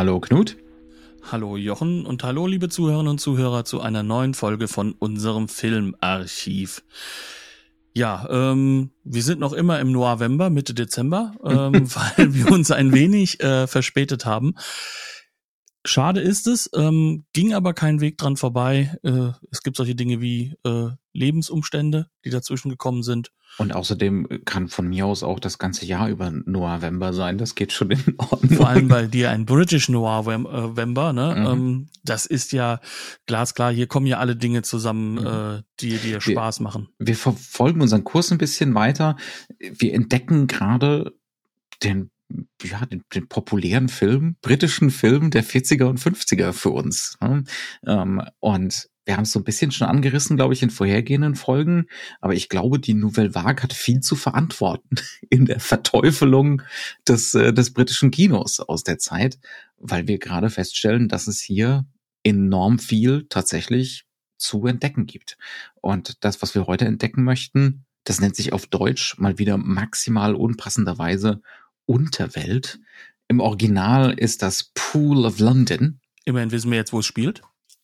Hallo 0.00 0.18
Knut. 0.18 0.56
Hallo 1.30 1.58
Jochen 1.58 2.06
und 2.06 2.24
hallo 2.24 2.46
liebe 2.46 2.70
Zuhörerinnen 2.70 3.10
und 3.10 3.20
Zuhörer 3.20 3.66
zu 3.66 3.82
einer 3.82 4.02
neuen 4.02 4.32
Folge 4.32 4.66
von 4.66 4.94
unserem 4.98 5.46
Filmarchiv. 5.46 6.82
Ja, 7.92 8.26
ähm, 8.30 8.92
wir 9.04 9.22
sind 9.22 9.40
noch 9.40 9.52
immer 9.52 9.78
im 9.78 9.92
November, 9.92 10.48
Mitte 10.48 10.72
Dezember, 10.72 11.34
ähm, 11.44 11.94
weil 12.16 12.32
wir 12.32 12.50
uns 12.50 12.70
ein 12.70 12.94
wenig 12.94 13.42
äh, 13.42 13.66
verspätet 13.66 14.24
haben. 14.24 14.54
Schade 15.84 16.20
ist 16.20 16.46
es, 16.46 16.68
ähm, 16.74 17.24
ging 17.32 17.54
aber 17.54 17.72
kein 17.72 18.00
Weg 18.00 18.18
dran 18.18 18.36
vorbei. 18.36 18.96
Äh, 19.02 19.30
es 19.50 19.62
gibt 19.62 19.76
solche 19.76 19.94
Dinge 19.94 20.20
wie 20.20 20.54
äh, 20.64 20.88
Lebensumstände, 21.14 22.08
die 22.24 22.30
dazwischen 22.30 22.68
gekommen 22.68 23.02
sind. 23.02 23.32
Und 23.56 23.74
außerdem 23.74 24.44
kann 24.44 24.68
von 24.68 24.88
mir 24.88 25.06
aus 25.06 25.22
auch 25.22 25.40
das 25.40 25.58
ganze 25.58 25.86
Jahr 25.86 26.08
über 26.08 26.30
November 26.30 27.12
sein. 27.12 27.38
Das 27.38 27.54
geht 27.54 27.72
schon 27.72 27.90
in 27.90 28.14
Ordnung. 28.18 28.58
Vor 28.58 28.68
allem 28.68 28.88
bei 28.88 29.06
dir 29.06 29.30
ein 29.30 29.46
British 29.46 29.88
November, 29.88 31.12
ne? 31.12 31.34
Mhm. 31.36 31.46
Ähm, 31.46 31.88
das 32.04 32.26
ist 32.26 32.52
ja 32.52 32.80
glasklar. 33.26 33.72
Hier 33.72 33.86
kommen 33.86 34.06
ja 34.06 34.18
alle 34.18 34.36
Dinge 34.36 34.62
zusammen, 34.62 35.14
mhm. 35.14 35.26
äh, 35.26 35.62
die 35.80 35.96
dir 35.96 36.20
Spaß 36.20 36.60
wir, 36.60 36.64
machen. 36.64 36.88
Wir 36.98 37.16
verfolgen 37.16 37.80
unseren 37.80 38.04
Kurs 38.04 38.30
ein 38.30 38.38
bisschen 38.38 38.74
weiter. 38.74 39.16
Wir 39.58 39.94
entdecken 39.94 40.46
gerade 40.46 41.14
den 41.82 42.10
ja, 42.62 42.84
den, 42.86 43.02
den 43.14 43.28
populären 43.28 43.88
Film, 43.88 44.36
britischen 44.42 44.90
Film 44.90 45.30
der 45.30 45.44
40er 45.44 45.84
und 45.84 46.00
50er 46.00 46.52
für 46.52 46.70
uns. 46.70 47.16
Ne? 47.20 47.44
Ähm, 47.86 48.22
und 48.38 48.88
wir 49.06 49.16
haben 49.16 49.24
es 49.24 49.32
so 49.32 49.40
ein 49.40 49.44
bisschen 49.44 49.72
schon 49.72 49.88
angerissen, 49.88 50.36
glaube 50.36 50.54
ich, 50.54 50.62
in 50.62 50.70
vorhergehenden 50.70 51.34
Folgen, 51.34 51.86
aber 52.20 52.34
ich 52.34 52.48
glaube, 52.48 52.78
die 52.78 52.94
Nouvelle 52.94 53.34
Vague 53.34 53.62
hat 53.62 53.72
viel 53.72 54.00
zu 54.00 54.14
verantworten 54.14 54.96
in 55.30 55.46
der 55.46 55.60
Verteufelung 55.60 56.62
des, 57.08 57.34
äh, 57.34 57.52
des 57.52 57.72
britischen 57.72 58.10
Kinos 58.10 58.60
aus 58.60 58.84
der 58.84 58.98
Zeit, 58.98 59.38
weil 59.78 60.06
wir 60.06 60.18
gerade 60.18 60.50
feststellen, 60.50 61.08
dass 61.08 61.26
es 61.26 61.40
hier 61.40 61.86
enorm 62.22 62.78
viel 62.78 63.26
tatsächlich 63.28 64.04
zu 64.36 64.66
entdecken 64.66 65.06
gibt. 65.06 65.38
Und 65.80 66.24
das, 66.24 66.42
was 66.42 66.54
wir 66.54 66.66
heute 66.66 66.84
entdecken 66.84 67.24
möchten, 67.24 67.84
das 68.04 68.20
nennt 68.20 68.36
sich 68.36 68.52
auf 68.52 68.66
Deutsch 68.66 69.18
mal 69.18 69.38
wieder 69.38 69.56
maximal 69.56 70.34
unpassenderweise 70.34 71.42
Unterwelt. 71.86 72.80
Im 73.28 73.40
Original 73.40 74.12
ist 74.12 74.42
das 74.42 74.70
Pool 74.74 75.24
of 75.24 75.38
London. 75.38 76.00
Immerhin 76.24 76.50
wissen 76.50 76.70
wir 76.70 76.78
jetzt, 76.78 76.92
wo 76.92 77.00
es 77.00 77.06
spielt. 77.06 77.42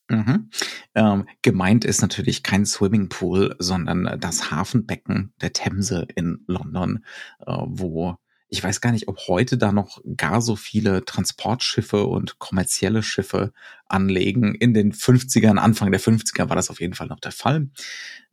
Mhm. 0.09 0.51
Ähm, 0.95 1.29
gemeint 1.43 1.85
ist 1.85 2.01
natürlich 2.01 2.43
kein 2.43 2.65
Swimmingpool, 2.65 3.57
sondern 3.59 4.19
das 4.21 4.51
Hafenbecken 4.51 5.33
der 5.41 5.53
Themse 5.53 6.07
in 6.15 6.45
London, 6.47 7.05
äh, 7.45 7.53
wo 7.65 8.17
ich 8.49 8.63
weiß 8.63 8.81
gar 8.81 8.93
nicht, 8.93 9.09
ob 9.09 9.19
heute 9.27 9.59
da 9.59 9.73
noch 9.73 10.01
gar 10.17 10.41
so 10.41 10.55
viele 10.55 11.05
Transportschiffe 11.05 12.07
und 12.07 12.39
kommerzielle 12.39 13.03
Schiffe 13.03 13.53
anlegen. 13.87 14.55
In 14.55 14.73
den 14.73 14.93
50ern, 14.93 15.59
Anfang 15.59 15.91
der 15.91 16.01
50er 16.01 16.49
war 16.49 16.57
das 16.57 16.71
auf 16.71 16.81
jeden 16.81 16.95
Fall 16.95 17.09
noch 17.09 17.19
der 17.19 17.33
Fall. 17.33 17.69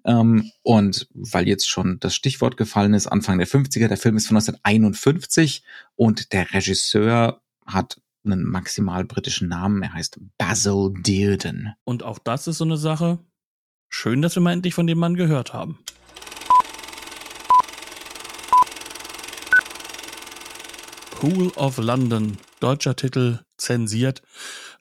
Ähm, 0.05 0.51
und 0.63 1.07
weil 1.13 1.47
jetzt 1.47 1.69
schon 1.69 1.99
das 1.99 2.15
Stichwort 2.15 2.57
gefallen 2.57 2.93
ist, 2.93 3.07
Anfang 3.07 3.37
der 3.37 3.47
50er, 3.47 3.87
der 3.87 3.97
Film 3.97 4.17
ist 4.17 4.27
von 4.27 4.37
1951 4.37 5.63
und 5.95 6.33
der 6.33 6.53
Regisseur 6.53 7.41
hat 7.65 8.01
einen 8.25 8.43
maximal 8.43 9.05
britischen 9.05 9.49
Namen. 9.49 9.81
Er 9.83 9.93
heißt 9.93 10.19
Basil 10.37 10.93
Dearden. 10.93 11.73
Und 11.83 12.03
auch 12.03 12.19
das 12.19 12.47
ist 12.47 12.57
so 12.57 12.65
eine 12.65 12.77
Sache. 12.77 13.19
Schön, 13.89 14.21
dass 14.21 14.35
wir 14.35 14.41
mal 14.41 14.53
endlich 14.53 14.73
von 14.73 14.87
dem 14.87 14.97
Mann 14.97 15.15
gehört 15.15 15.53
haben. 15.53 15.79
Pool 21.11 21.49
of 21.55 21.77
London, 21.77 22.37
deutscher 22.59 22.95
Titel 22.95 23.39
zensiert. 23.57 24.21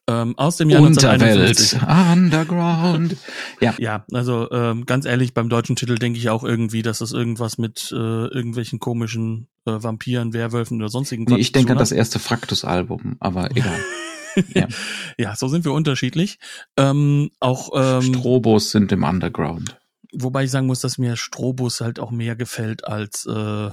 Ähm, 0.08 0.36
aus 0.36 0.56
dem 0.56 0.68
Jahr 0.68 0.82
Unterwelt, 0.82 1.78
Underground. 1.86 3.16
Ja, 3.60 3.74
ja 3.78 4.04
also 4.12 4.50
ähm, 4.50 4.84
ganz 4.84 5.06
ehrlich, 5.06 5.32
beim 5.32 5.48
deutschen 5.48 5.76
Titel 5.76 5.94
denke 5.94 6.18
ich 6.18 6.28
auch 6.28 6.42
irgendwie, 6.42 6.82
dass 6.82 6.98
das 6.98 7.12
irgendwas 7.12 7.56
mit 7.56 7.92
äh, 7.92 7.94
irgendwelchen 7.96 8.80
komischen 8.80 9.46
äh, 9.64 9.70
Vampiren, 9.72 10.32
Werwölfen 10.32 10.78
oder 10.78 10.88
sonstigen 10.88 11.24
nee, 11.24 11.36
Ich 11.36 11.52
denke 11.52 11.72
an 11.72 11.78
das 11.78 11.92
erste 11.92 12.18
Fraktus-Album, 12.18 13.16
aber 13.20 13.52
egal. 13.52 13.78
ja. 14.54 14.66
ja, 15.18 15.36
so 15.36 15.46
sind 15.46 15.64
wir 15.64 15.72
unterschiedlich. 15.72 16.40
Ähm, 16.76 17.30
auch 17.38 17.70
ähm, 17.74 18.02
Strobos 18.14 18.72
sind 18.72 18.90
im 18.90 19.04
Underground. 19.04 19.78
Wobei 20.12 20.44
ich 20.44 20.50
sagen 20.50 20.66
muss, 20.66 20.80
dass 20.80 20.98
mir 20.98 21.16
Strobos 21.16 21.80
halt 21.80 22.00
auch 22.00 22.10
mehr 22.10 22.34
gefällt 22.34 22.84
als 22.84 23.24
äh, 23.26 23.70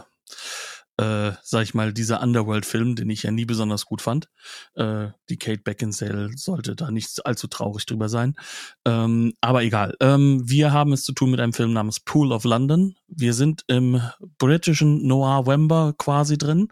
äh, 0.99 1.31
sag 1.43 1.63
ich 1.63 1.73
mal, 1.73 1.93
dieser 1.93 2.21
Underworld-Film, 2.21 2.95
den 2.97 3.09
ich 3.09 3.23
ja 3.23 3.31
nie 3.31 3.45
besonders 3.45 3.85
gut 3.85 4.01
fand. 4.01 4.27
Äh, 4.75 5.07
die 5.29 5.37
Kate 5.37 5.61
Beckinsale 5.61 6.31
sollte 6.35 6.75
da 6.75 6.91
nicht 6.91 7.25
allzu 7.25 7.47
traurig 7.47 7.85
drüber 7.85 8.09
sein. 8.09 8.35
Ähm, 8.83 9.33
aber 9.39 9.63
egal. 9.63 9.95
Ähm, 10.01 10.41
wir 10.43 10.73
haben 10.73 10.91
es 10.91 11.05
zu 11.05 11.13
tun 11.13 11.31
mit 11.31 11.39
einem 11.39 11.53
Film 11.53 11.71
namens 11.71 12.01
Pool 12.01 12.33
of 12.33 12.43
London. 12.43 12.95
Wir 13.07 13.33
sind 13.33 13.63
im 13.67 14.01
britischen 14.37 15.07
Noir 15.07 15.47
Wember 15.47 15.93
quasi 15.97 16.37
drin. 16.37 16.67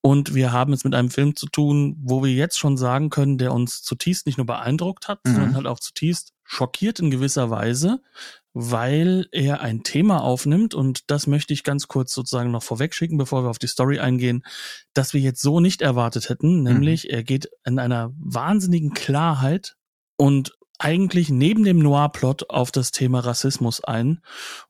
Und 0.00 0.34
wir 0.34 0.52
haben 0.52 0.72
es 0.72 0.84
mit 0.84 0.94
einem 0.94 1.10
Film 1.10 1.36
zu 1.36 1.46
tun, 1.46 1.98
wo 2.00 2.24
wir 2.24 2.32
jetzt 2.32 2.58
schon 2.58 2.78
sagen 2.78 3.10
können, 3.10 3.36
der 3.36 3.52
uns 3.52 3.82
zutiefst 3.82 4.24
nicht 4.24 4.38
nur 4.38 4.46
beeindruckt 4.46 5.08
hat, 5.08 5.20
mhm. 5.26 5.34
sondern 5.34 5.54
halt 5.56 5.66
auch 5.66 5.80
zutiefst 5.80 6.32
schockiert 6.50 6.98
in 6.98 7.10
gewisser 7.10 7.50
Weise, 7.50 8.00
weil 8.52 9.26
er 9.30 9.60
ein 9.60 9.82
Thema 9.82 10.22
aufnimmt 10.22 10.74
und 10.74 11.10
das 11.10 11.26
möchte 11.26 11.52
ich 11.52 11.62
ganz 11.62 11.86
kurz 11.86 12.12
sozusagen 12.12 12.50
noch 12.50 12.62
vorwegschicken, 12.62 13.16
bevor 13.16 13.44
wir 13.44 13.50
auf 13.50 13.58
die 13.58 13.68
Story 13.68 14.00
eingehen, 14.00 14.42
dass 14.92 15.14
wir 15.14 15.20
jetzt 15.20 15.40
so 15.40 15.60
nicht 15.60 15.82
erwartet 15.82 16.28
hätten, 16.28 16.62
nämlich 16.62 17.04
mhm. 17.04 17.10
er 17.10 17.22
geht 17.22 17.48
in 17.64 17.78
einer 17.78 18.12
wahnsinnigen 18.18 18.92
Klarheit 18.92 19.76
und 20.16 20.52
eigentlich 20.80 21.28
neben 21.28 21.62
dem 21.62 21.78
Noir-Plot 21.78 22.48
auf 22.48 22.72
das 22.72 22.90
Thema 22.90 23.20
Rassismus 23.20 23.84
ein. 23.84 24.20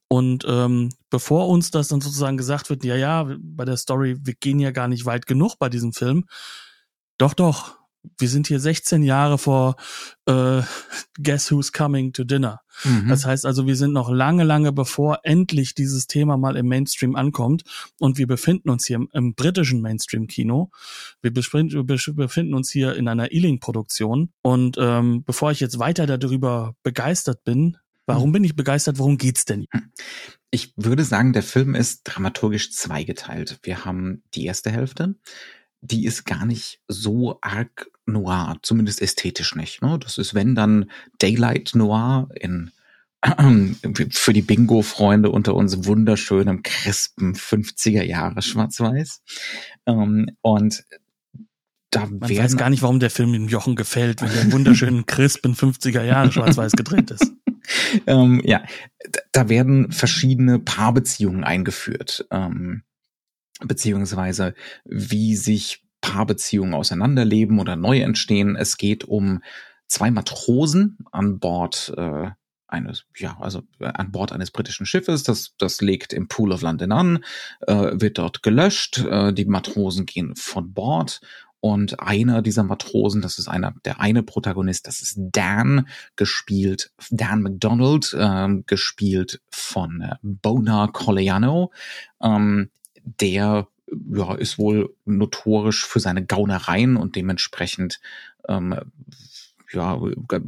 Und 0.09 0.45
ähm, 0.49 0.91
bevor 1.09 1.49
uns 1.49 1.71
das 1.71 1.87
dann 1.87 2.01
sozusagen 2.01 2.37
gesagt 2.37 2.69
wird, 2.69 2.85
ja, 2.85 2.97
ja, 2.97 3.37
bei 3.39 3.65
der 3.65 3.77
Story, 3.77 4.17
wir 4.21 4.35
gehen 4.35 4.59
ja 4.59 4.73
gar 4.73 4.89
nicht 4.89 5.07
weit 5.07 5.27
genug 5.27 5.57
bei 5.61 5.69
diesem 5.69 5.93
Film. 5.93 6.25
Doch, 7.17 7.33
doch, 7.33 7.79
wir 8.19 8.28
sind 8.28 8.47
hier 8.47 8.61
16 8.61 9.03
Jahre 9.03 9.38
vor 9.38 9.77
äh, 10.27 10.62
Guess 11.22 11.50
Who's 11.50 11.72
Coming 11.72 12.12
to 12.12 12.25
Dinner. 12.25 12.61
Mhm. 12.84 13.09
Das 13.09 13.27
heißt 13.27 13.44
also, 13.44 13.66
wir 13.66 13.77
sind 13.77 13.93
noch 13.93 14.11
lange, 14.11 14.44
lange 14.44 14.72
bevor 14.72 15.21
endlich 15.22 15.75
dieses 15.75 16.06
Thema 16.06 16.37
mal 16.37 16.56
im 16.56 16.66
Mainstream 16.66 17.16
ankommt. 17.16 17.65
Und 17.99 18.19
wir 18.19 18.27
befinden 18.27 18.71
uns 18.71 18.87
hier 18.87 18.97
im, 18.97 19.09
im 19.12 19.34
britischen 19.34 19.81
Mainstream-Kino. 19.83 20.71
Wir, 21.22 21.33
befinden 21.33 22.55
uns 22.55 22.71
hier 22.71 22.97
in 22.97 23.09
einer 23.09 23.33
Ealing-Produktion. 23.33 24.31
Und 24.43 24.77
ähm, 24.78 25.25
bevor 25.25 25.50
ich 25.50 25.61
jetzt 25.61 25.78
weiter 25.78 26.06
darüber 26.06 26.75
begeistert 26.82 27.44
bin, 27.44 27.77
warum 28.06 28.31
mhm. 28.31 28.34
bin 28.34 28.44
ich 28.44 28.56
begeistert? 28.56 28.99
Worum 28.99 29.19
geht's 29.19 29.44
denn? 29.44 29.67
Ich 30.50 30.72
würde 30.77 31.05
sagen, 31.05 31.32
der 31.32 31.43
Film 31.43 31.75
ist 31.75 32.03
dramaturgisch 32.05 32.72
zweigeteilt. 32.72 33.59
Wir 33.62 33.84
haben 33.84 34.22
die 34.34 34.47
erste 34.47 34.71
Hälfte 34.71 35.15
die 35.81 36.05
ist 36.05 36.25
gar 36.25 36.47
nicht 36.47 36.81
so 36.88 37.38
arg 37.41 37.91
noir, 38.06 38.56
zumindest 38.62 39.00
ästhetisch 39.00 39.55
nicht. 39.55 39.82
Ne? 39.82 39.99
Das 39.99 40.19
ist, 40.19 40.35
wenn 40.35 40.55
dann 40.55 40.91
Daylight 41.19 41.73
Noir 41.75 42.29
in 42.35 42.71
für 44.12 44.32
die 44.32 44.43
Bingo-Freunde 44.43 45.31
unter 45.31 45.55
uns 45.55 45.85
wunderschönem, 45.85 46.62
crispen 46.62 47.35
50er 47.35 48.03
Jahre 48.03 48.41
Schwarz-Weiß. 48.41 49.23
Ähm, 49.87 50.31
und 50.41 50.85
da 51.91 52.06
Man 52.06 52.31
weiß 52.31 52.56
gar 52.56 52.71
nicht, 52.71 52.83
warum 52.83 53.00
der 53.00 53.11
Film 53.11 53.33
dem 53.33 53.49
Jochen 53.49 53.76
gefällt, 53.76 54.23
wenn 54.23 54.33
der 54.33 54.53
wunderschönen, 54.53 55.06
crispen 55.06 55.55
50er 55.55 56.03
Jahre 56.03 56.33
Schwarz-Weiß 56.33 56.73
gedreht 56.73 57.11
ist. 57.11 57.33
ähm, 58.06 58.41
ja, 58.44 58.62
da 59.33 59.49
werden 59.49 59.93
verschiedene 59.93 60.59
Paarbeziehungen 60.59 61.44
eingeführt. 61.44 62.26
Ähm, 62.31 62.85
beziehungsweise 63.65 64.55
wie 64.85 65.37
sich 65.37 65.85
Paarbeziehungen 66.01 66.75
auseinanderleben 66.75 67.59
oder 67.59 67.77
neu 67.77 68.01
entstehen. 68.01 68.57
Es 68.57 68.77
geht 68.77 69.05
um 69.05 69.43
zwei 69.87 70.11
Matrosen 70.11 70.99
an 71.12 71.39
Bord 71.39 71.93
äh, 71.97 72.31
eines, 72.69 73.05
ja, 73.17 73.37
also 73.41 73.62
äh, 73.81 73.87
an 73.87 74.12
Bord 74.12 74.33
eines 74.33 74.51
britischen 74.51 74.87
Schiffes. 74.87 75.25
Das, 75.25 75.55
das 75.59 75.81
legt 75.81 76.12
im 76.12 76.29
Pool 76.29 76.53
of 76.53 76.62
London 76.62 76.93
an, 76.93 77.25
äh, 77.67 77.91
wird 77.93 78.19
dort 78.19 78.43
gelöscht. 78.43 78.99
Äh, 78.99 79.33
die 79.33 79.45
Matrosen 79.45 80.07
gehen 80.07 80.37
von 80.37 80.73
Bord 80.73 81.21
Und 81.61 82.01
einer 82.01 82.41
dieser 82.41 82.62
Matrosen, 82.62 83.21
das 83.21 83.39
ist 83.39 83.49
einer, 83.49 83.75
der 83.85 84.01
eine 84.01 84.23
Protagonist, 84.23 84.87
das 84.87 85.03
ist 85.03 85.19
Dan, 85.19 85.87
gespielt, 86.17 86.93
Dan 87.11 87.43
McDonald, 87.43 88.17
ähm, 88.19 88.65
gespielt 88.67 89.43
von 89.51 90.01
äh, 90.01 90.17
Bona 90.23 90.87
Coleano. 90.87 91.71
Ähm, 92.23 92.71
der 93.05 93.69
ja, 94.12 94.35
ist 94.35 94.58
wohl 94.58 94.94
notorisch 95.05 95.87
für 95.87 96.00
seine 96.00 96.25
Gaunereien 96.25 96.97
und 96.97 97.17
dementsprechend 97.17 98.00
ähm, 98.49 98.75
ja, 99.73 100.00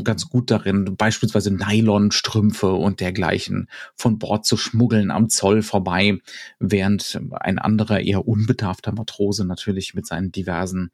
ganz 0.02 0.28
gut 0.28 0.50
darin, 0.50 0.96
beispielsweise 0.96 1.52
Nylonstrümpfe 1.52 2.72
und 2.72 3.00
dergleichen 3.00 3.68
von 3.94 4.18
Bord 4.18 4.44
zu 4.44 4.56
schmuggeln 4.56 5.10
am 5.10 5.28
Zoll 5.28 5.62
vorbei, 5.62 6.18
während 6.58 7.20
ein 7.32 7.58
anderer 7.58 8.00
eher 8.00 8.26
unbedarfter 8.26 8.92
Matrose 8.92 9.44
natürlich 9.44 9.94
mit 9.94 10.06
seinen 10.06 10.32
diversen 10.32 10.90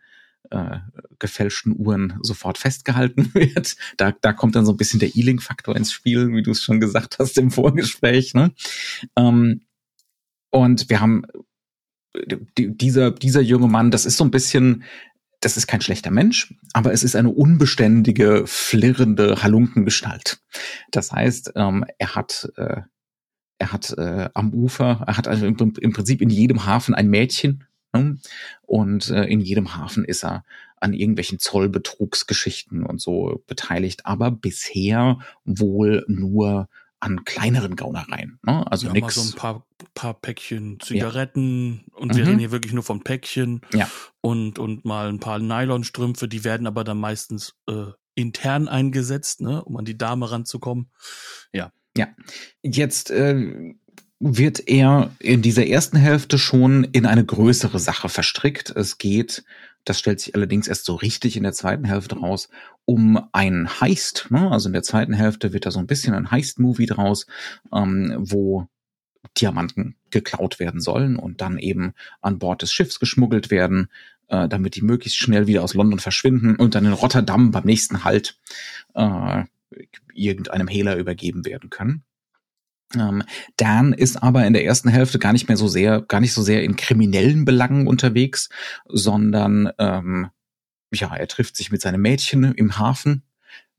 äh, 0.51 0.79
gefälschten 1.19 1.75
Uhren 1.77 2.19
sofort 2.23 2.59
festgehalten 2.59 3.31
wird. 3.35 3.77
Da, 3.97 4.13
da 4.13 4.33
kommt 4.33 4.57
dann 4.57 4.67
so 4.67 4.73
ein 4.73 4.79
bisschen 4.79 5.01
der 5.01 5.17
Ealing-Faktor 5.17 5.77
ins 5.77 5.93
Spiel, 5.93 6.33
wie 6.33 6.43
du 6.43 6.51
es 6.51 6.63
schon 6.63 6.81
gesagt 6.81 7.19
hast 7.19 7.39
im 7.39 7.51
Vorgespräch. 7.51 8.35
Ne? 8.35 8.53
Ähm, 9.17 9.63
und 10.51 10.89
wir 10.89 11.01
haben 11.01 11.25
die, 12.57 12.77
dieser, 12.77 13.11
dieser 13.11 13.41
junge 13.41 13.69
Mann, 13.69 13.91
das 13.91 14.07
ist 14.07 14.17
so 14.17 14.25
ein 14.25 14.31
bisschen 14.31 14.85
das 15.41 15.57
ist 15.57 15.67
kein 15.67 15.81
schlechter 15.81 16.11
Mensch, 16.11 16.55
aber 16.73 16.93
es 16.93 17.05
ist 17.05 17.15
eine 17.15 17.31
unbeständige, 17.31 18.45
flirrende 18.47 19.43
Halunkengestalt. 19.43 20.41
Das 20.91 21.13
heißt, 21.13 21.53
ähm, 21.55 21.85
er 21.99 22.15
hat, 22.15 22.51
äh, 22.57 22.83
er 23.59 23.73
hat 23.73 23.97
äh, 23.97 24.31
am 24.35 24.53
Ufer, 24.53 25.05
er 25.07 25.17
hat 25.17 25.29
also 25.29 25.47
im, 25.47 25.57
im, 25.81 25.93
Prinzip 25.93 26.23
in 26.23 26.31
jedem 26.31 26.67
Hafen 26.67 26.95
ein 26.95 27.09
Mädchen 27.09 27.65
ne? 27.93 28.19
und 28.63 29.11
äh, 29.11 29.25
in 29.25 29.41
jedem 29.41 29.77
Hafen 29.77 30.05
ist 30.05 30.25
er 30.25 30.45
an 30.81 30.93
irgendwelchen 30.93 31.39
Zollbetrugsgeschichten 31.39 32.85
und 32.85 33.01
so 33.01 33.43
beteiligt, 33.47 34.07
aber 34.07 34.31
bisher 34.31 35.19
wohl 35.45 36.05
nur 36.09 36.69
an 37.01 37.25
kleineren 37.25 37.77
Gaunereien. 37.77 38.39
Ne? 38.43 38.71
Also 38.71 38.89
ja, 38.89 38.93
nix. 38.93 39.17
Mal 39.17 39.23
so 39.23 39.31
ein 39.33 39.37
paar, 39.37 39.67
paar 39.95 40.15
Päckchen 40.15 40.81
Zigaretten 40.81 41.85
ja. 41.87 41.97
und 41.99 42.17
wir 42.17 42.23
mhm. 42.23 42.29
reden 42.29 42.39
hier 42.41 42.51
wirklich 42.51 42.73
nur 42.73 42.83
von 42.83 43.03
Päckchen 43.03 43.61
ja. 43.73 43.89
und, 44.21 44.59
und 44.59 44.85
mal 44.85 45.09
ein 45.09 45.21
paar 45.21 45.39
Nylonstrümpfe, 45.39 46.29
die 46.29 46.45
werden 46.45 46.67
aber 46.67 46.85
dann 46.85 46.99
meistens 46.99 47.55
äh, 47.69 47.87
intern 48.15 48.69
eingesetzt, 48.69 49.41
ne, 49.41 49.65
um 49.65 49.77
an 49.77 49.85
die 49.85 49.97
Dame 49.97 50.31
ranzukommen. 50.31 50.91
Ja. 51.53 51.73
Ja. 51.97 52.09
Jetzt 52.63 53.11
äh, 53.11 53.75
wird 54.21 54.69
er 54.69 55.11
in 55.21 55.43
dieser 55.43 55.67
ersten 55.67 55.97
Hälfte 55.97 56.39
schon 56.39 56.85
in 56.85 57.07
eine 57.07 57.25
größere 57.25 57.79
Sache 57.79 58.09
verstrickt. 58.09 58.71
Es 58.71 58.99
geht 58.99 59.45
das 59.89 59.99
stellt 59.99 60.21
sich 60.21 60.35
allerdings 60.35 60.69
erst 60.69 60.85
so 60.85 60.95
richtig 60.95 61.37
in 61.37 61.43
der 61.43 61.53
zweiten 61.53 61.85
Hälfte 61.85 62.19
raus, 62.19 62.49
um 62.85 63.21
ein 63.33 63.81
Heist. 63.81 64.27
Ne? 64.31 64.51
Also 64.51 64.69
in 64.69 64.73
der 64.73 64.83
zweiten 64.83 65.15
Hälfte 65.15 65.53
wird 65.53 65.67
da 65.67 65.71
so 65.71 65.79
ein 65.79 65.87
bisschen 65.87 66.15
ein 66.15 66.31
Heist-Movie 66.31 66.87
draus, 66.87 67.27
ähm, 67.73 68.15
wo 68.19 68.69
Diamanten 69.37 69.97
geklaut 70.11 70.59
werden 70.59 70.81
sollen 70.81 71.17
und 71.17 71.41
dann 71.41 71.59
eben 71.59 71.95
an 72.21 72.39
Bord 72.39 72.63
des 72.63 72.73
Schiffs 72.73 73.01
geschmuggelt 73.01 73.51
werden, 73.51 73.89
äh, 74.29 74.49
damit 74.49 74.77
die 74.77 74.83
möglichst 74.83 75.19
schnell 75.19 75.47
wieder 75.47 75.63
aus 75.63 75.75
London 75.75 75.99
verschwinden 75.99 76.57
und 76.57 76.75
dann 76.75 76.87
in 76.87 76.93
Rotterdam 76.93 77.51
beim 77.51 77.65
nächsten 77.65 78.05
Halt 78.05 78.39
äh, 78.95 79.45
irgendeinem 80.15 80.69
Hehler 80.69 80.97
übergeben 80.97 81.45
werden 81.45 81.71
können. 81.71 82.05
Ähm, 82.95 83.23
Dan 83.57 83.93
ist 83.93 84.23
aber 84.23 84.47
in 84.47 84.53
der 84.53 84.65
ersten 84.65 84.89
Hälfte 84.89 85.19
gar 85.19 85.33
nicht 85.33 85.49
mehr 85.49 85.57
so 85.57 85.69
sehr, 85.69 86.01
gar 86.03 86.21
nicht 86.21 86.33
so 86.33 86.43
sehr 86.43 86.63
in 86.63 86.77
kriminellen 86.77 87.45
Belangen 87.45 87.87
unterwegs, 87.87 88.49
sondern 88.87 89.71
ähm, 89.79 90.29
ja, 90.93 91.15
er 91.15 91.29
trifft 91.29 91.57
sich 91.57 91.71
mit 91.71 91.83
seinem 91.83 92.01
Mädchen 92.01 92.45
im 92.55 92.79
Hafen. 92.79 93.23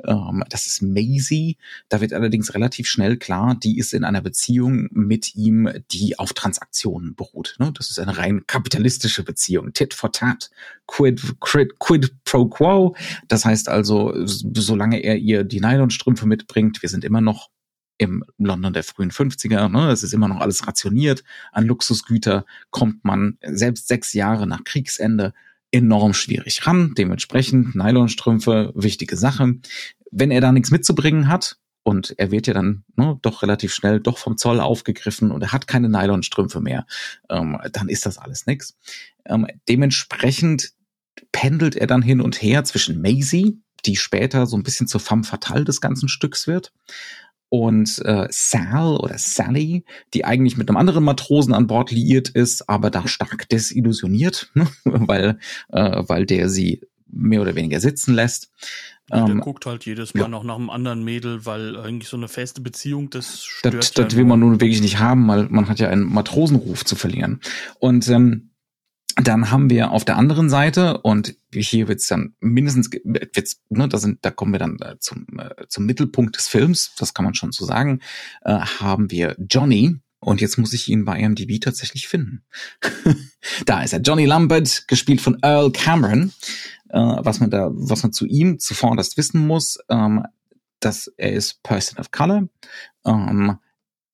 Ähm, 0.06 0.44
das 0.50 0.68
ist 0.68 0.82
Maisie. 0.82 1.58
Da 1.90 2.02
wird 2.02 2.14
allerdings 2.14 2.54
relativ 2.54 2.88
schnell 2.88 3.18
klar, 3.18 3.56
die 3.56 3.78
ist 3.78 3.94
in 3.94 4.04
einer 4.04 4.22
Beziehung 4.22 4.88
mit 4.92 5.36
ihm, 5.36 5.70
die 5.92 6.20
auf 6.20 6.34
Transaktionen 6.34 7.16
beruht. 7.16 7.56
Ne? 7.60 7.72
Das 7.76 7.90
ist 7.90 8.00
eine 8.00 8.18
rein 8.18 8.46
kapitalistische 8.48 9.24
Beziehung. 9.24 9.74
Tit 9.74 9.94
for 9.94 10.12
tat, 10.12 10.50
quid, 10.88 11.22
quid, 11.40 11.80
quid 11.80 12.24
pro 12.24 12.46
quo. 12.48 12.96
Das 13.28 13.46
heißt 13.46 13.70
also, 13.70 14.14
solange 14.26 15.00
er 15.00 15.18
ihr 15.18 15.44
die 15.44 15.62
Nylonstrümpfe 15.62 16.28
mitbringt, 16.28 16.82
wir 16.82 16.90
sind 16.90 17.04
immer 17.04 17.22
noch 17.22 17.50
im 18.00 18.24
London 18.38 18.74
der 18.74 18.84
frühen 18.84 19.12
50er, 19.12 19.69
ne, 19.69 19.92
es 19.92 20.01
ist 20.01 20.13
immer 20.13 20.28
noch 20.28 20.40
alles 20.40 20.66
rationiert, 20.66 21.24
an 21.51 21.66
Luxusgüter 21.66 22.46
kommt 22.72 23.06
man 23.06 23.38
selbst 23.44 23.88
sechs 23.88 24.13
Jahre 24.13 24.48
nach 24.48 24.63
Kriegsende 24.63 25.34
enorm 25.72 26.13
schwierig 26.13 26.66
ran. 26.66 26.96
Dementsprechend 26.98 27.75
Nylonstrümpfe, 27.75 28.72
wichtige 28.74 29.16
Sache. 29.16 29.56
Wenn 30.12 30.31
er 30.31 30.42
da 30.42 30.51
nichts 30.51 30.72
mitzubringen 30.72 31.28
hat, 31.28 31.57
und 31.84 32.13
er 32.18 32.30
wird 32.30 32.46
ja 32.46 32.54
dann 32.54 32.84
ne, 32.96 33.18
doch 33.22 33.42
relativ 33.42 33.74
schnell 33.74 34.00
doch 34.00 34.18
vom 34.18 34.38
Zoll 34.38 34.60
aufgegriffen 34.60 35.31
und 35.31 35.42
er 35.42 35.52
hat 35.52 35.66
keine 35.66 35.90
Nylonstrümpfe 35.90 36.60
mehr, 36.60 36.86
ähm, 37.30 37.57
dann 37.72 37.90
ist 37.90 38.06
das 38.06 38.18
alles 38.18 38.45
nix. 38.45 38.78
Ähm, 39.25 39.48
dementsprechend 39.68 40.74
pendelt 41.31 41.75
er 41.75 41.88
dann 41.88 42.02
hin 42.02 42.22
und 42.22 42.42
her 42.42 42.63
zwischen 42.63 43.02
Maisie, 43.02 43.62
die 43.86 43.95
später 43.95 44.45
so 44.45 44.57
ein 44.57 44.63
bisschen 44.63 44.88
zur 44.88 45.00
femme 45.00 45.24
fatale 45.24 45.63
des 45.63 45.81
ganzen 45.81 46.10
Stücks 46.10 46.48
wird, 46.48 46.74
und 47.50 48.00
äh, 48.06 48.28
Sal 48.30 48.98
oder 48.98 49.18
Sally, 49.18 49.84
die 50.13 50.25
eigentlich 50.25 50.57
mit 50.57 50.69
einem 50.69 50.78
anderen 50.78 51.04
Matrosen 51.04 51.54
an 51.54 51.68
Bord 51.68 51.92
liiert 51.92 52.30
ist, 52.30 52.69
aber 52.69 52.90
da 52.92 53.07
stark 53.07 53.50
desillusioniert, 53.50 54.51
ne? 54.54 54.68
weil, 54.84 55.40
äh, 55.69 56.04
weil 56.07 56.25
der 56.25 56.50
sie 56.50 56.81
mehr 57.12 57.42
oder 57.42 57.56
weniger 57.56 57.80
sitzen 57.80 58.13
lässt. 58.13 58.51
Ja, 59.10 59.25
der 59.25 59.36
ähm, 59.36 59.42
guckt 59.42 59.66
halt 59.66 59.86
jedes 59.86 60.13
Mal 60.13 60.22
ja. 60.22 60.28
noch 60.28 60.44
nach 60.44 60.56
einem 60.56 60.69
anderen 60.69 61.04
Mädel, 61.04 61.46
weil 61.46 61.75
eigentlich 61.78 62.10
so 62.10 62.18
eine 62.18 62.28
feste 62.28 62.62
Beziehung, 62.62 63.10
das 63.10 63.44
stört 63.44 63.74
Das, 63.74 63.92
das 63.92 64.16
will 64.16 64.25
man 64.25 64.40
nun 64.40 64.62
wirklich 64.62 64.81
nicht 64.81 65.00
haben, 65.00 65.28
weil 65.28 65.48
man 65.50 65.68
hat 65.68 65.80
ja 65.80 65.90
einen 65.90 66.04
Matrosenruf 66.04 66.86
zu 66.86 66.95
verlieren. 66.95 67.40
Und 67.80 68.07
ähm, 68.10 68.49
dann 69.27 69.51
haben 69.51 69.69
wir 69.69 69.92
auf 69.92 70.06
der 70.06 70.18
anderen 70.18 70.50
Seite, 70.50 71.00
und 71.00 71.36
hier 71.54 71.88
wird's 71.88 72.07
dann 72.07 72.36
mindestens, 72.39 72.89
wird's, 73.04 73.62
ne, 73.69 73.88
da, 73.88 73.98
sind, 73.98 74.19
da 74.21 74.31
kommen 74.31 74.54
wir 74.54 74.60
dann 74.60 74.77
äh, 74.81 74.98
zum, 75.00 75.25
äh, 75.38 75.68
zum 75.68 75.86
Mittelpunkt 75.86 76.38
des 76.38 76.48
Films, 76.48 76.94
das 76.98 77.13
kann 77.13 77.25
man 77.25 77.33
schon 77.33 77.51
so 77.51 77.66
sagen, 77.66 78.01
äh, 78.44 78.54
haben 78.54 79.12
wir 79.12 79.36
Johnny, 79.50 80.00
und 80.21 80.42
jetzt 80.42 80.57
muss 80.57 80.74
ich 80.74 80.89
ihn 80.89 81.06
bei 81.06 81.19
IMDb 81.19 81.62
tatsächlich 81.62 82.07
finden. 82.07 82.44
da 83.66 83.81
ist 83.83 83.94
er, 83.94 84.01
Johnny 84.01 84.25
Lambert, 84.25 84.88
gespielt 84.88 85.21
von 85.21 85.38
Earl 85.42 85.71
Cameron. 85.71 86.33
Äh, 86.89 87.00
was 87.00 87.40
man 87.40 87.49
da, 87.49 87.69
was 87.71 88.04
man 88.04 88.11
zu 88.11 88.26
ihm 88.26 88.59
zuvor 88.59 88.95
das 88.97 89.16
wissen 89.16 89.45
muss, 89.45 89.78
ähm, 89.90 90.26
dass 90.80 91.11
er 91.18 91.33
ist 91.33 91.61
Person 91.64 91.99
of 91.99 92.11
Color. 92.11 92.49
Ähm, 93.06 93.57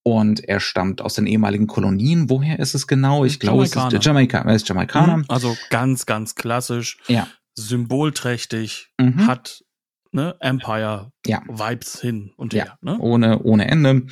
und 0.08 0.48
er 0.48 0.60
stammt 0.60 1.02
aus 1.02 1.16
den 1.16 1.26
ehemaligen 1.26 1.66
Kolonien. 1.66 2.30
Woher 2.30 2.60
ist 2.60 2.76
es 2.76 2.86
genau? 2.86 3.26
Ich 3.26 3.40
glaube, 3.40 3.64
es 3.64 3.76
ist 3.76 4.06
Jamaika. 4.06 4.38
Er 4.42 4.54
ist 4.54 4.70
Jamaikaner. 4.70 5.18
Mhm, 5.18 5.26
also 5.30 5.58
ganz, 5.72 6.06
ganz 6.06 6.36
klassisch. 6.36 7.00
Ja. 7.08 7.28
Symbolträchtig. 7.56 8.92
Mhm. 9.00 9.26
Hat 9.26 9.64
ne, 10.12 10.36
Empire 10.42 11.12
ja. 11.26 11.42
Vibes 11.48 12.00
hin 12.00 12.34
und 12.38 12.54
her. 12.54 12.78
Ja, 12.84 12.92
ne? 12.92 13.00
ohne, 13.00 13.42
ohne 13.42 13.68
Ende. 13.68 14.06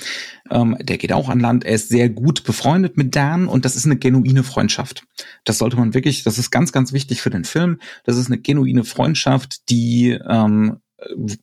Ähm, 0.50 0.76
der 0.82 0.98
geht 0.98 1.14
auch 1.14 1.30
an 1.30 1.40
Land. 1.40 1.64
Er 1.64 1.76
ist 1.76 1.90
sehr 1.90 2.10
gut 2.10 2.44
befreundet 2.44 2.98
mit 2.98 3.16
Dan 3.16 3.48
und 3.48 3.64
das 3.64 3.76
ist 3.76 3.86
eine 3.86 3.98
genuine 3.98 4.42
Freundschaft. 4.42 5.06
Das 5.44 5.60
sollte 5.60 5.78
man 5.78 5.94
wirklich, 5.94 6.24
das 6.24 6.40
ist 6.40 6.50
ganz, 6.50 6.72
ganz 6.72 6.92
wichtig 6.92 7.22
für 7.22 7.30
den 7.30 7.46
Film. 7.46 7.80
Das 8.04 8.18
ist 8.18 8.28
eine 8.28 8.40
genuine 8.40 8.84
Freundschaft, 8.84 9.70
die 9.70 10.18
ähm, 10.28 10.80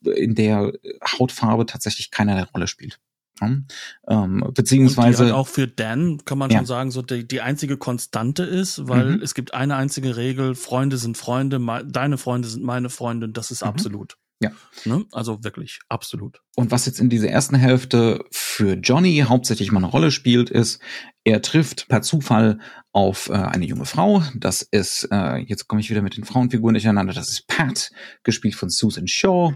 in 0.03 0.35
der 0.35 0.73
Hautfarbe 1.07 1.67
tatsächlich 1.67 2.11
keinerlei 2.11 2.43
Rolle 2.43 2.67
spielt. 2.67 2.99
Ähm, 3.41 4.45
beziehungsweise 4.55 5.25
halt 5.25 5.35
auch 5.35 5.49
für 5.49 5.67
Dan 5.67 6.25
kann 6.25 6.39
man 6.39 6.51
ja. 6.51 6.59
schon 6.59 6.67
sagen, 6.67 6.91
so 6.91 7.03
die, 7.03 7.27
die 7.27 7.41
einzige 7.41 7.77
Konstante 7.77 8.43
ist, 8.43 8.89
weil 8.89 9.17
mhm. 9.17 9.23
es 9.23 9.35
gibt 9.35 9.55
eine 9.55 9.77
einzige 9.77 10.17
Regel: 10.17 10.55
Freunde 10.55 10.97
sind 10.97 11.17
Freunde, 11.17 11.61
deine 11.87 12.19
Freunde 12.19 12.49
sind 12.49 12.65
meine 12.65 12.91
Freunde. 12.91 13.27
Und 13.27 13.37
das 13.37 13.51
ist 13.51 13.63
mhm. 13.63 13.69
absolut. 13.69 14.17
Ja. 14.43 14.53
Ne? 14.87 15.05
Also 15.13 15.45
wirklich, 15.45 15.81
absolut. 15.91 16.41
Und 16.57 16.71
was 16.71 16.87
jetzt 16.87 16.99
in 16.99 17.11
dieser 17.11 17.29
ersten 17.29 17.57
Hälfte 17.57 18.25
für 18.31 18.73
Johnny 18.75 19.25
hauptsächlich 19.29 19.71
mal 19.71 19.81
eine 19.81 19.91
Rolle 19.93 20.11
spielt, 20.11 20.49
ist, 20.49 20.81
er 21.25 21.43
trifft 21.43 21.89
per 21.89 22.01
Zufall 22.01 22.59
auf 22.93 23.29
äh, 23.29 23.35
eine 23.35 23.67
junge 23.67 23.85
Frau. 23.85 24.23
Das 24.35 24.63
ist, 24.63 25.07
äh, 25.11 25.37
jetzt 25.37 25.69
komme 25.69 25.83
ich 25.83 25.91
wieder 25.91 26.01
mit 26.01 26.17
den 26.17 26.25
Frauenfiguren 26.25 26.73
durcheinander, 26.73 27.13
das 27.13 27.29
ist 27.29 27.47
Pat, 27.49 27.93
gespielt 28.23 28.55
von 28.55 28.71
Susan 28.71 29.07
Shaw, 29.07 29.55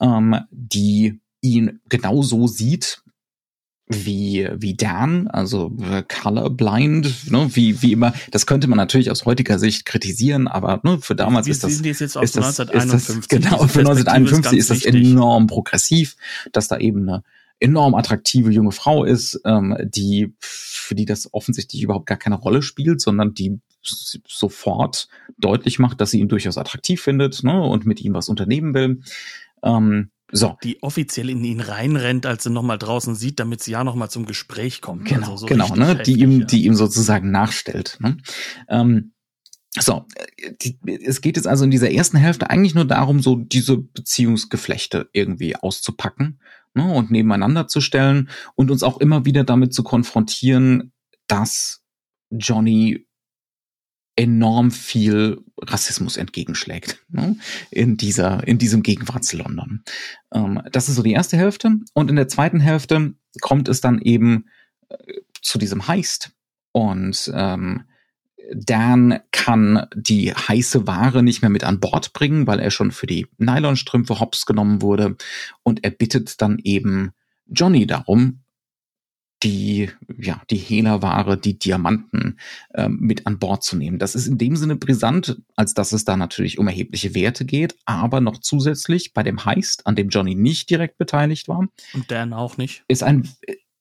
ähm, 0.00 0.36
die 0.50 1.20
ihn 1.40 1.80
genauso 1.88 2.48
sieht, 2.48 3.03
wie 3.86 4.48
wie 4.56 4.74
Dan, 4.74 5.28
also 5.28 5.76
äh, 5.82 6.02
colorblind, 6.02 7.30
ne, 7.30 7.50
wie 7.52 7.82
wie 7.82 7.92
immer. 7.92 8.14
Das 8.30 8.46
könnte 8.46 8.66
man 8.66 8.78
natürlich 8.78 9.10
aus 9.10 9.26
heutiger 9.26 9.58
Sicht 9.58 9.84
kritisieren, 9.84 10.48
aber 10.48 10.80
ne, 10.84 10.98
für 11.00 11.14
damals 11.14 11.46
Wir 11.46 11.52
ist 11.52 11.64
das 11.64 11.72
ist 11.72 12.00
das, 12.00 12.16
1951. 12.16 13.08
Ist 13.08 13.18
das, 13.18 13.28
genau 13.28 13.66
für 13.66 13.80
1951 13.80 14.58
ist, 14.58 14.70
ist 14.70 14.84
das 14.86 14.94
enorm 14.94 15.46
progressiv, 15.46 16.16
dass 16.52 16.68
da 16.68 16.78
eben 16.78 17.08
eine 17.08 17.22
enorm 17.60 17.94
attraktive 17.94 18.50
junge 18.50 18.72
Frau 18.72 19.04
ist, 19.04 19.40
ähm, 19.44 19.76
die 19.84 20.34
für 20.40 20.94
die 20.94 21.04
das 21.04 21.32
offensichtlich 21.32 21.82
überhaupt 21.82 22.06
gar 22.06 22.18
keine 22.18 22.36
Rolle 22.36 22.62
spielt, 22.62 23.00
sondern 23.00 23.34
die 23.34 23.60
sofort 23.82 25.08
deutlich 25.38 25.78
macht, 25.78 26.00
dass 26.00 26.10
sie 26.10 26.20
ihn 26.20 26.28
durchaus 26.28 26.58
attraktiv 26.58 27.02
findet 27.02 27.42
ne, 27.42 27.60
und 27.62 27.84
mit 27.84 28.00
ihm 28.00 28.14
was 28.14 28.28
unternehmen 28.28 28.74
will. 28.74 29.02
Ähm, 29.62 30.10
so. 30.36 30.58
Die 30.64 30.82
offiziell 30.82 31.30
in 31.30 31.44
ihn 31.44 31.60
reinrennt, 31.60 32.26
als 32.26 32.42
sie 32.42 32.50
nochmal 32.50 32.76
draußen 32.76 33.14
sieht, 33.14 33.38
damit 33.38 33.62
sie 33.62 33.70
ja 33.70 33.84
nochmal 33.84 34.10
zum 34.10 34.26
Gespräch 34.26 34.80
kommt. 34.80 35.04
Genau, 35.04 35.32
also 35.32 35.36
so 35.36 35.46
genau, 35.46 35.74
ne? 35.76 35.86
Heftig, 35.86 36.04
die 36.16 36.20
ihm, 36.20 36.40
ja. 36.40 36.46
die 36.46 36.64
ihm 36.64 36.74
sozusagen 36.74 37.30
nachstellt. 37.30 37.96
Ne? 38.00 38.16
Ähm, 38.68 39.12
so, 39.78 40.06
die, 40.60 40.78
es 41.04 41.20
geht 41.20 41.36
jetzt 41.36 41.46
also 41.46 41.64
in 41.64 41.70
dieser 41.70 41.92
ersten 41.92 42.16
Hälfte 42.16 42.50
eigentlich 42.50 42.74
nur 42.74 42.84
darum, 42.84 43.22
so 43.22 43.36
diese 43.36 43.76
Beziehungsgeflechte 43.78 45.08
irgendwie 45.12 45.54
auszupacken 45.54 46.40
ne, 46.74 46.92
und 46.92 47.12
nebeneinander 47.12 47.68
zu 47.68 47.80
stellen 47.80 48.28
und 48.56 48.72
uns 48.72 48.82
auch 48.82 48.98
immer 48.98 49.24
wieder 49.24 49.44
damit 49.44 49.72
zu 49.72 49.84
konfrontieren, 49.84 50.92
dass 51.28 51.84
Johnny 52.30 53.03
enorm 54.16 54.70
viel 54.70 55.42
Rassismus 55.60 56.16
entgegenschlägt 56.16 56.98
ne, 57.08 57.36
in 57.70 57.96
dieser 57.96 58.46
in 58.46 58.58
diesem 58.58 58.82
Gegenwarts-London. 58.82 59.82
Ähm, 60.32 60.62
das 60.70 60.88
ist 60.88 60.96
so 60.96 61.02
die 61.02 61.12
erste 61.12 61.36
Hälfte 61.36 61.76
und 61.94 62.10
in 62.10 62.16
der 62.16 62.28
zweiten 62.28 62.60
Hälfte 62.60 63.14
kommt 63.40 63.68
es 63.68 63.80
dann 63.80 64.00
eben 64.00 64.46
äh, 64.88 64.96
zu 65.42 65.58
diesem 65.58 65.88
Heist 65.88 66.32
und 66.72 67.30
ähm, 67.34 67.84
Dan 68.52 69.20
kann 69.30 69.86
die 69.94 70.34
heiße 70.34 70.86
Ware 70.86 71.22
nicht 71.22 71.42
mehr 71.42 71.50
mit 71.50 71.64
an 71.64 71.80
Bord 71.80 72.12
bringen, 72.12 72.46
weil 72.46 72.58
er 72.58 72.70
schon 72.70 72.92
für 72.92 73.06
die 73.06 73.26
Nylonstrümpfe 73.38 74.20
hops 74.20 74.46
genommen 74.46 74.82
wurde. 74.82 75.16
Und 75.62 75.84
er 75.84 75.90
bittet 75.90 76.40
dann 76.42 76.58
eben 76.58 77.12
Johnny 77.46 77.86
darum, 77.86 78.43
die, 79.44 79.90
ja, 80.18 80.42
die 80.50 80.56
Hehlerware, 80.56 81.36
die 81.36 81.58
Diamanten 81.58 82.38
äh, 82.72 82.88
mit 82.88 83.26
an 83.26 83.38
Bord 83.38 83.62
zu 83.62 83.76
nehmen. 83.76 83.98
Das 83.98 84.14
ist 84.14 84.26
in 84.26 84.38
dem 84.38 84.56
Sinne 84.56 84.76
brisant, 84.76 85.40
als 85.54 85.74
dass 85.74 85.92
es 85.92 86.04
da 86.04 86.16
natürlich 86.16 86.58
um 86.58 86.66
erhebliche 86.66 87.14
Werte 87.14 87.44
geht, 87.44 87.76
aber 87.84 88.20
noch 88.20 88.38
zusätzlich 88.38 89.12
bei 89.12 89.22
dem 89.22 89.44
Heist, 89.44 89.86
an 89.86 89.96
dem 89.96 90.08
Johnny 90.08 90.34
nicht 90.34 90.70
direkt 90.70 90.98
beteiligt 90.98 91.46
war. 91.46 91.68
Und 91.92 92.10
Dan 92.10 92.32
auch 92.32 92.56
nicht. 92.56 92.84
Ist 92.88 93.02
ein, 93.02 93.28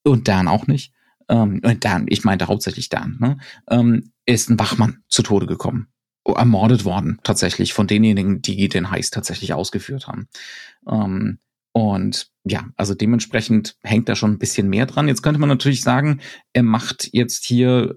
und 0.04 0.28
Dan 0.28 0.48
auch 0.48 0.68
nicht. 0.68 0.94
Ähm, 1.30 1.62
Dan, 1.80 2.06
ich 2.10 2.26
meinte 2.26 2.48
hauptsächlich 2.48 2.90
Dan, 2.90 3.18
ne? 3.20 3.38
ähm, 3.70 4.12
ist 4.26 4.50
ein 4.50 4.60
Wachmann 4.60 5.04
zu 5.08 5.24
Tode 5.24 5.46
gekommen. 5.46 5.88
Ermordet 6.26 6.86
worden, 6.86 7.20
tatsächlich, 7.24 7.74
von 7.74 7.88
denjenigen, 7.88 8.42
die 8.42 8.70
den 8.70 8.92
Heist 8.92 9.14
tatsächlich 9.14 9.54
ausgeführt 9.54 10.08
haben. 10.08 10.28
Ähm, 10.88 11.40
und 11.74 12.33
ja, 12.46 12.66
also 12.76 12.94
dementsprechend 12.94 13.78
hängt 13.84 14.10
da 14.10 14.16
schon 14.16 14.32
ein 14.32 14.40
bisschen 14.40 14.68
mehr 14.68 14.86
dran. 14.86 15.08
Jetzt 15.08 15.22
könnte 15.22 15.40
man 15.40 15.48
natürlich 15.48 15.82
sagen, 15.82 16.20
er 16.52 16.64
macht 16.64 17.10
jetzt 17.14 17.46
hier, 17.46 17.96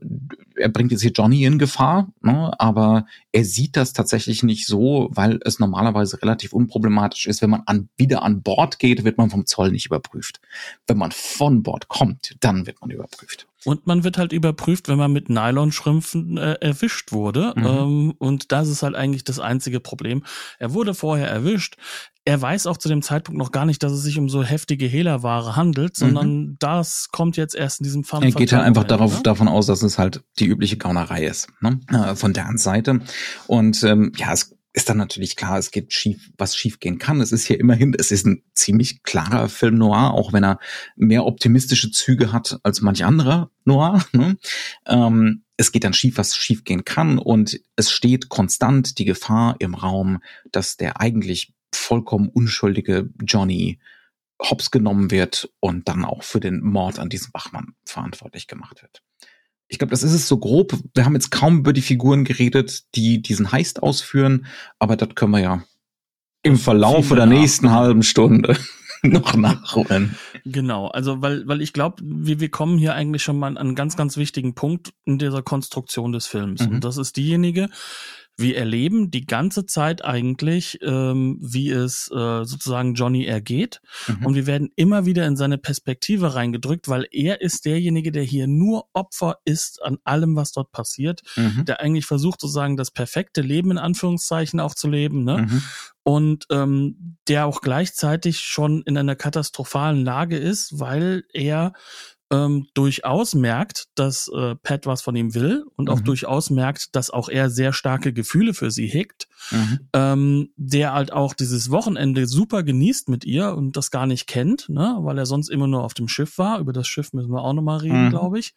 er 0.54 0.68
bringt 0.68 0.92
jetzt 0.92 1.02
hier 1.02 1.10
Johnny 1.10 1.44
in 1.44 1.58
Gefahr, 1.58 2.12
ne? 2.20 2.52
aber 2.60 3.06
er 3.32 3.44
sieht 3.44 3.76
das 3.76 3.92
tatsächlich 3.92 4.44
nicht 4.44 4.66
so, 4.66 5.08
weil 5.10 5.40
es 5.44 5.58
normalerweise 5.58 6.22
relativ 6.22 6.52
unproblematisch 6.52 7.26
ist. 7.26 7.42
Wenn 7.42 7.50
man 7.50 7.62
an, 7.66 7.88
wieder 7.96 8.22
an 8.22 8.42
Bord 8.42 8.78
geht, 8.78 9.02
wird 9.02 9.18
man 9.18 9.30
vom 9.30 9.46
Zoll 9.46 9.72
nicht 9.72 9.86
überprüft. 9.86 10.40
Wenn 10.86 10.98
man 10.98 11.10
von 11.10 11.64
Bord 11.64 11.88
kommt, 11.88 12.36
dann 12.38 12.66
wird 12.66 12.80
man 12.80 12.90
überprüft. 12.90 13.48
Und 13.66 13.84
man 13.84 14.04
wird 14.04 14.16
halt 14.16 14.32
überprüft, 14.32 14.88
wenn 14.88 14.96
man 14.96 15.12
mit 15.12 15.28
Nylonstrümpfen 15.28 16.36
äh, 16.36 16.52
erwischt 16.60 17.10
wurde. 17.10 17.52
Mhm. 17.56 17.66
Ähm, 17.66 18.14
und 18.18 18.52
das 18.52 18.68
ist 18.68 18.84
halt 18.84 18.94
eigentlich 18.94 19.24
das 19.24 19.40
einzige 19.40 19.80
Problem. 19.80 20.22
Er 20.60 20.72
wurde 20.72 20.94
vorher 20.94 21.28
erwischt. 21.28 21.76
Er 22.24 22.40
weiß 22.40 22.68
auch 22.68 22.76
zu 22.76 22.88
dem 22.88 23.02
Zeitpunkt 23.02 23.38
noch 23.38 23.50
gar 23.50 23.66
nicht, 23.66 23.82
dass 23.82 23.90
es 23.90 24.02
sich 24.02 24.18
um 24.18 24.28
so 24.28 24.35
heftige 24.44 24.86
Hehlerware 24.86 25.56
handelt, 25.56 25.96
sondern 25.96 26.40
mhm. 26.40 26.56
das 26.58 27.08
kommt 27.10 27.36
jetzt 27.36 27.54
erst 27.54 27.80
in 27.80 27.84
diesem 27.84 28.04
Fall. 28.04 28.22
Er 28.22 28.32
geht 28.32 28.52
halt 28.52 28.64
einfach 28.64 28.84
darauf, 28.84 29.22
davon 29.22 29.48
aus, 29.48 29.66
dass 29.66 29.82
es 29.82 29.98
halt 29.98 30.22
die 30.38 30.46
übliche 30.46 30.76
Gaunerei 30.76 31.24
ist, 31.24 31.48
ne? 31.60 31.80
Von 32.14 32.32
deren 32.32 32.58
Seite. 32.58 33.00
Und 33.46 33.82
ähm, 33.82 34.12
ja, 34.16 34.32
es 34.32 34.56
ist 34.76 34.90
dann 34.90 34.98
natürlich 34.98 35.36
klar, 35.36 35.58
es 35.58 35.70
geht 35.70 35.94
schief, 35.94 36.30
was 36.36 36.54
schief 36.54 36.80
gehen 36.80 36.98
kann. 36.98 37.22
Es 37.22 37.32
ist 37.32 37.46
hier 37.46 37.58
immerhin, 37.58 37.96
es 37.98 38.10
ist 38.12 38.26
ein 38.26 38.42
ziemlich 38.52 39.02
klarer 39.02 39.48
Film 39.48 39.78
Noir, 39.78 40.12
auch 40.12 40.34
wenn 40.34 40.44
er 40.44 40.58
mehr 40.96 41.24
optimistische 41.24 41.90
Züge 41.90 42.30
hat 42.30 42.58
als 42.62 42.82
manch 42.82 43.02
anderer 43.02 43.50
Noir. 43.64 44.04
Ne? 44.12 44.36
Ähm, 44.84 45.44
es 45.56 45.72
geht 45.72 45.84
dann 45.84 45.94
schief, 45.94 46.18
was 46.18 46.36
schief 46.36 46.64
gehen 46.64 46.84
kann 46.84 47.18
und 47.18 47.58
es 47.76 47.90
steht 47.90 48.28
konstant 48.28 48.98
die 48.98 49.06
Gefahr 49.06 49.56
im 49.60 49.74
Raum, 49.74 50.18
dass 50.52 50.76
der 50.76 51.00
eigentlich 51.00 51.54
vollkommen 51.72 52.28
unschuldige 52.28 53.08
Johnny 53.22 53.78
hops 54.40 54.70
genommen 54.70 55.10
wird 55.10 55.50
und 55.60 55.88
dann 55.88 56.04
auch 56.04 56.22
für 56.22 56.40
den 56.40 56.62
Mord 56.62 56.98
an 56.98 57.08
diesem 57.08 57.32
Wachmann 57.32 57.74
verantwortlich 57.84 58.46
gemacht 58.46 58.82
wird 58.82 59.02
ich 59.68 59.78
glaube, 59.78 59.90
das 59.90 60.02
ist 60.02 60.12
es 60.12 60.28
so 60.28 60.38
grob. 60.38 60.78
Wir 60.94 61.04
haben 61.04 61.14
jetzt 61.14 61.30
kaum 61.30 61.58
über 61.58 61.72
die 61.72 61.82
Figuren 61.82 62.24
geredet, 62.24 62.84
die 62.94 63.20
diesen 63.20 63.52
Heist 63.52 63.82
ausführen, 63.82 64.46
aber 64.78 64.96
das 64.96 65.14
können 65.14 65.32
wir 65.32 65.40
ja 65.40 65.64
im 66.42 66.56
Verlauf 66.56 67.08
der 67.08 67.26
nächsten 67.26 67.70
halben 67.72 68.04
Stunde 68.04 68.56
noch 69.02 69.34
nachholen. 69.34 70.16
Genau, 70.44 70.86
also 70.86 71.20
weil, 71.20 71.46
weil 71.48 71.60
ich 71.60 71.72
glaube, 71.72 71.96
wir, 72.04 72.38
wir 72.38 72.50
kommen 72.50 72.78
hier 72.78 72.94
eigentlich 72.94 73.24
schon 73.24 73.38
mal 73.38 73.48
an 73.48 73.58
einen 73.58 73.74
ganz, 73.74 73.96
ganz 73.96 74.16
wichtigen 74.16 74.54
Punkt 74.54 74.92
in 75.04 75.18
dieser 75.18 75.42
Konstruktion 75.42 76.12
des 76.12 76.26
Films. 76.26 76.64
Mhm. 76.66 76.76
Und 76.76 76.84
das 76.84 76.96
ist 76.96 77.16
diejenige, 77.16 77.68
wir 78.36 78.56
erleben 78.56 79.10
die 79.10 79.24
ganze 79.24 79.64
Zeit 79.64 80.04
eigentlich, 80.04 80.78
ähm, 80.82 81.38
wie 81.40 81.70
es 81.70 82.10
äh, 82.10 82.44
sozusagen 82.44 82.94
Johnny 82.94 83.24
ergeht. 83.24 83.80
Mhm. 84.06 84.26
Und 84.26 84.34
wir 84.34 84.46
werden 84.46 84.70
immer 84.76 85.06
wieder 85.06 85.26
in 85.26 85.36
seine 85.36 85.58
Perspektive 85.58 86.34
reingedrückt, 86.34 86.88
weil 86.88 87.08
er 87.10 87.40
ist 87.40 87.64
derjenige, 87.64 88.12
der 88.12 88.24
hier 88.24 88.46
nur 88.46 88.86
Opfer 88.92 89.38
ist 89.44 89.82
an 89.82 89.98
allem, 90.04 90.36
was 90.36 90.52
dort 90.52 90.70
passiert, 90.70 91.22
mhm. 91.36 91.64
der 91.64 91.80
eigentlich 91.80 92.06
versucht 92.06 92.40
sozusagen 92.40 92.76
das 92.76 92.90
perfekte 92.90 93.40
Leben 93.40 93.70
in 93.70 93.78
Anführungszeichen 93.78 94.60
auch 94.60 94.74
zu 94.74 94.88
leben. 94.88 95.24
Ne? 95.24 95.46
Mhm. 95.48 95.62
Und 96.02 96.46
ähm, 96.50 97.16
der 97.28 97.46
auch 97.46 97.62
gleichzeitig 97.62 98.40
schon 98.40 98.82
in 98.82 98.96
einer 98.96 99.16
katastrophalen 99.16 100.04
Lage 100.04 100.36
ist, 100.36 100.78
weil 100.78 101.24
er 101.32 101.72
ähm, 102.30 102.66
durchaus 102.74 103.34
merkt, 103.34 103.86
dass 103.94 104.28
äh, 104.28 104.56
Pat 104.56 104.86
was 104.86 105.02
von 105.02 105.14
ihm 105.14 105.34
will 105.34 105.64
und 105.76 105.86
mhm. 105.86 105.94
auch 105.94 106.00
durchaus 106.00 106.50
merkt, 106.50 106.96
dass 106.96 107.10
auch 107.10 107.28
er 107.28 107.50
sehr 107.50 107.72
starke 107.72 108.12
Gefühle 108.12 108.52
für 108.52 108.70
sie 108.70 108.86
hegt, 108.86 109.28
mhm. 109.50 109.78
ähm, 109.92 110.48
der 110.56 110.92
halt 110.92 111.12
auch 111.12 111.34
dieses 111.34 111.70
Wochenende 111.70 112.26
super 112.26 112.62
genießt 112.62 113.08
mit 113.08 113.24
ihr 113.24 113.54
und 113.54 113.76
das 113.76 113.90
gar 113.90 114.06
nicht 114.06 114.26
kennt, 114.26 114.68
ne, 114.68 114.96
weil 115.00 115.18
er 115.18 115.26
sonst 115.26 115.48
immer 115.48 115.68
nur 115.68 115.84
auf 115.84 115.94
dem 115.94 116.08
Schiff 116.08 116.38
war. 116.38 116.58
Über 116.58 116.72
das 116.72 116.88
Schiff 116.88 117.12
müssen 117.12 117.30
wir 117.30 117.42
auch 117.42 117.52
nochmal 117.52 117.78
reden, 117.78 118.06
mhm. 118.06 118.10
glaube 118.10 118.38
ich. 118.38 118.54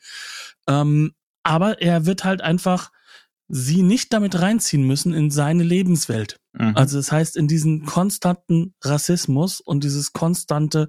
Ähm, 0.67 1.13
aber 1.43 1.81
er 1.81 2.05
wird 2.05 2.23
halt 2.23 2.41
einfach 2.41 2.91
sie 3.47 3.81
nicht 3.81 4.13
damit 4.13 4.39
reinziehen 4.39 4.83
müssen 4.83 5.13
in 5.13 5.31
seine 5.31 5.63
Lebenswelt. 5.63 6.39
Mhm. 6.53 6.73
Also 6.75 6.97
das 6.97 7.11
heißt, 7.11 7.37
in 7.37 7.47
diesen 7.47 7.85
konstanten 7.85 8.73
Rassismus 8.81 9.61
und 9.61 9.83
dieses 9.83 10.13
konstante 10.13 10.87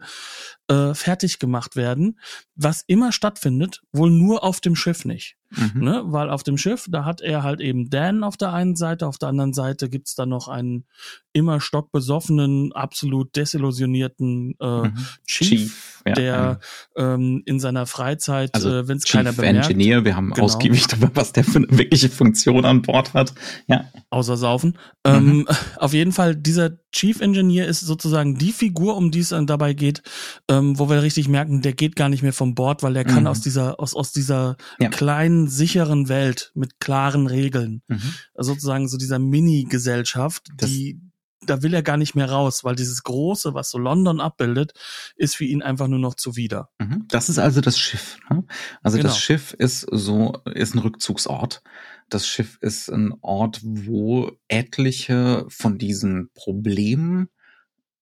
äh, 0.68 0.94
fertig 0.94 1.38
gemacht 1.38 1.76
werden, 1.76 2.18
was 2.54 2.82
immer 2.86 3.12
stattfindet, 3.12 3.82
wohl 3.92 4.10
nur 4.10 4.44
auf 4.44 4.60
dem 4.60 4.76
Schiff 4.76 5.04
nicht. 5.04 5.36
Mhm. 5.50 5.82
Ne? 5.82 6.02
Weil 6.04 6.30
auf 6.30 6.44
dem 6.44 6.56
Schiff, 6.56 6.86
da 6.88 7.04
hat 7.04 7.20
er 7.20 7.42
halt 7.42 7.60
eben 7.60 7.90
Dan 7.90 8.22
auf 8.22 8.36
der 8.36 8.52
einen 8.52 8.76
Seite, 8.76 9.08
auf 9.08 9.18
der 9.18 9.30
anderen 9.30 9.52
Seite 9.52 9.88
gibt's 9.88 10.14
dann 10.14 10.28
noch 10.28 10.46
einen 10.46 10.84
immer 11.32 11.60
stockbesoffenen, 11.60 12.72
absolut 12.72 13.34
desillusionierten 13.34 14.54
äh, 14.60 14.82
mhm. 14.82 14.94
Chief, 15.26 15.48
Chief 15.48 16.02
ja, 16.06 16.12
der 16.12 16.60
ähm, 16.96 17.42
in 17.46 17.58
seiner 17.58 17.86
Freizeit, 17.86 18.54
also 18.54 18.70
äh, 18.70 18.88
wenn 18.88 18.98
es 18.98 19.04
keiner 19.04 19.32
bemerkt. 19.32 19.70
Engineer, 19.70 20.04
wir 20.04 20.14
haben 20.14 20.30
genau. 20.30 20.44
ausgiebig 20.44 20.86
darüber, 20.86 21.10
was 21.14 21.32
der 21.32 21.44
für 21.44 21.58
eine 21.58 21.68
wirkliche 21.70 22.10
Funktion 22.10 22.64
an 22.64 22.82
Bord 22.82 23.14
hat. 23.14 23.34
Ja. 23.66 23.86
Außer 24.10 24.36
Saufen. 24.36 24.78
Mhm. 25.04 25.12
Ähm, 25.14 25.48
auf 25.76 25.92
jeden 25.92 26.12
Fall, 26.12 26.36
dieser 26.36 26.78
Chief 26.92 27.20
Engineer 27.20 27.66
ist 27.66 27.80
sozusagen 27.80 28.36
die 28.36 28.52
Figur, 28.52 28.96
um 28.96 29.10
die 29.10 29.20
es 29.20 29.30
dann 29.30 29.46
dabei 29.46 29.72
geht, 29.72 30.02
ähm, 30.48 30.78
wo 30.78 30.88
wir 30.88 31.02
richtig 31.02 31.28
merken, 31.28 31.62
der 31.62 31.72
geht 31.72 31.96
gar 31.96 32.08
nicht 32.08 32.22
mehr 32.22 32.32
vom 32.32 32.54
Bord, 32.54 32.82
weil 32.82 32.94
der 32.94 33.04
kann 33.04 33.24
mhm. 33.24 33.28
aus 33.28 33.40
dieser, 33.40 33.80
aus, 33.80 33.94
aus 33.94 34.12
dieser 34.12 34.56
ja. 34.78 34.88
kleinen, 34.88 35.48
sicheren 35.48 36.08
Welt 36.08 36.52
mit 36.54 36.80
klaren 36.80 37.26
Regeln, 37.26 37.82
mhm. 37.88 38.14
also 38.34 38.52
sozusagen 38.52 38.88
so 38.88 38.96
dieser 38.96 39.18
Mini-Gesellschaft, 39.18 40.48
die, 40.60 41.00
da 41.42 41.62
will 41.62 41.74
er 41.74 41.82
gar 41.82 41.96
nicht 41.96 42.14
mehr 42.14 42.30
raus, 42.30 42.64
weil 42.64 42.76
dieses 42.76 43.02
Große, 43.02 43.54
was 43.54 43.70
so 43.70 43.78
London 43.78 44.20
abbildet, 44.20 44.72
ist 45.16 45.36
für 45.36 45.44
ihn 45.44 45.62
einfach 45.62 45.88
nur 45.88 45.98
noch 45.98 46.14
zuwider. 46.14 46.68
Mhm. 46.78 47.06
Das 47.08 47.28
ist 47.28 47.38
also 47.38 47.60
das 47.60 47.78
Schiff. 47.78 48.18
Ne? 48.28 48.44
Also 48.82 48.98
genau. 48.98 49.08
das 49.08 49.18
Schiff 49.18 49.54
ist 49.54 49.86
so, 49.90 50.34
ist 50.44 50.74
ein 50.74 50.80
Rückzugsort. 50.80 51.62
Das 52.10 52.26
Schiff 52.26 52.58
ist 52.60 52.90
ein 52.90 53.14
Ort, 53.22 53.60
wo 53.62 54.32
etliche 54.48 55.46
von 55.48 55.78
diesen 55.78 56.30
Problemen 56.34 57.28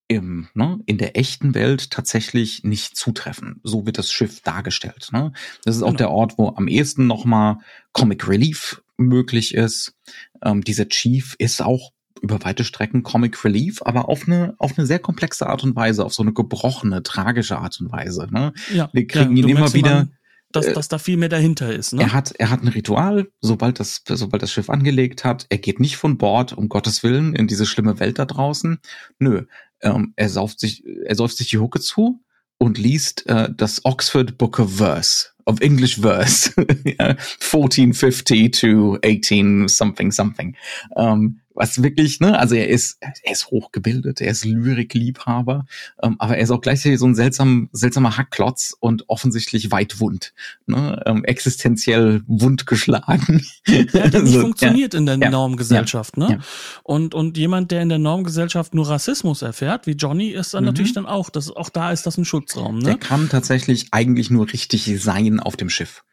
im, 0.09 0.49
ne, 0.55 0.81
in 0.87 0.97
der 0.97 1.17
echten 1.17 1.55
Welt 1.55 1.91
tatsächlich 1.91 2.65
nicht 2.65 2.97
zutreffen. 2.97 3.61
So 3.63 3.85
wird 3.85 3.99
das 3.99 4.11
Schiff 4.11 4.41
dargestellt. 4.41 5.11
Ne? 5.13 5.33
Das 5.65 5.77
ist 5.77 5.83
auch 5.83 5.89
genau. 5.89 5.99
der 5.99 6.11
Ort, 6.11 6.39
wo 6.39 6.49
am 6.49 6.67
ehesten 6.67 7.07
nochmal 7.07 7.59
Comic 7.93 8.27
Relief 8.27 8.83
möglich 8.97 9.55
ist. 9.55 9.95
Ähm, 10.43 10.65
dieser 10.65 10.89
Chief 10.89 11.37
ist 11.39 11.63
auch 11.63 11.93
über 12.21 12.43
weite 12.43 12.65
Strecken 12.65 13.03
Comic 13.03 13.45
Relief, 13.45 13.83
aber 13.83 14.09
auf 14.09 14.27
eine, 14.27 14.55
auf 14.59 14.77
eine 14.77 14.87
sehr 14.87 14.99
komplexe 14.99 15.47
Art 15.47 15.63
und 15.63 15.77
Weise, 15.77 16.05
auf 16.05 16.15
so 16.15 16.23
eine 16.23 16.33
gebrochene, 16.33 17.03
tragische 17.03 17.59
Art 17.59 17.79
und 17.81 17.93
Weise. 17.93 18.27
Ne? 18.31 18.53
Ja, 18.73 18.89
Wir 18.93 19.07
kriegen 19.07 19.37
ja, 19.37 19.45
ihn 19.45 19.49
immer 19.49 19.73
wieder, 19.75 20.09
dass, 20.53 20.67
äh, 20.67 20.75
dass 20.75 20.89
da 20.89 20.99
viel 20.99 21.17
mehr 21.17 21.29
dahinter 21.29 21.73
ist. 21.73 21.93
Ne? 21.93 22.03
Er 22.03 22.13
hat, 22.13 22.33
er 22.39 22.51
hat 22.51 22.63
ein 22.63 22.69
Ritual, 22.69 23.29
sobald 23.41 23.81
das, 23.81 24.03
sobald 24.07 24.43
das 24.43 24.53
Schiff 24.53 24.71
angelegt 24.71 25.25
hat. 25.25 25.47
Er 25.49 25.59
geht 25.59 25.81
nicht 25.81 25.97
von 25.97 26.19
Bord, 26.19 26.53
um 26.53 26.69
Gottes 26.69 27.03
Willen, 27.03 27.35
in 27.35 27.47
diese 27.47 27.67
schlimme 27.67 28.01
Welt 28.01 28.19
da 28.19 28.25
draußen. 28.25 28.79
Nö, 29.19 29.47
ähm, 29.81 30.13
er 30.17 30.29
sauft 30.29 30.61
sich, 30.61 30.85
er 30.87 31.15
säuft 31.15 31.37
sich 31.37 31.49
die 31.49 31.59
Hucke 31.59 31.81
zu 31.81 32.21
und 32.59 32.79
liest 32.79 33.27
äh, 33.27 33.49
das 33.55 33.85
Oxford 33.85 34.39
Book 34.39 34.59
of 34.59 34.77
Verse, 34.77 35.29
of 35.47 35.61
English 35.61 36.01
Verse, 36.01 36.53
1450 36.99 38.51
to 38.51 38.99
18 39.05 39.69
something 39.69 40.11
something. 40.11 40.57
Ähm, 40.97 41.41
was 41.59 41.83
wirklich, 41.83 42.21
ne, 42.21 42.39
also 42.39 42.55
er 42.55 42.69
ist, 42.69 42.99
er 43.01 43.33
ist 43.33 43.49
hochgebildet, 43.49 44.21
er 44.21 44.31
ist 44.31 44.45
Lyrikliebhaber, 44.45 45.67
ähm, 46.03 46.17
aber 46.19 46.37
er 46.37 46.43
ist 46.43 46.51
auch 46.51 46.61
gleichzeitig 46.61 46.99
so 46.99 47.07
ein 47.07 47.15
seltsam, 47.15 47.69
seltsamer 47.73 48.17
Hackklotz 48.17 48.75
und 48.79 49.09
offensichtlich 49.09 49.71
weit 49.71 50.01
wund, 50.01 50.33
ne, 50.67 51.03
ähm, 51.07 51.25
existenziell 51.25 52.23
wundgeschlagen. 52.27 53.45
Der 53.67 54.05
hat 54.05 54.15
ja 54.15 54.21
nicht 54.21 54.33
So, 54.35 54.41
funktioniert 54.41 54.95
in 54.95 55.07
der 55.07 55.19
Ja. 55.19 55.31
Normgesellschaft, 55.31 56.17
ne? 56.17 56.29
Ja. 56.31 56.39
Und, 56.85 57.15
und 57.15 57.37
jemand, 57.37 57.71
der 57.71 57.83
in 57.83 57.89
der 57.89 57.99
Normgesellschaft 57.99 58.75
nur 58.75 58.89
Rassismus 58.89 59.43
erfährt, 59.43 59.87
wie 59.87 59.93
Johnny, 59.93 60.29
ist 60.31 60.55
dann 60.55 60.63
Mhm. 60.65 60.69
natürlich 60.69 60.93
dann 60.95 61.07
auch, 61.07 61.29
das, 61.31 61.51
auch 61.51 61.69
da 61.71 61.91
ist 61.93 62.07
das 62.07 62.17
ein 62.19 62.25
Schutzraum, 62.25 62.81
Der 62.83 62.95
ne? 62.95 62.99
kann 62.99 63.29
tatsächlich 63.29 63.89
eigentlich 63.91 64.31
nur 64.31 64.53
richtig 64.53 64.91
sein 65.03 65.41
auf 65.41 65.57
dem 65.57 65.71
Schiff. 65.71 66.05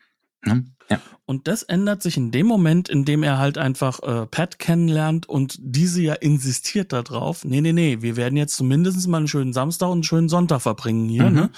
Ne? 0.44 0.66
Ja. 0.90 1.00
Und 1.28 1.48
das 1.48 1.64
ändert 1.64 2.04
sich 2.04 2.18
in 2.18 2.30
dem 2.32 2.46
Moment, 2.46 2.88
in 2.88 3.04
dem 3.04 3.24
er 3.24 3.40
halt 3.40 3.58
einfach 3.58 4.00
äh, 4.04 4.28
Pat 4.28 4.60
kennenlernt 4.60 5.28
und 5.28 5.58
diese 5.60 6.02
ja 6.02 6.14
insistiert 6.14 6.94
darauf, 6.94 7.44
nee, 7.44 7.62
nee, 7.62 7.74
nee, 7.74 7.98
wir 8.02 8.16
werden 8.16 8.38
jetzt 8.38 8.56
zumindest 8.56 9.08
mal 9.08 9.18
einen 9.18 9.28
schönen 9.28 9.52
Samstag 9.54 9.88
und 9.88 9.94
einen 9.94 10.04
schönen 10.04 10.30
Sonntag 10.30 10.62
verbringen 10.62 11.10
hier, 11.10 11.30
Mhm. 11.30 11.36
ne? 11.36 11.52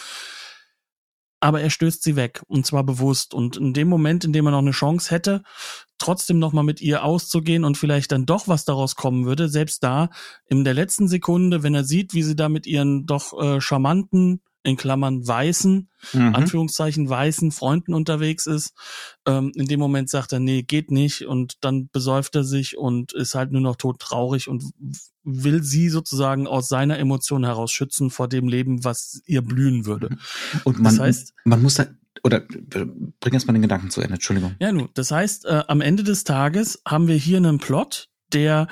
Aber 1.39 1.61
er 1.61 1.69
stößt 1.69 2.01
sie 2.01 2.15
weg 2.15 2.41
und 2.47 2.65
zwar 2.65 2.83
bewusst. 2.83 3.35
Und 3.35 3.57
in 3.57 3.73
dem 3.73 3.87
Moment, 3.89 4.25
in 4.25 4.33
dem 4.33 4.47
er 4.47 4.51
noch 4.51 4.57
eine 4.57 4.71
Chance 4.71 5.11
hätte, 5.11 5.43
trotzdem 5.99 6.39
noch 6.39 6.51
mal 6.51 6.63
mit 6.63 6.81
ihr 6.81 7.03
auszugehen 7.03 7.63
und 7.63 7.77
vielleicht 7.77 8.11
dann 8.11 8.25
doch 8.25 8.47
was 8.47 8.65
daraus 8.65 8.95
kommen 8.95 9.25
würde, 9.25 9.47
selbst 9.47 9.83
da 9.83 10.09
in 10.47 10.63
der 10.63 10.73
letzten 10.73 11.07
Sekunde, 11.07 11.61
wenn 11.61 11.75
er 11.75 11.83
sieht, 11.83 12.15
wie 12.15 12.23
sie 12.23 12.35
da 12.35 12.49
mit 12.49 12.65
ihren 12.65 13.05
doch 13.05 13.39
äh, 13.39 13.61
charmanten, 13.61 14.41
in 14.63 14.75
Klammern 14.77 15.25
weißen, 15.25 15.89
Mhm. 16.13 16.35
Anführungszeichen 16.35 17.09
weißen 17.09 17.51
Freunden 17.51 17.93
unterwegs 17.93 18.45
ist. 18.45 18.73
Ähm, 19.25 19.51
in 19.55 19.65
dem 19.67 19.79
Moment 19.79 20.09
sagt 20.09 20.33
er, 20.33 20.39
nee, 20.39 20.61
geht 20.63 20.91
nicht 20.91 21.25
und 21.25 21.55
dann 21.61 21.89
besäuft 21.91 22.35
er 22.35 22.43
sich 22.43 22.77
und 22.77 23.13
ist 23.13 23.33
halt 23.35 23.51
nur 23.51 23.61
noch 23.61 23.75
todtraurig 23.77 24.47
und 24.47 24.63
will 25.23 25.63
sie 25.63 25.89
sozusagen 25.89 26.47
aus 26.47 26.67
seiner 26.69 26.99
Emotion 26.99 27.43
heraus 27.45 27.71
schützen 27.71 28.09
vor 28.09 28.27
dem 28.27 28.47
Leben, 28.47 28.83
was 28.83 29.21
ihr 29.25 29.41
blühen 29.41 29.85
würde. 29.85 30.09
Und 30.63 30.79
man, 30.79 30.95
Das 30.97 30.99
heißt- 31.05 31.33
man 31.45 31.61
muss 31.61 31.75
da, 31.75 31.87
oder 32.23 32.37
äh, 32.49 32.85
bring 33.19 33.33
jetzt 33.33 33.47
mal 33.47 33.53
den 33.53 33.61
Gedanken 33.61 33.89
zu 33.89 34.01
Ende, 34.01 34.15
Entschuldigung. 34.15 34.55
Ja, 34.59 34.71
nun, 34.71 34.89
das 34.93 35.11
heißt, 35.11 35.45
äh, 35.45 35.63
am 35.67 35.81
Ende 35.81 36.03
des 36.03 36.23
Tages 36.23 36.81
haben 36.87 37.07
wir 37.07 37.15
hier 37.15 37.37
einen 37.37 37.57
Plot, 37.59 38.09
der 38.33 38.67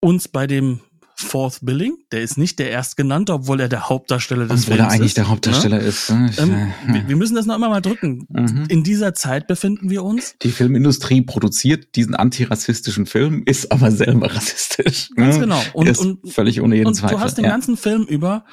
uns 0.00 0.28
bei 0.28 0.46
dem 0.46 0.80
Fourth 1.20 1.58
Billing, 1.62 1.98
der 2.12 2.22
ist 2.22 2.38
nicht 2.38 2.58
der 2.58 2.70
erstgenannte, 2.70 3.32
obwohl 3.32 3.60
er 3.60 3.68
der 3.68 3.88
Hauptdarsteller 3.88 4.46
des 4.46 4.62
Obwohl 4.62 4.74
er 4.74 4.76
Films 4.76 4.92
eigentlich 4.92 5.06
ist, 5.06 5.16
der 5.16 5.28
Hauptdarsteller 5.28 5.80
ist. 5.80 6.10
ne? 6.10 6.28
Ich, 6.30 6.38
Ne? 6.38 6.72
Ähm, 6.84 6.90
äh, 6.90 6.94
wir, 6.94 7.08
wir 7.08 7.16
müssen 7.16 7.34
das 7.34 7.46
noch 7.46 7.56
immer 7.56 7.68
mal 7.68 7.80
drücken. 7.80 8.26
Mhm. 8.28 8.66
In 8.68 8.84
dieser 8.84 9.14
Zeit 9.14 9.46
befinden 9.46 9.90
wir 9.90 10.04
uns. 10.04 10.36
Die 10.42 10.50
Filmindustrie 10.50 11.22
produziert 11.22 11.96
diesen 11.96 12.14
antirassistischen 12.14 13.06
Film, 13.06 13.42
ist 13.46 13.72
aber 13.72 13.90
selber 13.90 14.34
rassistisch. 14.34 15.10
Ganz 15.16 15.36
ne? 15.36 15.40
genau. 15.42 15.62
Und, 15.72 15.88
ist 15.88 15.98
und, 15.98 16.30
völlig 16.30 16.60
ohne 16.60 16.76
jeden 16.76 16.86
und 16.86 16.94
Zweifel. 16.94 17.16
du 17.16 17.22
hast 17.22 17.36
den 17.36 17.44
ja. 17.44 17.50
ganzen 17.50 17.76
Film 17.76 18.04
über, 18.04 18.44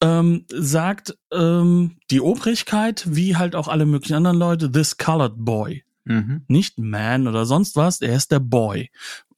ähm, 0.00 0.44
sagt 0.52 1.16
ähm, 1.32 1.96
die 2.10 2.20
Obrigkeit, 2.20 3.06
wie 3.08 3.36
halt 3.36 3.54
auch 3.54 3.68
alle 3.68 3.86
möglichen 3.86 4.14
anderen 4.14 4.38
Leute, 4.38 4.70
this 4.72 4.96
colored 4.96 5.34
boy. 5.36 5.84
Mhm. 6.04 6.42
Nicht 6.48 6.78
man 6.78 7.28
oder 7.28 7.44
sonst 7.46 7.76
was, 7.76 8.00
er 8.00 8.16
ist 8.16 8.32
der 8.32 8.40
Boy. 8.40 8.90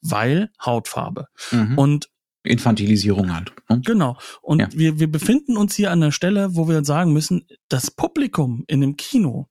Weil 0.03 0.51
Hautfarbe. 0.65 1.27
Mhm. 1.51 1.77
Und 1.77 2.09
Infantilisierung 2.43 3.35
halt. 3.35 3.53
Ne? 3.69 3.81
Genau. 3.85 4.17
Und 4.43 4.61
Ja. 4.61 4.69
wir, 4.73 4.99
wir 4.99 5.11
befinden 5.11 5.57
uns 5.57 5.75
hier 5.75 5.91
an 5.91 6.00
der 6.00 6.11
Stelle, 6.13 6.55
wo 6.57 6.69
wir 6.69 6.85
sagen 6.85 7.13
müssen, 7.13 7.47
das 7.69 7.91
Publikum 7.91 8.65
in 8.67 8.81
dem 8.81 8.97
Kino, 8.97 9.49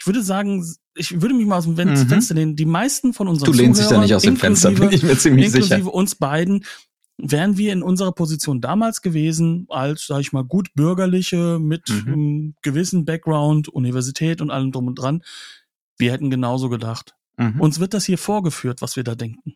ich 0.00 0.06
würde 0.06 0.22
sagen, 0.22 0.64
ich 0.96 1.20
würde 1.20 1.34
mich 1.34 1.46
mal 1.46 1.58
aus 1.58 1.64
dem 1.64 1.74
Mhm. 1.74 1.96
Fenster 2.08 2.34
lehnen, 2.34 2.56
die 2.56 2.64
meisten 2.66 3.12
von 3.12 3.28
unseren 3.28 3.52
Du 3.52 3.56
lehnst 3.58 3.80
dich 3.80 3.88
da 3.88 4.00
nicht 4.00 4.14
aus 4.14 4.22
dem 4.22 4.36
Fenster, 4.36 4.70
inklusive- 4.70 4.88
bin 4.88 4.96
ich 4.96 5.02
mir 5.04 5.16
ziemlich 5.18 5.46
inklusive 5.46 5.76
sicher. 5.76 5.94
uns 5.94 6.14
beiden, 6.16 6.64
wären 7.18 7.56
wir 7.58 7.72
in 7.72 7.82
unserer 7.82 8.12
Position 8.12 8.60
damals 8.60 9.02
gewesen, 9.02 9.66
als, 9.68 10.06
sag 10.06 10.20
ich 10.20 10.32
mal, 10.32 10.42
gut 10.44 10.74
bürgerliche, 10.74 11.58
mit 11.60 11.88
Mhm. 11.88 12.12
einem 12.12 12.54
gewissen 12.62 13.04
Background, 13.04 13.68
Universität 13.68 14.40
und 14.40 14.50
allem 14.50 14.72
drum 14.72 14.86
und 14.88 14.96
dran, 14.96 15.22
wir 15.98 16.12
hätten 16.12 16.30
genauso 16.30 16.68
gedacht. 16.68 17.14
Mhm. 17.36 17.60
Uns 17.60 17.78
wird 17.78 17.94
das 17.94 18.04
hier 18.06 18.18
vorgeführt, 18.18 18.82
was 18.82 18.96
wir 18.96 19.04
da 19.04 19.14
denken. 19.14 19.54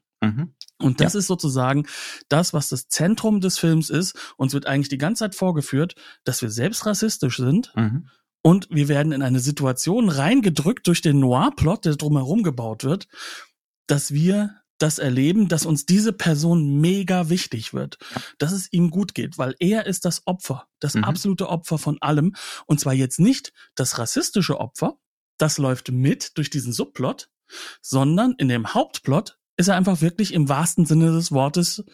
Und 0.84 1.00
das 1.00 1.14
ist 1.14 1.26
sozusagen 1.26 1.86
das, 2.28 2.52
was 2.52 2.68
das 2.68 2.88
Zentrum 2.88 3.40
des 3.40 3.58
Films 3.58 3.90
ist. 3.90 4.14
Uns 4.36 4.52
wird 4.54 4.66
eigentlich 4.66 4.88
die 4.90 4.98
ganze 4.98 5.20
Zeit 5.20 5.34
vorgeführt, 5.34 5.94
dass 6.24 6.42
wir 6.42 6.50
selbst 6.50 6.86
rassistisch 6.86 7.36
sind 7.38 7.72
Mhm. 7.74 8.08
und 8.42 8.68
wir 8.70 8.88
werden 8.88 9.12
in 9.12 9.22
eine 9.22 9.40
Situation 9.40 10.08
reingedrückt 10.08 10.86
durch 10.86 11.00
den 11.02 11.18
Noir-Plot, 11.20 11.84
der 11.86 11.96
drumherum 11.96 12.42
gebaut 12.42 12.84
wird, 12.84 13.06
dass 13.86 14.12
wir 14.12 14.56
das 14.78 14.98
erleben, 14.98 15.48
dass 15.48 15.66
uns 15.66 15.86
diese 15.86 16.12
Person 16.12 16.80
mega 16.80 17.28
wichtig 17.30 17.72
wird, 17.74 17.96
dass 18.38 18.50
es 18.52 18.72
ihm 18.72 18.90
gut 18.90 19.14
geht, 19.14 19.38
weil 19.38 19.54
er 19.60 19.86
ist 19.86 20.04
das 20.04 20.26
Opfer, 20.26 20.66
das 20.80 20.94
Mhm. 20.94 21.04
absolute 21.04 21.48
Opfer 21.48 21.78
von 21.78 22.02
allem. 22.02 22.34
Und 22.66 22.80
zwar 22.80 22.92
jetzt 22.92 23.20
nicht 23.20 23.52
das 23.76 23.98
rassistische 23.98 24.58
Opfer, 24.58 24.98
das 25.38 25.58
läuft 25.58 25.90
mit 25.92 26.36
durch 26.36 26.50
diesen 26.50 26.72
Subplot, 26.72 27.28
sondern 27.82 28.34
in 28.38 28.48
dem 28.48 28.74
Hauptplot 28.74 29.38
ist 29.56 29.68
er 29.68 29.76
einfach 29.76 30.00
wirklich 30.00 30.32
im 30.34 30.48
wahrsten 30.48 30.86
Sinne 30.86 31.12
des 31.12 31.32
Wortes 31.32 31.84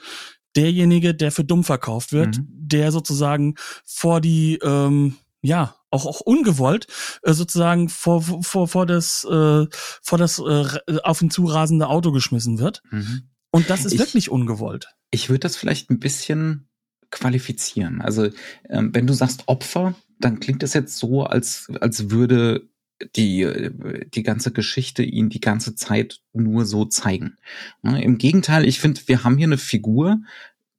derjenige, 0.56 1.14
der 1.14 1.30
für 1.32 1.44
dumm 1.44 1.62
verkauft 1.64 2.12
wird, 2.12 2.38
Mhm. 2.38 2.46
der 2.50 2.90
sozusagen 2.92 3.54
vor 3.86 4.20
die, 4.20 4.58
ähm, 4.62 5.16
ja, 5.42 5.76
auch, 5.90 6.06
auch 6.06 6.20
ungewollt, 6.20 6.86
äh, 7.22 7.32
sozusagen 7.32 7.88
vor, 7.88 8.22
vor, 8.22 8.68
vor 8.68 8.86
das, 8.86 9.24
äh, 9.24 9.66
vor 10.02 10.18
das 10.18 10.38
äh, 10.38 10.98
auf 11.02 11.22
ihn 11.22 11.30
zurasende 11.30 11.88
Auto 11.88 12.12
geschmissen 12.12 12.58
wird. 12.58 12.82
Mhm. 12.90 13.22
Und 13.50 13.70
das 13.70 13.84
ist 13.84 13.94
Ich- 13.94 13.98
wirklich 14.00 14.30
ungewollt. 14.30 14.88
Ich 15.10 15.28
würde 15.28 15.40
das 15.40 15.56
vielleicht 15.56 15.90
ein 15.90 15.98
bisschen 15.98 16.68
qualifizieren. 17.10 18.00
Also 18.00 18.28
ähm, 18.68 18.94
wenn 18.94 19.06
du 19.06 19.12
sagst 19.14 19.44
Opfer, 19.46 19.94
dann 20.20 20.38
klingt 20.40 20.62
das 20.62 20.74
jetzt 20.74 20.96
so, 20.98 21.24
als, 21.24 21.68
als 21.80 22.10
würde 22.10 22.68
die, 23.16 23.70
die 24.14 24.22
ganze 24.22 24.52
Geschichte 24.52 25.02
ihn 25.02 25.30
die 25.30 25.40
ganze 25.40 25.74
Zeit 25.74 26.20
nur 26.32 26.66
so 26.66 26.84
zeigen. 26.84 27.36
Ne, 27.82 28.02
Im 28.02 28.18
Gegenteil, 28.18 28.66
ich 28.66 28.80
finde, 28.80 29.00
wir 29.06 29.24
haben 29.24 29.36
hier 29.36 29.46
eine 29.46 29.58
Figur, 29.58 30.20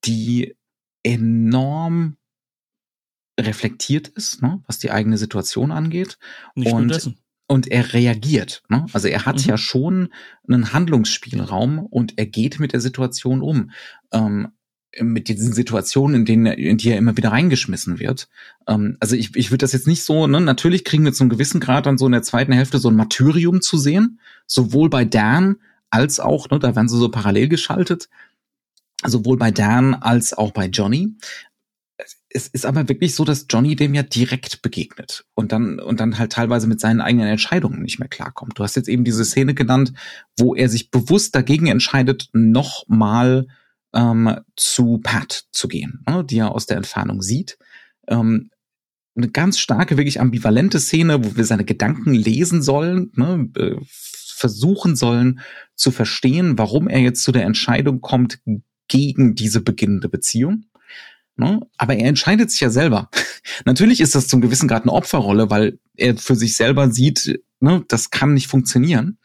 die 0.06 0.56
enorm 1.04 2.18
reflektiert 3.40 4.08
ist, 4.10 4.42
ne, 4.42 4.62
was 4.68 4.80
die 4.80 4.92
eigene 4.92 5.18
Situation 5.18 5.72
angeht. 5.72 6.18
Nicht 6.56 6.72
Und-. 6.74 7.16
Und 7.48 7.68
er 7.68 7.92
reagiert. 7.92 8.64
Ne? 8.70 8.86
Also 8.94 9.10
er 9.10 9.26
hat 9.26 9.40
Mhm. 9.44 9.50
ja 9.50 9.58
schon 9.58 10.14
einen 10.48 10.72
Handlungsspielraum 10.72 11.80
und 11.80 12.18
er 12.18 12.26
geht 12.26 12.62
mit 12.62 12.72
der 12.72 12.80
Situation 12.80 13.42
um. 13.42 13.72
Ähm, 14.14 14.54
mit 15.00 15.28
diesen 15.30 15.54
Situationen, 15.54 16.16
in 16.16 16.26
denen 16.26 16.46
in 16.48 16.78
die 16.78 16.90
er 16.90 16.98
immer 16.98 17.16
wieder 17.16 17.32
reingeschmissen 17.32 18.00
wird. 18.00 18.28
Ähm, 18.68 18.98
also 19.00 19.16
ich, 19.16 19.36
ich 19.36 19.52
würde 19.52 19.60
das 19.60 19.72
jetzt 19.72 19.88
nicht 19.88 20.04
so, 20.04 20.28
ne, 20.28 20.42
natürlich 20.42 20.84
kriegen 20.84 21.06
wir 21.06 21.14
zu 21.14 21.24
einem 21.24 21.30
gewissen 21.30 21.62
Grad 21.62 21.86
dann 21.86 21.98
so 21.98 22.06
in 22.06 22.12
der 22.12 22.24
zweiten 22.24 22.52
Hälfte 22.52 22.78
so 22.78 22.90
ein 22.90 22.96
Martyrium 22.96 23.62
zu 23.62 23.78
sehen, 23.78 24.20
sowohl 24.48 24.90
bei 24.90 25.06
Dan 25.06 25.58
als 25.90 26.20
auch, 26.20 26.50
ne, 26.50 26.60
da 26.60 26.76
werden 26.76 26.90
sie 26.90 26.98
so 26.98 27.10
parallel 27.10 27.48
geschaltet, 27.48 28.10
sowohl 29.06 29.38
bei 29.38 29.52
Dan 29.52 29.94
als 29.94 30.34
auch 30.34 30.52
bei 30.52 30.68
Johnny. 30.68 31.16
Es 32.34 32.48
ist 32.48 32.66
aber 32.66 32.88
wirklich 32.88 33.16
so, 33.16 33.26
dass 33.26 33.46
Johnny 33.50 33.76
dem 33.76 33.94
ja 33.94 34.04
direkt 34.04 34.62
begegnet 34.62 35.26
und 35.34 35.52
dann 35.52 35.80
und 35.80 36.00
dann 36.00 36.18
halt 36.18 36.32
teilweise 36.32 36.66
mit 36.68 36.80
seinen 36.80 37.02
eigenen 37.02 37.28
Entscheidungen 37.28 37.82
nicht 37.82 38.00
mehr 38.00 38.08
klarkommt. 38.08 38.58
Du 38.58 38.64
hast 38.64 38.76
jetzt 38.76 38.88
eben 38.88 39.04
diese 39.04 39.26
Szene 39.26 39.54
genannt, 39.54 39.92
wo 40.38 40.56
er 40.56 40.70
sich 40.70 40.92
bewusst 40.92 41.36
dagegen 41.36 41.68
entscheidet, 41.68 42.30
nochmal 42.32 43.48
ähm, 43.94 44.38
zu 44.56 45.00
Pat 45.04 45.46
zu 45.52 45.68
gehen, 45.68 46.04
ne, 46.08 46.24
die 46.24 46.38
er 46.38 46.54
aus 46.54 46.66
der 46.66 46.78
Entfernung 46.78 47.22
sieht. 47.22 47.58
Ähm, 48.08 48.50
eine 49.16 49.30
ganz 49.30 49.60
starke, 49.60 49.98
wirklich 49.98 50.22
ambivalente 50.22 50.80
Szene, 50.80 51.24
wo 51.24 51.36
wir 51.36 51.44
seine 51.44 51.66
Gedanken 51.66 52.14
lesen 52.14 52.62
sollen, 52.62 53.12
ne, 53.16 53.50
äh, 53.58 53.76
versuchen 54.42 54.96
sollen 54.96 55.42
zu 55.76 55.92
verstehen, 55.92 56.58
warum 56.58 56.88
er 56.88 57.00
jetzt 57.00 57.24
zu 57.24 57.32
der 57.32 57.44
Entscheidung 57.44 58.02
kommt 58.02 58.40
gegen 58.88 59.36
diese 59.36 59.62
beginnende 59.62 60.10
Beziehung. 60.10 60.66
Ne? 61.36 61.62
Aber 61.78 61.96
er 61.96 62.08
entscheidet 62.08 62.52
sich 62.52 62.60
ja 62.60 62.70
selber. 62.70 63.10
Natürlich 63.66 64.02
ist 64.02 64.16
das 64.16 64.28
zum 64.28 64.42
gewissen 64.42 64.68
Grad 64.68 64.84
eine 64.84 64.94
Opferrolle, 64.94 65.50
weil 65.50 65.80
er 65.96 66.18
für 66.18 66.36
sich 66.36 66.56
selber 66.56 66.92
sieht, 66.92 67.40
ne, 67.60 67.84
das 67.88 68.10
kann 68.10 68.34
nicht 68.34 68.48
funktionieren. 68.48 69.18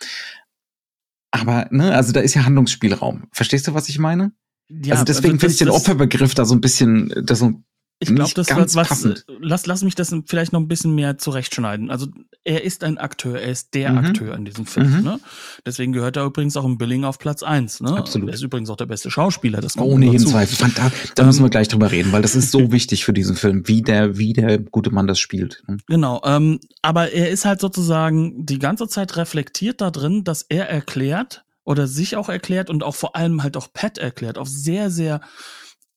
Aber, 1.31 1.67
ne, 1.71 1.95
also 1.95 2.13
da 2.13 2.21
ist 2.21 2.35
ja 2.35 2.45
Handlungsspielraum. 2.45 3.25
Verstehst 3.33 3.67
du, 3.67 3.75
was 3.75 3.89
ich 3.89 3.99
meine? 3.99 4.33
Ja, 4.69 4.95
also 4.95 5.05
deswegen 5.05 5.35
das- 5.35 5.41
finde 5.41 5.53
ich 5.53 5.59
den 5.59 5.71
Opferbegriff 5.71 6.35
da 6.35 6.45
so 6.45 6.55
ein 6.55 6.61
bisschen, 6.61 7.13
das 7.25 7.39
so 7.41 7.53
ich 7.99 8.15
glaube, 8.15 8.31
das 8.35 8.49
ganz 8.49 8.75
was, 8.75 8.89
passend. 8.89 9.25
lass, 9.41 9.65
lass 9.65 9.83
mich 9.83 9.95
das 9.95 10.15
vielleicht 10.27 10.53
noch 10.53 10.61
ein 10.61 10.69
bisschen 10.69 10.95
mehr 10.95 11.17
zurechtschneiden. 11.17 11.91
Also 11.91 12.09
er 12.45 12.63
ist 12.63 12.85
ein 12.85 12.99
Akteur, 12.99 13.41
er 13.41 13.49
ist 13.51 13.73
der 13.73 13.91
Mhm. 13.93 13.99
Akteur 13.99 14.35
in 14.37 14.45
diesem 14.45 14.67
Film. 14.67 14.99
Mhm. 14.99 15.03
Ne? 15.03 15.21
Deswegen 15.65 15.93
gehört 15.93 16.17
er 16.19 16.27
übrigens 16.27 16.59
auch 16.59 16.67
im 16.67 16.77
Billing 16.77 17.05
auf 17.05 17.19
Platz 17.19 17.43
eins. 17.43 17.81
Ne? 17.81 17.97
Absolut. 17.97 18.29
Er 18.29 18.35
ist 18.35 18.43
übrigens 18.43 18.69
auch 18.69 18.77
der 18.77 18.85
beste 18.85 19.11
Schauspieler. 19.11 19.63
Das 19.63 19.79
kommt 19.79 19.91
Ohne 19.91 20.11
jeden. 20.11 20.27
Zweifel. 20.27 20.71
Da, 20.77 20.93
da 21.15 21.23
Ähm, 21.23 21.27
müssen 21.29 21.43
wir 21.43 21.49
gleich 21.49 21.69
drüber 21.69 21.91
reden, 21.91 22.13
weil 22.13 22.21
das 22.21 22.35
ist 22.37 22.51
so 22.51 22.59
wichtig 22.71 23.03
für 23.07 23.15
diesen 23.15 23.35
Film, 23.35 23.67
wie 23.67 23.81
der, 23.81 24.19
wie 24.19 24.35
der 24.35 24.59
gute 24.59 24.91
Mann 24.91 25.07
das 25.07 25.19
spielt. 25.19 25.63
ne? 25.67 25.79
Genau, 25.87 26.21
ähm, 26.27 26.61
aber 26.83 27.13
er 27.13 27.31
ist 27.31 27.47
halt 27.47 27.63
sozusagen 27.63 28.45
die 28.45 28.59
ganze 28.59 28.89
Zeit 28.89 29.17
reflektiert 29.17 29.81
da 29.81 29.91
drin, 29.91 30.23
dass 30.23 30.43
er 30.43 30.69
erklärt 30.69 31.45
oder 31.67 31.87
sich 31.89 32.17
auch 32.17 32.29
erklärt 32.31 32.71
und 32.71 32.83
auch 32.83 32.95
vor 32.95 33.17
allem 33.17 33.43
halt 33.43 33.57
auch 33.57 33.73
Pat 33.73 33.99
erklärt, 33.99 34.39
auf 34.39 34.49
sehr, 34.49 34.91
sehr 34.91 35.21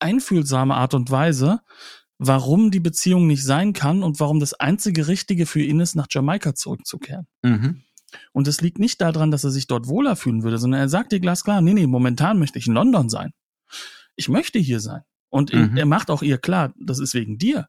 einfühlsame 0.00 0.74
Art 0.74 0.94
und 0.94 1.10
Weise, 1.10 1.60
warum 2.18 2.70
die 2.70 2.80
Beziehung 2.80 3.26
nicht 3.26 3.44
sein 3.44 3.72
kann 3.72 4.02
und 4.02 4.20
warum 4.20 4.40
das 4.40 4.52
einzige 4.52 5.06
Richtige 5.06 5.46
für 5.46 5.62
ihn 5.62 5.80
ist, 5.80 5.94
nach 5.94 6.08
Jamaika 6.10 6.54
zurückzukehren. 6.54 7.26
Mhm. 7.42 7.82
Und 8.32 8.48
es 8.48 8.60
liegt 8.60 8.80
nicht 8.80 9.00
daran, 9.00 9.30
dass 9.30 9.44
er 9.44 9.50
sich 9.50 9.68
dort 9.68 9.86
wohler 9.86 10.16
fühlen 10.16 10.42
würde, 10.42 10.58
sondern 10.58 10.80
er 10.80 10.88
sagt 10.88 11.12
dir 11.12 11.20
glasklar, 11.20 11.60
nee, 11.62 11.72
nee, 11.72 11.86
momentan 11.86 12.38
möchte 12.40 12.58
ich 12.58 12.66
in 12.66 12.74
London 12.74 13.08
sein. 13.08 13.30
Ich 14.16 14.28
möchte 14.28 14.58
hier 14.58 14.80
sein. 14.80 15.02
Und 15.30 15.54
Mhm. 15.54 15.76
er 15.76 15.86
macht 15.86 16.10
auch 16.10 16.22
ihr 16.22 16.38
klar, 16.38 16.74
das 16.76 16.98
ist 16.98 17.14
wegen 17.14 17.38
dir. 17.38 17.68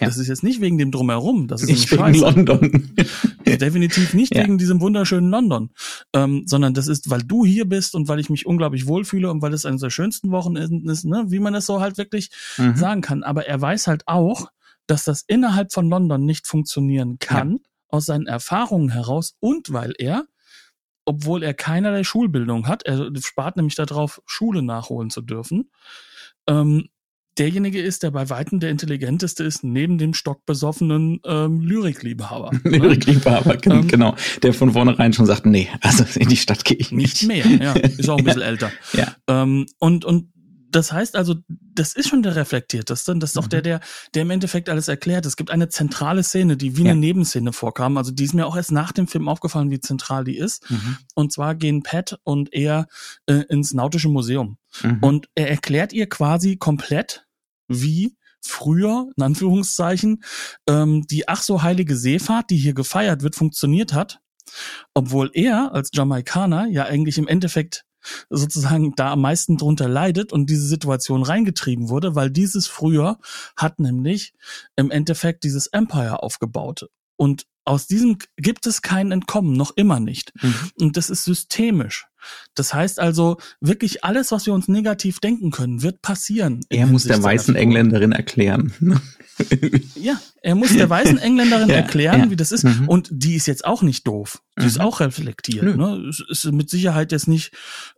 Ja. 0.00 0.06
Das 0.06 0.16
ist 0.18 0.28
jetzt 0.28 0.42
nicht 0.42 0.60
wegen 0.60 0.78
dem 0.78 0.90
Drumherum. 0.92 1.48
Das 1.48 1.62
ist 1.62 1.68
Nicht 1.68 1.92
ein 1.92 1.98
wegen 2.12 2.14
Scheiß. 2.14 2.34
London. 2.34 2.94
Definitiv 3.46 4.14
nicht 4.14 4.34
Ja. 4.34 4.42
wegen 4.44 4.58
diesem 4.58 4.80
wunderschönen 4.80 5.30
London, 5.30 5.70
ähm, 6.12 6.44
sondern 6.46 6.74
das 6.74 6.86
ist, 6.88 7.10
weil 7.10 7.22
du 7.22 7.44
hier 7.44 7.64
bist 7.68 7.94
und 7.94 8.08
weil 8.08 8.20
ich 8.20 8.30
mich 8.30 8.46
unglaublich 8.46 8.86
wohlfühle 8.86 9.30
und 9.30 9.42
weil 9.42 9.52
es 9.52 9.66
eines 9.66 9.80
der 9.80 9.90
schönsten 9.90 10.30
Wochenenden 10.30 10.88
ist, 10.88 11.04
ne? 11.04 11.24
wie 11.28 11.38
man 11.40 11.52
das 11.52 11.66
so 11.66 11.80
halt 11.80 11.98
wirklich 11.98 12.30
Mhm. 12.58 12.76
sagen 12.76 13.00
kann. 13.00 13.22
Aber 13.22 13.46
er 13.46 13.60
weiß 13.60 13.86
halt 13.88 14.02
auch, 14.06 14.48
dass 14.86 15.04
das 15.04 15.22
innerhalb 15.26 15.72
von 15.72 15.88
London 15.88 16.24
nicht 16.24 16.46
funktionieren 16.46 17.18
kann, 17.18 17.60
aus 17.88 18.06
seinen 18.06 18.26
Erfahrungen 18.26 18.88
heraus 18.90 19.34
und 19.40 19.72
weil 19.72 19.94
er, 19.98 20.24
obwohl 21.04 21.42
er 21.42 21.54
keinerlei 21.54 22.04
Schulbildung 22.04 22.68
hat, 22.68 22.84
er 22.84 23.10
spart 23.20 23.56
nämlich 23.56 23.74
darauf, 23.74 24.22
Schule 24.26 24.62
nachholen 24.62 25.10
zu 25.10 25.20
dürfen, 25.20 25.70
ähm, 26.46 26.88
derjenige 27.38 27.80
ist, 27.80 28.02
der 28.02 28.10
bei 28.10 28.28
Weitem 28.30 28.60
der 28.60 28.70
intelligenteste 28.70 29.44
ist, 29.44 29.64
neben 29.64 29.98
dem 29.98 30.14
stockbesoffenen 30.14 31.20
ähm, 31.26 31.60
Lyrikliebhaber. 31.60 32.50
Lyrikliebhaber, 32.64 33.58
Ähm, 33.66 33.88
genau. 33.88 34.14
Der 34.42 34.52
von 34.54 34.72
vornherein 34.72 35.12
schon 35.12 35.26
sagt, 35.26 35.46
nee, 35.46 35.68
also 35.80 36.04
in 36.18 36.28
die 36.28 36.36
Stadt 36.36 36.64
gehe 36.64 36.76
ich 36.76 36.92
nicht. 36.92 37.22
Nicht 37.22 37.28
mehr, 37.28 37.46
ja. 37.46 37.72
Ist 37.74 38.08
auch 38.08 38.18
ein 38.18 38.24
bisschen 38.24 38.42
älter. 38.42 38.70
Ja. 38.92 39.14
Ähm, 39.28 39.66
und, 39.78 40.04
und 40.04 40.31
das 40.72 40.92
heißt 40.92 41.14
also, 41.16 41.36
das 41.48 41.94
ist 41.94 42.08
schon 42.08 42.22
der 42.22 42.34
reflektierteste. 42.36 43.14
Das 43.16 43.30
ist 43.30 43.36
auch 43.36 43.44
Mhm. 43.44 43.50
der, 43.50 43.62
der, 43.62 43.80
der 44.14 44.22
im 44.22 44.30
Endeffekt 44.30 44.68
alles 44.68 44.88
erklärt. 44.88 45.24
Es 45.26 45.36
gibt 45.36 45.50
eine 45.50 45.68
zentrale 45.68 46.22
Szene, 46.22 46.56
die 46.56 46.76
wie 46.76 46.84
Ja. 46.84 46.90
eine 46.90 47.00
Nebenszene 47.00 47.52
vorkam. 47.52 47.96
Also 47.96 48.10
die 48.10 48.24
ist 48.24 48.34
mir 48.34 48.46
auch 48.46 48.56
erst 48.56 48.72
nach 48.72 48.92
dem 48.92 49.06
Film 49.06 49.28
aufgefallen, 49.28 49.70
wie 49.70 49.80
zentral 49.80 50.24
die 50.24 50.36
ist. 50.36 50.68
Mhm. 50.70 50.96
Und 51.14 51.32
zwar 51.32 51.54
gehen 51.54 51.82
Pat 51.82 52.18
und 52.24 52.52
er 52.52 52.88
äh, 53.26 53.44
ins 53.48 53.72
Nautische 53.74 54.08
Museum. 54.08 54.58
Mhm. 54.82 54.98
Und 55.00 55.28
er 55.34 55.50
erklärt 55.50 55.92
ihr 55.92 56.08
quasi 56.08 56.56
komplett, 56.56 57.26
wie 57.68 58.16
früher, 58.40 59.08
in 59.16 59.22
Anführungszeichen, 59.22 60.24
ähm, 60.68 61.06
die 61.06 61.28
ach 61.28 61.42
so 61.42 61.62
heilige 61.62 61.96
Seefahrt, 61.96 62.50
die 62.50 62.56
hier 62.56 62.74
gefeiert 62.74 63.22
wird, 63.22 63.36
funktioniert 63.36 63.92
hat. 63.92 64.18
Obwohl 64.94 65.30
er 65.32 65.72
als 65.72 65.90
Jamaikaner 65.92 66.66
ja 66.66 66.84
eigentlich 66.84 67.18
im 67.18 67.28
Endeffekt 67.28 67.84
sozusagen 68.30 68.94
da 68.96 69.12
am 69.12 69.20
meisten 69.20 69.56
drunter 69.56 69.88
leidet 69.88 70.32
und 70.32 70.48
diese 70.50 70.66
Situation 70.66 71.22
reingetrieben 71.22 71.88
wurde, 71.88 72.14
weil 72.14 72.30
dieses 72.30 72.66
früher 72.66 73.18
hat 73.56 73.78
nämlich 73.78 74.34
im 74.76 74.90
Endeffekt 74.90 75.44
dieses 75.44 75.66
Empire 75.68 76.22
aufgebaut. 76.22 76.88
Und 77.16 77.46
aus 77.64 77.86
diesem 77.86 78.18
gibt 78.36 78.66
es 78.66 78.82
kein 78.82 79.12
Entkommen, 79.12 79.52
noch 79.54 79.72
immer 79.76 80.00
nicht. 80.00 80.32
Mhm. 80.42 80.54
Und 80.80 80.96
das 80.96 81.10
ist 81.10 81.24
systemisch. 81.24 82.06
Das 82.54 82.72
heißt 82.72 83.00
also, 83.00 83.38
wirklich 83.60 84.04
alles, 84.04 84.30
was 84.30 84.46
wir 84.46 84.54
uns 84.54 84.68
negativ 84.68 85.18
denken 85.18 85.50
können, 85.50 85.82
wird 85.82 86.02
passieren. 86.02 86.60
Er 86.68 86.86
muss 86.86 87.04
der 87.04 87.20
weißen. 87.22 87.56
Engländerin 87.56 88.12
erklären. 88.12 88.72
Ja, 89.96 90.20
er 90.42 90.54
muss 90.54 90.74
der 90.74 90.88
weißen 90.90 91.18
Engländerin 91.18 91.68
Ja, 91.70 91.76
erklären, 91.76 92.20
ja. 92.20 92.30
wie 92.30 92.36
das 92.36 92.52
ist. 92.52 92.64
Mhm. 92.64 92.86
Und 92.86 93.08
die 93.10 93.34
ist 93.34 93.46
jetzt 93.46 93.64
auch 93.64 93.80
nicht 93.82 94.06
doof. 94.06 94.42
Die 94.60 94.66
ist 94.66 94.76
Mhm. 94.76 94.84
auch 94.84 95.00
reflektiert. 95.00 95.64
Nö. 95.64 95.74
Ne? 95.76 96.10
Ist 96.28 96.44
mit 96.52 96.68
Sicherheit 96.68 97.12
jetzt 97.12 97.28
nicht 97.28 97.50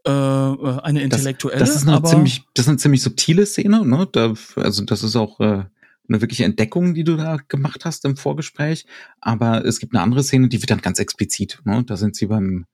äh, 0.06 0.10
eine 0.10 1.00
Das, 1.00 1.02
intellektuelle, 1.02 1.58
das 1.58 1.74
ist 1.74 1.82
eine 1.88 1.96
aber 1.96 2.08
ziemlich, 2.08 2.44
das 2.54 2.66
ist 2.66 2.68
eine 2.68 2.78
ziemlich 2.78 3.02
subtile 3.02 3.44
Szene, 3.46 3.84
ne? 3.84 4.08
Da, 4.12 4.32
also 4.56 4.84
das 4.84 5.02
ist 5.02 5.16
auch 5.16 5.40
äh, 5.40 5.64
eine 6.08 6.20
wirkliche 6.20 6.44
Entdeckung, 6.44 6.94
die 6.94 7.04
du 7.04 7.16
da 7.16 7.38
gemacht 7.48 7.84
hast 7.84 8.04
im 8.04 8.16
Vorgespräch. 8.16 8.86
Aber 9.20 9.64
es 9.64 9.78
gibt 9.80 9.94
eine 9.94 10.02
andere 10.02 10.22
Szene, 10.22 10.48
die 10.48 10.60
wird 10.60 10.70
dann 10.70 10.80
ganz 10.82 10.98
explizit. 10.98 11.60
Ne? 11.64 11.82
Da 11.84 11.96
sind 11.96 12.16
sie 12.16 12.26
beim 12.26 12.66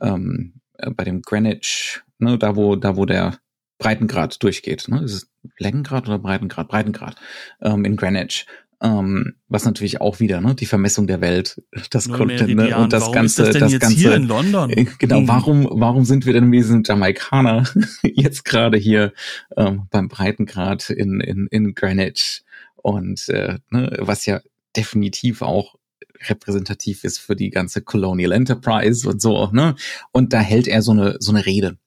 ähm, 0.00 0.60
äh, 0.78 0.90
bei 0.90 1.04
dem 1.04 1.22
Greenwich, 1.22 2.02
ne? 2.18 2.38
Da 2.38 2.54
wo 2.56 2.76
da 2.76 2.96
wo 2.96 3.04
der 3.06 3.38
Breitengrad 3.78 4.42
durchgeht. 4.42 4.88
Ne? 4.88 5.02
Ist 5.02 5.12
es 5.12 5.30
Längengrad 5.58 6.06
oder 6.08 6.18
Breitengrad? 6.18 6.68
Breitengrad 6.68 7.16
ähm, 7.60 7.84
in 7.84 7.96
Greenwich. 7.96 8.46
Ähm, 8.82 9.36
was 9.48 9.64
natürlich 9.64 10.02
auch 10.02 10.20
wieder, 10.20 10.42
ne, 10.42 10.54
die 10.54 10.66
Vermessung 10.66 11.06
der 11.06 11.22
Welt, 11.22 11.62
das 11.88 12.10
konnte, 12.10 12.46
ne, 12.54 12.76
und 12.76 12.92
das 12.92 13.00
Warum 13.04 13.14
ganze, 13.14 13.44
das 13.44 13.58
das 13.58 13.78
ganze, 13.78 13.96
hier 13.96 14.14
in 14.14 14.28
London? 14.28 14.68
äh, 14.68 14.84
Genau, 14.98 15.20
Hm. 15.20 15.28
warum, 15.28 15.66
warum 15.70 16.04
sind 16.04 16.26
wir 16.26 16.34
denn 16.34 16.44
mit 16.48 16.58
diesem 16.60 16.82
Jamaikaner 16.84 17.64
jetzt 18.02 18.44
gerade 18.44 18.76
hier 18.76 19.14
ähm, 19.56 19.86
beim 19.90 20.08
Breitengrad 20.08 20.90
in, 20.90 21.20
in, 21.20 21.46
in 21.50 21.74
Greenwich? 21.74 22.42
Und 22.86 23.28
äh, 23.30 23.58
ne, 23.70 23.96
was 23.98 24.26
ja 24.26 24.40
definitiv 24.76 25.42
auch 25.42 25.74
repräsentativ 26.28 27.02
ist 27.02 27.18
für 27.18 27.34
die 27.34 27.50
ganze 27.50 27.82
Colonial 27.82 28.30
Enterprise 28.30 29.08
und 29.08 29.20
so, 29.20 29.50
ne? 29.50 29.74
Und 30.12 30.32
da 30.32 30.38
hält 30.38 30.68
er 30.68 30.82
so 30.82 30.92
eine, 30.92 31.16
so 31.18 31.32
eine 31.32 31.44
Rede. 31.44 31.78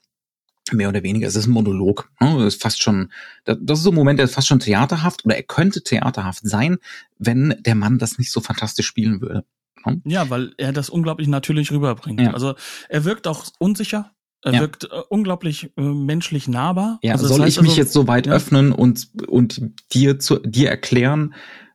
Mehr 0.74 0.90
oder 0.90 1.02
weniger. 1.02 1.26
Es 1.26 1.38
ist 1.38 1.48
ein 1.48 1.54
Monolog. 1.54 2.12
Ne? 2.20 2.36
Das 2.40 2.56
ist 2.56 2.62
fast 2.62 2.82
schon, 2.82 3.14
das 3.46 3.80
ist 3.80 3.86
so 3.86 3.92
ein 3.92 3.96
Moment, 3.96 4.20
der 4.20 4.26
ist 4.26 4.36
fast 4.36 4.50
schon 4.50 4.60
theaterhaft 4.60 5.24
oder 5.24 5.38
er 5.38 5.44
könnte 5.44 5.82
theaterhaft 5.84 6.42
sein, 6.46 6.80
wenn 7.18 7.56
der 7.62 7.76
Mann 7.76 7.98
das 7.98 8.18
nicht 8.18 8.34
so 8.34 8.42
fantastisch 8.42 8.86
spielen 8.86 9.22
würde. 9.22 9.46
Ja, 10.04 10.30
weil 10.30 10.52
er 10.58 10.74
das 10.74 10.90
unglaublich 10.90 11.30
natürlich 11.30 11.72
rüberbringt. 11.72 12.20
Ja. 12.20 12.34
Also 12.34 12.56
er 12.90 13.06
wirkt 13.06 13.26
auch 13.26 13.46
unsicher. 13.58 14.12
Er 14.43 14.54
Ja. 14.54 14.60
wirkt 14.62 14.86
äh, 14.86 14.88
unglaublich 15.10 15.71
äh, 15.78 15.82
menschlich 15.82 16.47
nahbar. 16.47 16.99
Ja, 17.04 17.13
also 17.13 17.28
soll 17.28 17.47
ich 17.47 17.60
mich 17.60 17.69
also, 17.71 17.82
jetzt 17.82 17.93
so 17.93 18.08
weit 18.08 18.28
ja. 18.28 18.34
öffnen 18.34 18.71
und, 18.71 19.10
und 19.28 19.62
dir, 19.93 20.19
zu, 20.19 20.39
dir 20.39 20.69
erklären, 20.69 21.34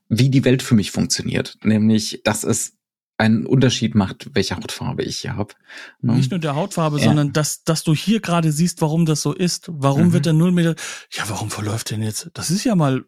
wie 0.08 0.30
die 0.30 0.44
Welt 0.44 0.62
für 0.62 0.74
mich 0.74 0.90
funktioniert? 0.90 1.58
Nämlich, 1.62 2.20
dass 2.24 2.44
es 2.44 2.72
einen 3.16 3.46
Unterschied 3.46 3.94
macht, 3.94 4.30
welche 4.34 4.56
Hautfarbe 4.56 5.02
ich 5.04 5.18
hier 5.18 5.36
habe. 5.36 5.54
Nicht 6.00 6.30
nur 6.30 6.40
der 6.40 6.56
Hautfarbe, 6.56 6.98
Ja. 6.98 7.04
sondern 7.04 7.32
dass, 7.32 7.62
dass 7.64 7.84
du 7.84 7.94
hier 7.94 8.20
gerade 8.20 8.50
siehst, 8.50 8.80
warum 8.80 9.06
das 9.06 9.22
so 9.22 9.32
ist. 9.32 9.66
Warum 9.70 10.08
Mhm. 10.08 10.12
wird 10.14 10.26
der 10.26 10.32
Nullmeter, 10.32 10.74
ja, 11.12 11.24
warum 11.28 11.50
verläuft 11.50 11.90
denn 11.90 12.02
jetzt? 12.02 12.30
Das 12.34 12.50
ist 12.50 12.64
ja 12.64 12.74
mal 12.74 13.04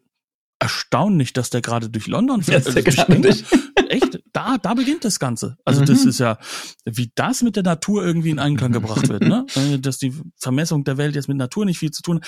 erstaunlich, 0.59 1.33
dass 1.33 1.49
der 1.49 1.61
gerade 1.61 1.89
durch 1.89 2.07
London 2.07 2.41
fährt. 2.43 2.65
Der 2.67 2.75
Also, 2.85 2.95
durch 2.95 3.09
England. 3.09 3.45
Da, 4.37 4.57
da 4.57 4.73
beginnt 4.73 5.03
das 5.05 5.19
Ganze. 5.19 5.57
Also 5.65 5.83
das 5.83 6.03
Mhm. 6.03 6.09
ist 6.09 6.19
ja, 6.19 6.37
wie 6.85 7.11
das 7.15 7.41
mit 7.41 7.55
der 7.55 7.63
Natur 7.63 8.05
irgendwie 8.05 8.29
in 8.29 8.39
Einklang 8.39 8.71
gebracht 8.71 9.09
wird, 9.09 9.23
ne? 9.23 9.45
Äh, 9.55 9.79
Dass 9.79 9.97
die 9.97 10.13
Vermessung 10.37 10.83
der 10.83 10.97
Welt 10.97 11.15
jetzt 11.15 11.27
mit 11.27 11.37
Natur 11.37 11.65
nicht 11.65 11.79
viel 11.79 11.91
zu 11.91 12.01
tun 12.01 12.17
hat. 12.21 12.27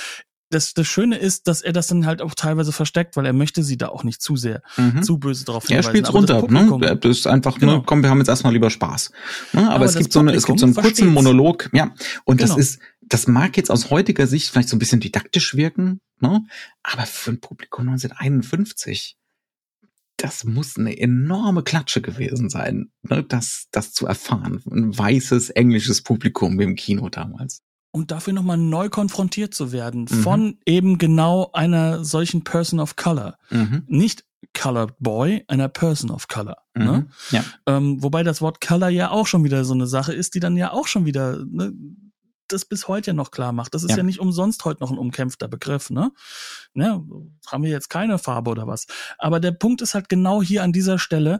Das, 0.51 0.73
das 0.73 0.87
Schöne 0.87 1.15
ist, 1.17 1.47
dass 1.47 1.61
er 1.61 1.73
das 1.73 1.85
dann 1.85 2.07
halt 2.07 2.23
auch 2.23 2.33
teilweise 2.33 2.71
versteckt, 2.71 3.15
weil 3.15 3.27
er 3.27 3.33
möchte 3.33 3.63
sie 3.63 3.77
da 3.77 3.89
auch 3.89 4.03
nicht 4.03 4.19
zu 4.19 4.35
sehr, 4.35 4.63
Mhm. 4.77 5.03
zu 5.03 5.19
böse 5.19 5.45
drauf 5.45 5.65
er 5.65 5.67
hinweisen. 5.75 5.89
spielt's 5.89 6.09
Aber 6.09 6.21
das 6.21 6.31
runter, 6.31 6.47
Publikum- 6.47 6.81
ne? 6.81 6.95
Das 6.97 7.17
ist 7.19 7.27
einfach, 7.27 7.59
Genau. 7.59 7.77
ne, 7.77 7.83
komm, 7.85 8.01
wir 8.01 8.09
haben 8.09 8.17
jetzt 8.17 8.29
erstmal 8.29 8.53
lieber 8.53 8.71
Spaß. 8.71 9.11
Ne? 9.53 9.61
Aber, 9.67 9.75
Aber 9.75 9.85
es 9.85 9.93
das 9.93 10.01
gibt 10.01 10.13
so 10.13 10.19
eine, 10.21 10.33
es 10.33 10.45
gibt 10.47 10.59
so 10.59 10.65
einen 10.65 10.73
Publikum 10.73 10.89
kurzen 11.05 11.13
versteht's. 11.13 11.23
Monolog, 11.35 11.69
ja. 11.71 11.93
Und 12.25 12.41
das 12.41 12.49
Genau. 12.49 12.59
ist, 12.61 12.79
das 13.01 13.27
mag 13.27 13.57
jetzt 13.57 13.69
aus 13.69 13.91
heutiger 13.91 14.25
Sicht 14.25 14.49
vielleicht 14.49 14.69
so 14.69 14.75
ein 14.75 14.79
bisschen 14.79 14.99
didaktisch 14.99 15.53
wirken, 15.55 16.01
ne? 16.19 16.41
Aber 16.81 17.05
für 17.05 17.29
ein 17.29 17.39
Publikum 17.41 17.85
1951, 17.85 19.17
das 20.21 20.43
muss 20.43 20.77
eine 20.77 20.97
enorme 20.99 21.63
Klatsche 21.63 22.01
gewesen 22.01 22.49
sein, 22.49 22.91
ne? 23.03 23.23
das, 23.23 23.67
das 23.71 23.93
zu 23.93 24.05
erfahren. 24.05 24.61
Ein 24.69 24.97
weißes 24.97 25.49
englisches 25.51 26.01
Publikum 26.01 26.59
im 26.59 26.75
Kino 26.75 27.09
damals. 27.09 27.61
und 27.91 28.11
dafür 28.11 28.33
nochmal 28.33 28.57
neu 28.57 28.89
konfrontiert 28.89 29.53
zu 29.55 29.71
werden 29.71 30.01
Mhm. 30.01 30.21
von 30.21 30.57
eben 30.65 30.97
genau 30.99 31.49
einer 31.53 32.03
solchen 32.05 32.43
Person 32.43 32.79
of 32.79 32.95
Color. 32.95 33.35
Mhm. 33.49 33.83
Nicht 33.87 34.25
Colored 34.53 34.93
Boy, 34.99 35.43
einer 35.47 35.69
Person 35.69 36.11
of 36.11 36.27
Color. 36.27 36.57
Ne? 36.75 37.07
Mhm. 37.07 37.11
Ja. 37.31 37.43
Ähm, 37.65 38.01
wobei 38.03 38.23
das 38.23 38.41
Wort 38.41 38.61
Color 38.61 38.89
ja 38.89 39.09
auch 39.11 39.25
schon 39.27 39.43
wieder 39.43 39.65
so 39.65 39.73
eine 39.73 39.87
Sache 39.87 40.13
ist, 40.13 40.35
die 40.35 40.39
dann 40.39 40.55
ja 40.57 40.71
auch 40.71 40.87
schon 40.87 41.05
wieder 41.05 41.43
ne, 41.45 41.73
das 42.51 42.65
bis 42.65 42.87
heute 42.87 43.11
ja 43.11 43.13
noch 43.13 43.31
klar 43.31 43.51
macht. 43.51 43.73
Das 43.73 43.83
ist 43.83 43.91
ja. 43.91 43.97
Ja. 43.97 44.03
nicht 44.03 44.19
umsonst 44.19 44.65
heute 44.65 44.81
noch 44.81 44.91
ein 44.91 44.97
umkämpfter 44.97 45.47
Begriff. 45.47 45.89
Ne? 45.89 46.11
ne? 46.73 47.03
Haben 47.47 47.63
wir 47.63 47.71
jetzt 47.71 47.89
keine 47.89 48.17
Farbe 48.19 48.51
oder 48.51 48.67
was? 48.67 48.87
Aber 49.17 49.39
der 49.39 49.51
Punkt 49.51 49.81
ist 49.81 49.93
halt 49.93 50.09
genau 50.09 50.41
hier 50.41 50.63
an 50.63 50.73
dieser 50.73 50.99
Stelle, 50.99 51.39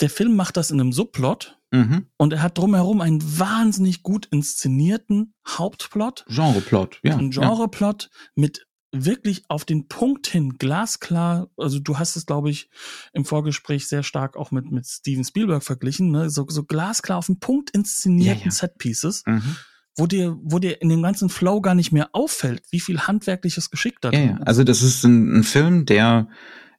der 0.00 0.10
Film 0.10 0.36
macht 0.36 0.56
das 0.56 0.70
in 0.70 0.80
einem 0.80 0.92
Subplot 0.92 1.54
Mhm. 1.70 2.06
und 2.16 2.32
er 2.32 2.40
hat 2.40 2.56
drumherum 2.56 3.02
einen 3.02 3.20
wahnsinnig 3.38 4.02
gut 4.02 4.24
inszenierten 4.30 5.34
Hauptplot 5.46 6.24
Genreplot, 6.26 6.98
ja. 7.02 7.14
ein 7.18 7.30
ja. 7.30 7.42
Genreplot 7.42 8.08
mit 8.34 8.66
wirklich 8.90 9.42
auf 9.48 9.66
den 9.66 9.86
Punkt 9.86 10.26
hin 10.28 10.54
glasklar, 10.56 11.48
also 11.58 11.78
du 11.78 11.98
hast 11.98 12.16
es, 12.16 12.24
glaube 12.24 12.48
ich, 12.48 12.70
im 13.12 13.26
Vorgespräch 13.26 13.86
sehr 13.86 14.02
stark 14.02 14.34
auch 14.38 14.50
mit, 14.50 14.70
mit 14.70 14.86
Steven 14.86 15.24
Spielberg 15.24 15.62
verglichen, 15.62 16.10
ne? 16.10 16.30
so, 16.30 16.46
so 16.48 16.64
glasklar 16.64 17.18
auf 17.18 17.26
den 17.26 17.38
Punkt 17.38 17.68
inszenierten 17.72 18.44
Ja, 18.44 18.46
ja. 18.46 18.50
Setpieces, 18.50 19.24
Mhm. 19.26 19.56
Wo 19.98 20.06
dir, 20.06 20.38
wo 20.42 20.58
dir 20.58 20.80
in 20.80 20.88
dem 20.88 21.02
ganzen 21.02 21.28
Flow 21.28 21.60
gar 21.60 21.74
nicht 21.74 21.92
mehr 21.92 22.10
auffällt, 22.12 22.62
wie 22.70 22.80
viel 22.80 23.00
handwerkliches 23.00 23.70
Geschick 23.70 24.00
da 24.00 24.10
drin 24.10 24.28
ja. 24.28 24.36
ist. 24.36 24.46
Also 24.46 24.64
das 24.64 24.82
ist 24.82 25.04
ein, 25.04 25.38
ein 25.38 25.42
Film, 25.42 25.86
der 25.86 26.28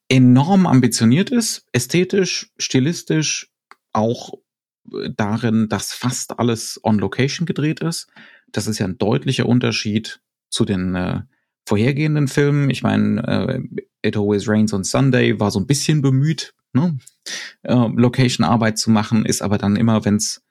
enorm 0.08 0.65
ambitioniert 0.65 1.29
ist, 1.29 1.67
ästhetisch, 1.73 2.51
stilistisch, 2.58 3.51
auch 3.93 4.34
äh, 4.93 5.10
darin, 5.15 5.69
dass 5.69 5.93
fast 5.93 6.39
alles 6.39 6.79
on 6.84 6.97
Location 6.97 7.45
gedreht 7.45 7.82
ist. 7.82 8.08
Das 8.51 8.67
ist 8.67 8.79
ja 8.79 8.88
ein 8.88 8.97
deutlicher 8.97 9.45
Unterschied 9.45 10.21
zu 10.49 10.65
den 10.65 10.95
äh, 10.95 11.21
vorhergehenden 11.67 12.27
Filmen. 12.27 12.69
Ich 12.69 12.82
meine, 12.82 13.27
äh, 13.27 13.82
It 14.01 14.17
Always 14.17 14.47
Rains 14.47 14.73
on 14.73 14.84
Sunday 14.84 15.39
war 15.39 15.51
so 15.51 15.60
ein 15.60 15.67
bisschen 15.67 16.01
bemüht, 16.01 16.55
ne? 16.73 16.97
äh, 17.63 17.73
Location-Arbeit 17.75 18.79
zu 18.79 18.89
machen, 18.89 19.25
ist 19.25 19.41
aber 19.41 19.58
dann 19.58 19.75
immer, 19.75 20.05
wenn's 20.05 20.41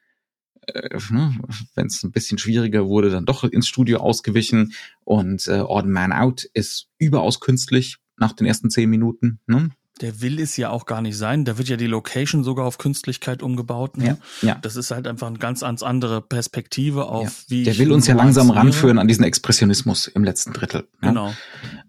äh, 0.74 0.98
ne, 1.10 1.34
wenn 1.74 1.86
es 1.86 2.02
ein 2.02 2.12
bisschen 2.12 2.38
schwieriger 2.38 2.86
wurde, 2.86 3.10
dann 3.10 3.24
doch 3.24 3.44
ins 3.44 3.68
Studio 3.68 3.98
ausgewichen. 3.98 4.72
Und 5.04 5.46
äh, 5.48 5.60
Odd 5.60 5.88
Man 5.88 6.12
Out 6.12 6.44
ist 6.44 6.88
überaus 6.98 7.40
künstlich 7.40 7.98
nach 8.16 8.32
den 8.32 8.46
ersten 8.46 8.70
zehn 8.70 8.90
Minuten. 8.90 9.40
Ne? 9.46 9.70
Der 10.00 10.20
will 10.20 10.38
es 10.38 10.56
ja 10.56 10.70
auch 10.70 10.86
gar 10.86 11.02
nicht 11.02 11.16
sein. 11.16 11.44
Da 11.44 11.58
wird 11.58 11.68
ja 11.68 11.76
die 11.76 11.86
Location 11.86 12.44
sogar 12.44 12.66
auf 12.66 12.78
Künstlichkeit 12.78 13.42
umgebaut. 13.42 13.96
Ne? 13.96 14.18
Ja, 14.42 14.48
ja. 14.48 14.54
Das 14.62 14.76
ist 14.76 14.90
halt 14.90 15.06
einfach 15.06 15.26
eine 15.26 15.38
ganz, 15.38 15.60
ganz 15.60 15.82
andere 15.82 16.22
Perspektive 16.22 17.06
auf, 17.06 17.44
wie 17.48 17.64
Der 17.64 17.78
will 17.78 17.92
uns 17.92 18.06
ja 18.06 18.14
langsam 18.14 18.50
ranführen 18.50 18.98
an 18.98 19.08
diesen 19.08 19.24
Expressionismus 19.24 20.06
im 20.06 20.24
letzten 20.24 20.52
Drittel. 20.52 20.82
Ne? 21.00 21.08
Genau. 21.08 21.34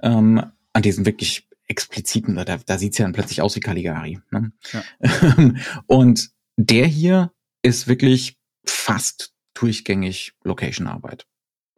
ähm, 0.01 0.43
an 0.73 0.81
diesen 0.81 1.05
wirklich 1.05 1.47
expliziten, 1.67 2.35
da, 2.35 2.57
da 2.57 2.77
sieht's 2.77 2.97
ja 2.97 3.05
dann 3.05 3.13
plötzlich 3.13 3.41
aus 3.41 3.55
wie 3.55 3.59
Caligari. 3.59 4.19
Ne? 4.31 4.51
Ja. 4.73 5.53
Und 5.85 6.31
der 6.57 6.87
hier 6.87 7.31
ist 7.61 7.87
wirklich 7.87 8.38
fast 8.69 9.33
durchgängig 9.53 10.33
Location-Arbeit. 10.43 11.25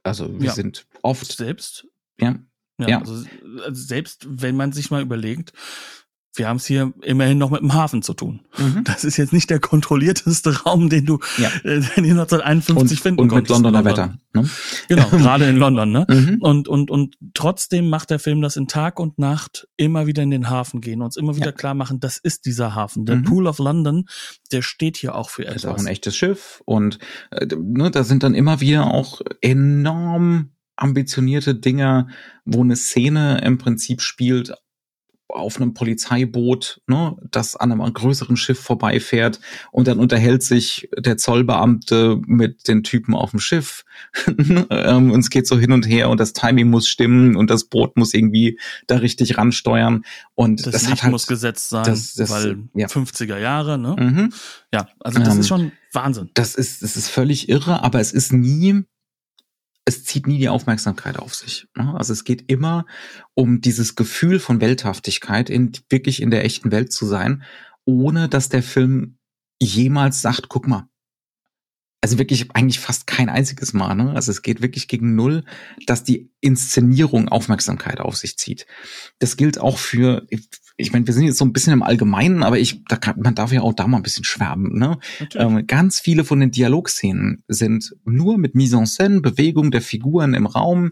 Also 0.03 0.39
wir 0.39 0.47
Ja. 0.47 0.53
sind 0.53 0.87
oft, 1.01 1.31
Selbst 1.31 1.87
ja, 2.19 2.39
Ja, 2.79 2.87
Ja. 2.87 2.99
Also, 2.99 3.25
also 3.63 3.81
selbst 3.81 4.25
wenn 4.27 4.55
man 4.55 4.71
sich 4.71 4.89
mal 4.89 5.01
überlegt, 5.01 5.53
wir 6.33 6.47
haben 6.47 6.57
es 6.57 6.65
hier 6.65 6.93
immerhin 7.01 7.37
noch 7.37 7.49
mit 7.51 7.59
dem 7.61 7.73
Hafen 7.73 8.01
zu 8.01 8.13
tun. 8.13 8.41
Mhm. 8.57 8.83
Das 8.85 9.03
ist 9.03 9.17
jetzt 9.17 9.33
nicht 9.33 9.49
der 9.49 9.59
kontrollierteste 9.59 10.61
Raum, 10.65 10.89
den 10.89 11.05
du 11.05 11.19
Ja. 11.37 11.49
äh, 11.65 11.75
in 11.97 12.05
1951 12.11 12.75
und, 12.77 13.01
finden 13.03 13.19
und 13.19 13.25
mit 13.27 13.33
konntest. 13.33 13.51
Londoner 13.51 13.79
in 13.79 13.85
London. 13.85 14.19
Wetter. 14.33 14.41
Ne? 14.41 14.49
Genau, 14.87 15.09
gerade 15.23 15.45
in 15.49 15.57
London, 15.57 15.91
ne? 15.91 16.05
Mhm. 16.09 16.37
Und, 16.39 16.67
und, 16.69 16.89
und 16.89 17.17
trotzdem 17.33 17.89
macht 17.89 18.09
der 18.11 18.19
Film 18.19 18.41
das 18.41 18.55
in 18.55 18.67
Tag 18.67 18.99
und 18.99 19.19
Nacht 19.19 19.67
immer 19.75 20.07
wieder 20.07 20.23
in 20.23 20.31
den 20.31 20.49
Hafen 20.49 20.79
gehen, 20.79 21.01
uns 21.01 21.17
immer 21.17 21.35
wieder 21.35 21.47
Ja. 21.47 21.51
klar 21.51 21.73
machen, 21.73 21.99
das 21.99 22.17
ist 22.17 22.45
dieser 22.45 22.75
Hafen. 22.75 23.05
Der 23.05 23.17
Mhm. 23.17 23.23
Pool 23.23 23.47
of 23.47 23.59
London, 23.59 24.05
der 24.53 24.61
steht 24.61 24.95
hier 24.97 25.15
auch 25.15 25.29
für 25.29 25.43
ist 25.43 25.65
auch 25.65 25.71
etwas. 25.71 25.81
ein 25.85 25.87
echtes 25.91 26.15
Schiff 26.15 26.61
und 26.65 26.97
äh, 27.31 27.45
ne, 27.57 27.91
da 27.91 28.03
sind 28.05 28.23
dann 28.23 28.35
immer 28.35 28.61
wieder 28.61 28.85
auch 28.87 29.21
enorm 29.41 30.51
ambitionierte 30.77 31.53
Dinger, 31.53 32.07
wo 32.45 32.61
eine 32.63 32.75
Szene 32.75 33.41
im 33.43 33.57
Prinzip 33.59 34.01
spielt 34.01 34.53
auf 35.31 35.57
einem 35.57 35.73
Polizeiboot, 35.73 36.81
ne, 36.87 37.15
das 37.31 37.55
an 37.55 37.71
einem 37.71 37.93
größeren 37.93 38.37
Schiff 38.37 38.59
vorbeifährt 38.59 39.39
und 39.71 39.87
dann 39.87 39.99
unterhält 39.99 40.43
sich 40.43 40.89
der 40.97 41.17
Zollbeamte 41.17 42.19
mit 42.25 42.67
den 42.67 42.83
Typen 42.83 43.15
auf 43.15 43.31
dem 43.31 43.39
Schiff 43.39 43.83
ähm, 44.69 45.11
und 45.11 45.19
es 45.19 45.29
geht 45.29 45.47
so 45.47 45.57
hin 45.59 45.71
und 45.71 45.87
her 45.87 46.09
und 46.09 46.19
das 46.19 46.33
Timing 46.33 46.69
muss 46.69 46.87
stimmen 46.87 47.35
und 47.35 47.49
das 47.49 47.65
Boot 47.65 47.97
muss 47.97 48.13
irgendwie 48.13 48.59
da 48.87 48.97
richtig 48.97 49.37
ransteuern 49.37 50.03
und 50.35 50.65
das, 50.65 50.73
das, 50.73 50.81
Licht 50.83 50.91
hat 50.93 51.03
halt 51.03 51.11
muss 51.11 51.27
gesetzt 51.27 51.69
sein, 51.69 51.85
das- 51.85 52.13
das- 52.13 52.29
weil 52.29 52.63
ja. 52.73 52.87
50er 52.87 53.37
Jahre, 53.37 53.77
ne? 53.77 53.95
Mhm. 53.97 54.33
Ja, 54.73 54.87
also 54.99 55.19
das 55.19 55.33
Ähm, 55.35 55.39
ist 55.41 55.47
schon 55.47 55.71
Wahnsinn. 55.93 56.29
das 56.33 56.55
ist, 56.55 56.81
das 56.83 56.95
ist 56.97 57.09
völlig 57.09 57.49
irre, 57.49 57.83
aber 57.83 57.99
es 57.99 58.11
ist 58.11 58.31
nie, 58.33 58.83
es 59.85 60.03
zieht 60.05 60.27
nie 60.27 60.37
die 60.37 60.49
Aufmerksamkeit 60.49 61.17
auf 61.17 61.33
sich. 61.33 61.67
ne? 61.75 61.93
Also 61.95 62.13
es 62.13 62.23
geht 62.23 62.49
immer 62.51 62.85
um 63.33 63.61
dieses 63.61 63.95
Gefühl 63.95 64.39
von 64.39 64.61
Welthaftigkeit, 64.61 65.49
in, 65.49 65.71
wirklich 65.89 66.21
in 66.21 66.31
der 66.31 66.45
echten 66.45 66.71
Welt 66.71 66.91
zu 66.91 67.05
sein, 67.05 67.43
ohne 67.85 68.29
dass 68.29 68.49
der 68.49 68.63
Film 68.63 69.17
jemals 69.61 70.21
sagt, 70.21 70.49
guck 70.49 70.67
mal. 70.67 70.87
Also 72.03 72.17
wirklich 72.17 72.49
eigentlich 72.55 72.79
fast 72.79 73.05
kein 73.05 73.29
einziges 73.29 73.73
Mal. 73.73 73.93
Ne? 73.93 74.13
Also 74.13 74.31
es 74.31 74.41
geht 74.41 74.63
wirklich 74.63 74.87
gegen 74.87 75.15
Null, 75.15 75.43
dass 75.85 76.03
die 76.03 76.31
Inszenierung 76.41 77.29
Aufmerksamkeit 77.29 77.99
auf 77.99 78.17
sich 78.17 78.37
zieht. 78.37 78.65
Das 79.19 79.37
gilt 79.37 79.59
auch 79.59 79.77
für, 79.77 80.25
ich 80.81 80.91
meine, 80.91 81.07
wir 81.07 81.13
sind 81.13 81.25
jetzt 81.25 81.37
so 81.37 81.45
ein 81.45 81.53
bisschen 81.53 81.73
im 81.73 81.83
Allgemeinen, 81.83 82.43
aber 82.43 82.59
ich, 82.59 82.83
da 82.85 82.95
kann, 82.95 83.19
man 83.21 83.35
darf 83.35 83.51
ja 83.51 83.61
auch 83.61 83.73
da 83.73 83.87
mal 83.87 83.97
ein 83.97 84.03
bisschen 84.03 84.23
schwärmen. 84.23 84.77
Ne? 84.77 84.97
Ähm, 85.35 85.65
ganz 85.67 85.99
viele 85.99 86.23
von 86.23 86.39
den 86.39 86.51
Dialogszenen 86.51 87.43
sind 87.47 87.95
nur 88.03 88.37
mit 88.37 88.55
Mise 88.55 88.77
en 88.77 88.85
scène, 88.85 89.21
Bewegung 89.21 89.71
der 89.71 89.81
Figuren 89.81 90.33
im 90.33 90.45
Raum 90.45 90.91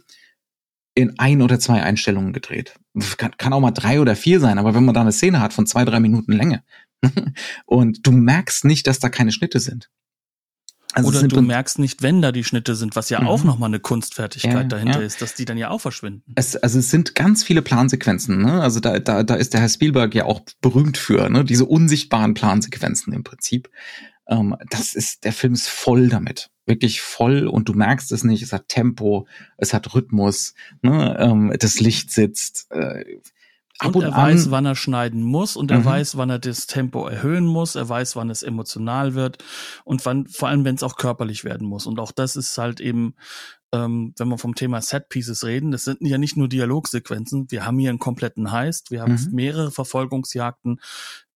in 0.95 1.17
ein 1.17 1.41
oder 1.41 1.59
zwei 1.59 1.81
Einstellungen 1.81 2.33
gedreht. 2.33 2.75
Kann, 3.17 3.31
kann 3.37 3.53
auch 3.53 3.61
mal 3.61 3.71
drei 3.71 4.01
oder 4.01 4.15
vier 4.15 4.39
sein, 4.39 4.57
aber 4.57 4.73
wenn 4.73 4.85
man 4.85 4.95
da 4.95 5.01
eine 5.01 5.11
Szene 5.11 5.39
hat 5.39 5.53
von 5.53 5.65
zwei, 5.65 5.85
drei 5.85 5.99
Minuten 5.99 6.33
Länge 6.33 6.63
und 7.65 8.05
du 8.05 8.11
merkst 8.11 8.65
nicht, 8.65 8.87
dass 8.87 8.99
da 8.99 9.09
keine 9.09 9.31
Schnitte 9.31 9.59
sind. 9.59 9.89
Also 10.93 11.09
Oder 11.09 11.27
du 11.27 11.41
merkst 11.41 11.77
nicht, 11.77 12.01
wenn 12.01 12.21
da 12.21 12.31
die 12.31 12.43
Schnitte 12.43 12.75
sind, 12.75 12.95
was 12.95 13.09
ja 13.11 13.21
Mhm. 13.21 13.27
auch 13.27 13.43
nochmal 13.43 13.69
eine 13.69 13.79
Kunstfertigkeit 13.79 14.53
Ja, 14.53 14.63
dahinter 14.63 15.01
ja. 15.01 15.05
ist, 15.05 15.21
dass 15.21 15.35
die 15.35 15.45
dann 15.45 15.57
ja 15.57 15.69
auch 15.69 15.81
verschwinden. 15.81 16.23
Es, 16.35 16.55
also 16.55 16.79
es 16.79 16.89
sind 16.89 17.13
ganz 17.13 17.43
viele 17.43 17.61
Plansequenzen, 17.61 18.41
ne? 18.41 18.61
Also 18.61 18.79
da, 18.79 18.97
da, 18.99 19.21
da 19.23 19.35
ist 19.35 19.53
der 19.53 19.61
Herr 19.61 19.69
Spielberg 19.69 20.15
ja 20.15 20.25
auch 20.25 20.41
berühmt 20.61 20.97
für, 20.97 21.29
ne? 21.29 21.45
Diese 21.45 21.65
unsichtbaren 21.65 22.33
Plansequenzen 22.33 23.13
im 23.13 23.23
Prinzip. 23.23 23.69
Ähm, 24.27 24.55
das 24.71 24.95
ist, 24.95 25.25
der 25.25 25.33
Film 25.33 25.53
ist 25.53 25.67
voll 25.67 26.07
damit. 26.07 26.49
Wirklich 26.65 27.01
voll 27.01 27.47
und 27.47 27.69
du 27.69 27.73
merkst 27.73 28.11
es 28.11 28.23
nicht. 28.23 28.41
Es 28.41 28.51
hat 28.53 28.67
Tempo, 28.67 29.27
es 29.57 29.73
hat 29.73 29.93
Rhythmus, 29.93 30.53
ne? 30.81 31.17
ähm, 31.19 31.53
das 31.59 31.79
Licht 31.79 32.11
sitzt. 32.11 32.67
Äh, 32.71 33.05
ab 33.79 33.87
Und 33.87 33.95
und, 33.97 34.03
er 34.03 34.15
weiß, 34.15 34.45
an. 34.45 34.51
wann 34.51 34.65
er 34.65 34.75
schneiden 34.75 35.23
muss 35.23 35.55
und 35.55 35.71
er 35.71 35.79
Mhm. 35.79 35.85
weiß, 35.85 36.17
wann 36.17 36.29
er 36.29 36.39
das 36.39 36.67
Tempo 36.67 37.07
erhöhen 37.07 37.45
muss, 37.45 37.75
er 37.75 37.87
weiß, 37.89 38.15
wann 38.15 38.29
es 38.29 38.43
emotional 38.43 39.15
wird 39.15 39.43
und 39.85 40.05
wann, 40.05 40.27
vor 40.27 40.49
allem, 40.49 40.65
wenn 40.65 40.75
es 40.75 40.83
auch 40.83 40.95
körperlich 40.97 41.43
werden 41.43 41.67
muss. 41.67 41.85
Und 41.87 41.99
auch 41.99 42.11
das 42.11 42.35
ist 42.35 42.57
halt 42.57 42.79
eben, 42.81 43.15
ähm, 43.71 44.13
wenn 44.17 44.27
wir 44.29 44.37
vom 44.37 44.55
Thema 44.55 44.81
Set 44.81 45.09
Pieces 45.09 45.45
reden, 45.45 45.71
das 45.71 45.83
sind 45.85 45.99
ja 46.01 46.17
nicht 46.17 46.35
nur 46.37 46.47
Dialogsequenzen, 46.47 47.49
wir 47.51 47.65
haben 47.65 47.77
hier 47.79 47.89
einen 47.89 47.99
kompletten 47.99 48.51
Heist, 48.51 48.91
wir 48.91 49.01
haben 49.01 49.13
Mhm. 49.13 49.27
mehrere 49.31 49.71
Verfolgungsjagden 49.71 50.79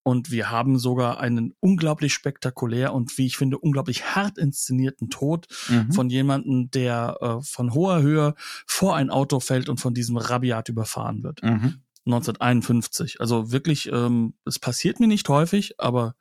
und 0.06 0.32
wir 0.32 0.51
haben 0.51 0.79
sogar 0.79 1.21
einen 1.21 1.53
unglaublich 1.62 2.13
spektakulär 2.13 2.93
und 2.93 3.17
wie 3.17 3.25
ich 3.27 3.38
finde 3.38 3.58
unglaublich 3.60 4.03
hart 4.15 4.38
inszenierten 4.38 5.10
Tod 5.10 5.45
Mhm. 5.69 5.91
von 5.93 6.10
jemandem, 6.10 6.69
der 6.71 7.17
äh, 7.21 7.41
von 7.41 7.73
hoher 7.73 8.01
Höhe 8.01 8.34
vor 8.67 8.95
ein 8.97 9.10
Auto 9.10 9.39
fällt 9.39 9.69
und 9.69 9.79
von 9.79 9.93
diesem 9.93 10.17
Rabiat 10.17 10.67
überfahren 10.69 11.23
wird. 11.23 11.41
Mhm. 11.43 11.75
1951. 12.06 13.22
Also 13.22 13.52
wirklich, 13.52 13.89
ähm, 13.92 14.34
es 14.46 14.60
passiert 14.60 15.00
mir 15.00 15.08
nicht 15.08 15.28
häufig, 15.30 15.80
aber 15.80 16.16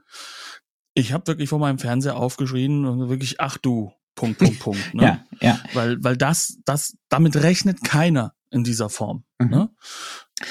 ich 0.94 1.12
habe 1.12 1.26
wirklich 1.26 1.48
vor 1.48 1.58
meinem 1.58 1.78
Fernseher 1.78 2.16
aufgeschrien 2.16 2.84
und 2.84 3.08
wirklich, 3.08 3.40
ach 3.40 3.58
du, 3.58 3.92
Punkt, 4.14 4.38
Punkt, 4.38 4.58
Punkt. 4.60 4.94
Ne? 4.94 5.02
Ja, 5.02 5.24
ja. 5.40 5.60
Weil, 5.74 6.02
weil 6.02 6.16
das, 6.16 6.58
das, 6.64 6.96
damit 7.08 7.36
rechnet 7.36 7.82
keiner 7.82 8.34
in 8.50 8.64
dieser 8.64 8.88
Form. 8.88 9.24
Mhm. 9.38 9.48
Ne? 9.48 9.70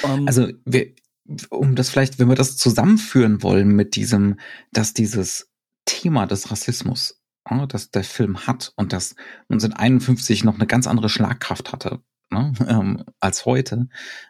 Ähm, 0.04 0.28
Also 0.28 0.50
wir, 0.66 0.94
um 1.50 1.76
das 1.76 1.90
vielleicht, 1.90 2.20
wenn 2.20 2.30
wir 2.30 2.36
das 2.36 2.58
zusammenführen 2.58 3.44
wollen 3.44 3.70
mit 3.70 3.96
diesem, 3.96 4.40
dass 4.72 4.94
dieses 4.94 5.50
Thema 5.86 6.26
des 6.26 6.52
Rassismus, 6.52 7.22
ja, 7.50 7.66
das 7.68 7.92
der 7.92 8.04
Film 8.04 8.46
hat 8.48 8.74
und 8.76 8.94
das 8.94 9.16
1951 9.50 10.44
noch 10.44 10.56
eine 10.56 10.68
ganz 10.68 10.88
andere 10.88 11.10
Schlagkraft 11.10 11.72
hatte 11.72 12.02
ne, 12.32 12.54
ähm, 12.68 13.04
als 13.20 13.46
heute 13.46 13.88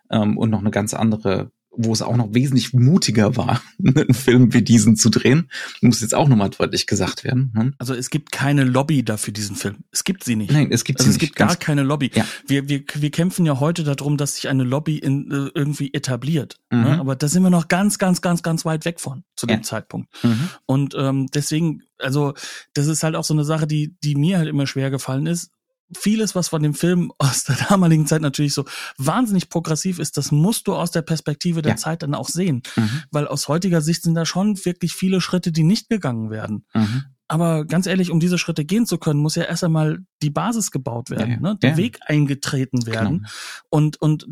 ähm, 0.10 0.38
und 0.38 0.50
noch 0.50 0.60
eine 0.60 0.72
ganz 0.72 0.94
andere, 0.94 1.52
wo 1.74 1.94
es 1.94 2.02
auch 2.02 2.18
noch 2.18 2.34
wesentlich 2.34 2.74
mutiger 2.74 3.38
war, 3.38 3.62
einen 3.80 4.14
Film 4.14 4.54
wie 4.54 4.62
diesen 4.62 4.98
zu 4.98 5.10
drehen, 5.10 5.50
muss 5.80 6.02
jetzt 6.02 6.14
auch 6.14 6.28
nochmal 6.28 6.50
deutlich 6.50 6.86
gesagt 6.86 7.24
werden. 7.24 7.54
Ne? 7.56 7.72
also 7.78 7.94
es 7.94 8.10
gibt 8.10 8.34
keine 8.34 8.66
Lobby 8.66 9.04
dafür 9.06 9.32
diesen 9.34 9.56
Film. 9.56 9.78
Es 9.90 10.04
gibt 10.04 10.26
sie 10.26 10.36
nicht. 10.36 10.52
Nein, 10.52 10.68
es 10.72 10.84
gibt 10.84 11.00
Also 11.00 11.10
sie 11.10 11.16
es 11.16 11.22
nicht. 11.22 11.30
gibt 11.30 11.38
gar 11.38 11.56
keine 11.56 11.84
Lobby. 11.84 12.12
Ja. 12.14 12.26
Wir, 12.46 12.68
wir, 12.68 12.84
wir 12.94 13.10
kämpfen 13.12 13.46
ja 13.46 13.62
heute 13.62 13.86
darum, 13.86 14.18
dass 14.18 14.36
sich 14.36 14.50
eine 14.50 14.64
Lobby 14.66 14.98
in, 14.98 15.32
äh, 15.32 15.50
irgendwie 15.56 15.94
etabliert. 15.94 16.58
Mhm. 16.72 16.82
Ne? 16.82 17.00
Aber 17.00 17.16
da 17.16 17.30
sind 17.30 17.42
wir 17.42 17.50
noch 17.50 17.70
ganz, 17.70 17.98
ganz, 17.98 18.22
ganz, 18.22 18.44
ganz 18.44 18.66
weit 18.66 18.84
weg 18.84 19.00
von 19.00 19.24
zu 19.38 19.48
dem 19.48 19.60
Ja. 19.60 19.64
Zeitpunkt. 19.64 20.10
Mhm. 20.26 20.50
Und 20.66 20.94
ähm, 20.98 21.28
deswegen, 21.34 21.84
also 22.00 22.34
das 22.74 22.88
ist 22.88 23.04
halt 23.04 23.16
auch 23.16 23.24
so 23.24 23.34
eine 23.34 23.46
Sache, 23.46 23.66
die, 23.66 23.96
die 24.04 24.16
mir 24.16 24.40
halt 24.40 24.50
immer 24.50 24.68
schwer 24.68 24.92
gefallen 24.92 25.26
ist. 25.26 25.52
Vieles, 25.98 26.36
was 26.36 26.50
von 26.50 26.64
dem 26.64 26.74
Film 26.74 27.12
aus 27.18 27.44
der 27.44 27.56
damaligen 27.70 28.08
Zeit 28.08 28.22
natürlich 28.22 28.54
so 28.54 28.66
wahnsinnig 28.98 29.50
progressiv 29.50 30.00
ist, 30.00 30.18
das 30.18 30.32
musst 30.32 30.68
du 30.68 30.76
aus 30.76 30.92
der 30.92 31.02
Perspektive 31.02 31.62
der 31.62 31.74
Ja. 31.74 31.78
Zeit 31.78 32.04
dann 32.04 32.16
auch 32.16 32.30
sehen. 32.30 32.64
Mhm. 32.76 33.04
Weil 33.12 33.28
aus 33.28 33.48
heutiger 33.48 33.82
Sicht 33.82 34.04
sind 34.04 34.16
da 34.16 34.26
schon 34.26 34.64
wirklich 34.66 34.94
viele 34.94 35.22
Schritte, 35.22 35.52
die 35.52 35.64
nicht 35.64 35.90
gegangen 35.90 36.30
werden. 36.30 36.66
Mhm. 36.74 37.06
Aber 37.28 37.64
ganz 37.66 37.88
ehrlich, 37.88 38.12
um 38.12 38.20
diese 38.20 38.38
Schritte 38.38 38.66
gehen 38.66 38.86
zu 38.86 38.98
können, 38.98 39.22
muss 39.22 39.36
ja 39.36 39.44
erst 39.44 39.64
einmal 39.64 40.00
die 40.22 40.30
Basis 40.30 40.70
gebaut 40.72 41.10
werden, 41.10 41.30
Ja, 41.30 41.36
ja. 41.36 41.42
ne? 41.42 41.58
der. 41.62 41.78
Weg 41.78 42.00
eingetreten 42.06 42.86
werden. 42.86 43.20
Genau. 43.20 43.30
Und, 43.70 44.02
und 44.02 44.28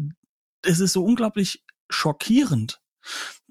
es 0.64 0.82
ist 0.82 0.92
so 0.94 1.06
unglaublich 1.06 1.64
schockierend, 1.90 2.82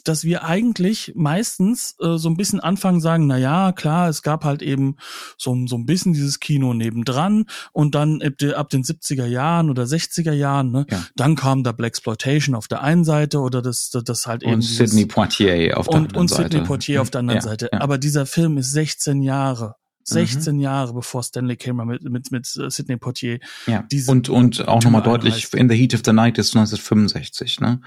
dass 0.08 0.24
wir 0.24 0.44
eigentlich 0.44 1.12
meistens 1.14 1.94
äh, 2.00 2.16
so 2.16 2.28
ein 2.30 2.36
bisschen 2.36 2.60
anfangen 2.60 3.00
sagen, 3.00 3.26
na 3.26 3.36
ja, 3.36 3.72
klar, 3.72 4.08
es 4.08 4.22
gab 4.22 4.44
halt 4.44 4.62
eben 4.62 4.96
so, 5.36 5.54
so 5.66 5.76
ein 5.76 5.84
bisschen 5.84 6.14
dieses 6.14 6.40
Kino 6.40 6.72
nebendran 6.72 7.44
und 7.72 7.94
dann 7.94 8.22
ab, 8.54 8.70
den 8.70 8.82
70er 8.82 9.26
Jahren 9.26 9.68
oder 9.68 9.84
60er 9.84 10.32
Jahren, 10.32 10.70
ne, 10.70 10.86
ja. 10.90 11.04
dann 11.16 11.36
kam 11.36 11.64
da 11.64 11.72
Black 11.72 11.98
Exploitation 11.98 12.54
auf 12.54 12.68
der 12.68 12.82
einen 12.82 13.04
Seite 13.04 13.40
oder 13.40 13.60
das, 13.60 13.90
das 13.90 14.26
halt 14.26 14.42
eben. 14.44 14.54
Und 14.54 14.62
Sidney 14.62 15.06
Poitier 15.06 15.76
auf 15.76 15.88
der 15.88 15.96
und, 15.96 16.04
anderen 16.06 16.20
und 16.20 16.28
Seite. 16.28 16.44
Und 16.44 16.50
Sidney 16.52 16.66
Poitier 16.66 17.02
auf 17.02 17.10
der 17.10 17.18
anderen 17.20 17.38
Ja, 17.38 17.42
Seite. 17.42 17.70
ja. 17.72 17.80
Aber 17.80 17.98
dieser 17.98 18.24
Film 18.26 18.56
ist 18.58 18.72
16 18.72 19.22
Jahre. 19.22 19.74
Mhm. 20.08 20.14
16 20.14 20.60
Jahre 20.60 20.94
bevor 20.94 21.22
Stanley 21.22 21.56
Kramer 21.56 21.84
mit, 21.84 22.02
mit, 22.04 22.30
mit 22.30 22.46
äh, 22.56 22.70
Sidney 22.70 22.96
Poitier 22.96 23.40
Ja. 23.66 23.84
Und, 24.06 24.28
und 24.28 24.68
auch 24.68 24.82
nochmal 24.82 25.02
deutlich. 25.02 25.52
In 25.54 25.68
the 25.68 25.76
Heat 25.76 25.94
of 25.94 26.02
the 26.04 26.12
Night 26.12 26.38
ist 26.38 26.54
1965, 26.54 27.60
ne? 27.60 27.80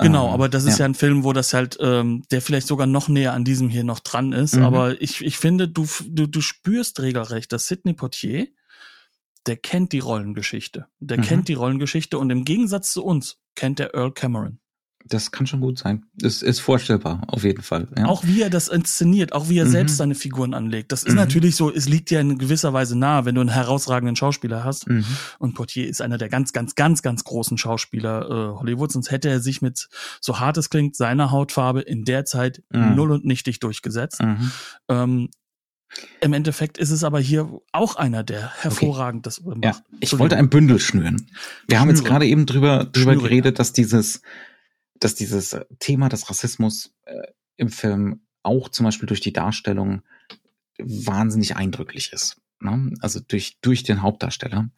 Genau, 0.00 0.28
Ähm, 0.28 0.32
aber 0.34 0.48
das 0.48 0.64
ist 0.64 0.78
ja. 0.78 0.84
ein 0.84 0.94
Film, 0.94 1.24
wo 1.24 1.32
das 1.32 1.52
halt, 1.54 1.76
ähm, 1.80 2.22
der 2.30 2.42
vielleicht 2.42 2.66
sogar 2.66 2.86
noch 2.86 3.08
näher 3.08 3.32
an 3.32 3.44
diesem 3.44 3.68
hier 3.68 3.84
noch 3.84 4.00
dran 4.00 4.32
ist. 4.32 4.56
Mhm. 4.56 4.62
Aber 4.64 5.00
ich, 5.00 5.22
ich 5.24 5.36
finde, 5.36 5.68
du, 5.68 5.86
du, 6.06 6.26
du 6.26 6.40
spürst 6.40 7.00
regelrecht, 7.00 7.52
dass 7.52 7.66
Sidney 7.66 7.92
Poitier, 7.94 8.48
der 9.46 9.56
kennt 9.56 9.92
die 9.92 9.98
Rollengeschichte. 10.00 10.86
Der 11.00 11.18
Mhm. 11.18 11.22
kennt 11.22 11.48
die 11.48 11.54
Rollengeschichte 11.54 12.18
und 12.18 12.30
im 12.30 12.44
Gegensatz 12.44 12.92
zu 12.92 13.04
uns 13.04 13.38
kennt 13.54 13.78
der 13.78 13.94
Earl 13.94 14.12
Cameron. 14.12 14.58
Das 15.06 15.30
kann 15.32 15.46
schon 15.46 15.60
gut 15.60 15.78
sein. 15.78 16.04
Das 16.14 16.42
ist 16.42 16.60
vorstellbar, 16.60 17.22
auf 17.26 17.42
jeden 17.42 17.62
Fall. 17.62 17.88
Ja. 17.96 18.04
Auch 18.06 18.22
wie 18.24 18.42
er 18.42 18.50
das 18.50 18.68
inszeniert, 18.68 19.32
auch 19.32 19.48
wie 19.48 19.58
er 19.58 19.64
Mhm. 19.64 19.70
selbst 19.70 19.96
seine 19.96 20.14
Figuren 20.14 20.54
anlegt. 20.54 20.92
Das 20.92 21.02
ist 21.02 21.12
Mhm. 21.12 21.16
natürlich 21.18 21.56
so, 21.56 21.72
es 21.72 21.88
liegt 21.88 22.10
ja 22.10 22.20
in 22.20 22.38
gewisser 22.38 22.72
Weise 22.72 22.96
nahe, 22.98 23.24
wenn 23.24 23.34
du 23.34 23.40
einen 23.40 23.50
herausragenden 23.50 24.14
Schauspieler 24.14 24.62
hast. 24.62 24.88
Mhm. 24.88 25.04
Und 25.38 25.54
Poitier 25.54 25.88
ist 25.88 26.00
einer 26.02 26.18
der 26.18 26.28
ganz, 26.28 26.52
ganz, 26.52 26.74
ganz, 26.74 27.02
ganz 27.02 27.24
großen 27.24 27.58
Schauspieler 27.58 28.22
äh, 28.54 28.58
Hollywoods. 28.60 28.92
Sonst 28.92 29.10
hätte 29.10 29.28
er 29.30 29.40
sich 29.40 29.62
mit, 29.62 29.88
so 30.20 30.38
hart 30.38 30.58
es 30.58 30.70
klingt, 30.70 30.94
seiner 30.96 31.30
Hautfarbe 31.30 31.80
in 31.80 32.04
der 32.04 32.24
Zeit 32.24 32.62
Mhm. 32.70 32.94
null 32.94 33.10
und 33.10 33.24
nichtig 33.24 33.58
durchgesetzt. 33.58 34.22
Mhm. 34.22 34.50
Ähm, 34.88 35.28
Im 36.20 36.32
Endeffekt 36.34 36.78
ist 36.78 36.90
es 36.92 37.02
aber 37.02 37.18
hier 37.18 37.50
auch 37.72 37.96
einer, 37.96 38.22
der 38.22 38.52
hervorragend 38.62 39.26
das 39.26 39.40
macht. 39.42 39.64
Ja, 39.64 39.74
ich 39.98 40.16
wollte 40.16 40.36
ein 40.36 40.48
Bündel 40.48 40.78
schnüren. 40.78 41.26
Wir 41.66 41.80
haben 41.80 41.88
jetzt 41.88 41.98
Schnüre. 41.98 42.12
gerade 42.12 42.26
eben 42.26 42.46
drüber, 42.46 42.84
drüber 42.84 43.14
Schnüre, 43.14 43.28
geredet, 43.28 43.58
dass 43.58 43.72
dieses, 43.72 44.22
dass 45.00 45.14
dieses 45.14 45.56
Thema 45.78 46.08
des 46.08 46.30
Rassismus 46.30 46.94
äh, 47.04 47.26
im 47.56 47.68
Film 47.68 48.22
auch 48.42 48.68
zum 48.68 48.84
Beispiel 48.84 49.06
durch 49.06 49.20
die 49.20 49.32
Darstellung 49.32 50.02
wahnsinnig 50.78 51.56
eindrücklich 51.56 52.12
ist. 52.12 52.40
Ne? 52.60 52.94
Also 53.00 53.20
durch, 53.20 53.58
durch 53.60 53.82
den 53.82 54.02
Hauptdarsteller. 54.02 54.70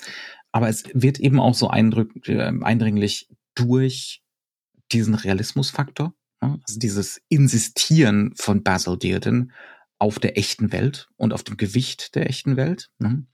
Aber 0.52 0.68
es 0.68 0.84
wird 0.94 1.18
eben 1.20 1.40
auch 1.40 1.54
so 1.54 1.68
eindrück, 1.68 2.28
äh, 2.28 2.52
eindringlich 2.62 3.28
durch 3.54 4.22
diesen 4.92 5.14
Realismusfaktor, 5.14 6.14
ne? 6.40 6.60
also 6.66 6.78
dieses 6.78 7.20
Insistieren 7.28 8.34
von 8.36 8.62
Basil 8.62 8.98
Dearden 8.98 9.52
auf 9.98 10.18
der 10.18 10.36
echten 10.36 10.72
Welt 10.72 11.08
und 11.16 11.32
auf 11.32 11.44
dem 11.44 11.56
Gewicht 11.56 12.14
der 12.14 12.28
echten 12.28 12.56
Welt. 12.56 12.90
Ne? 12.98 13.26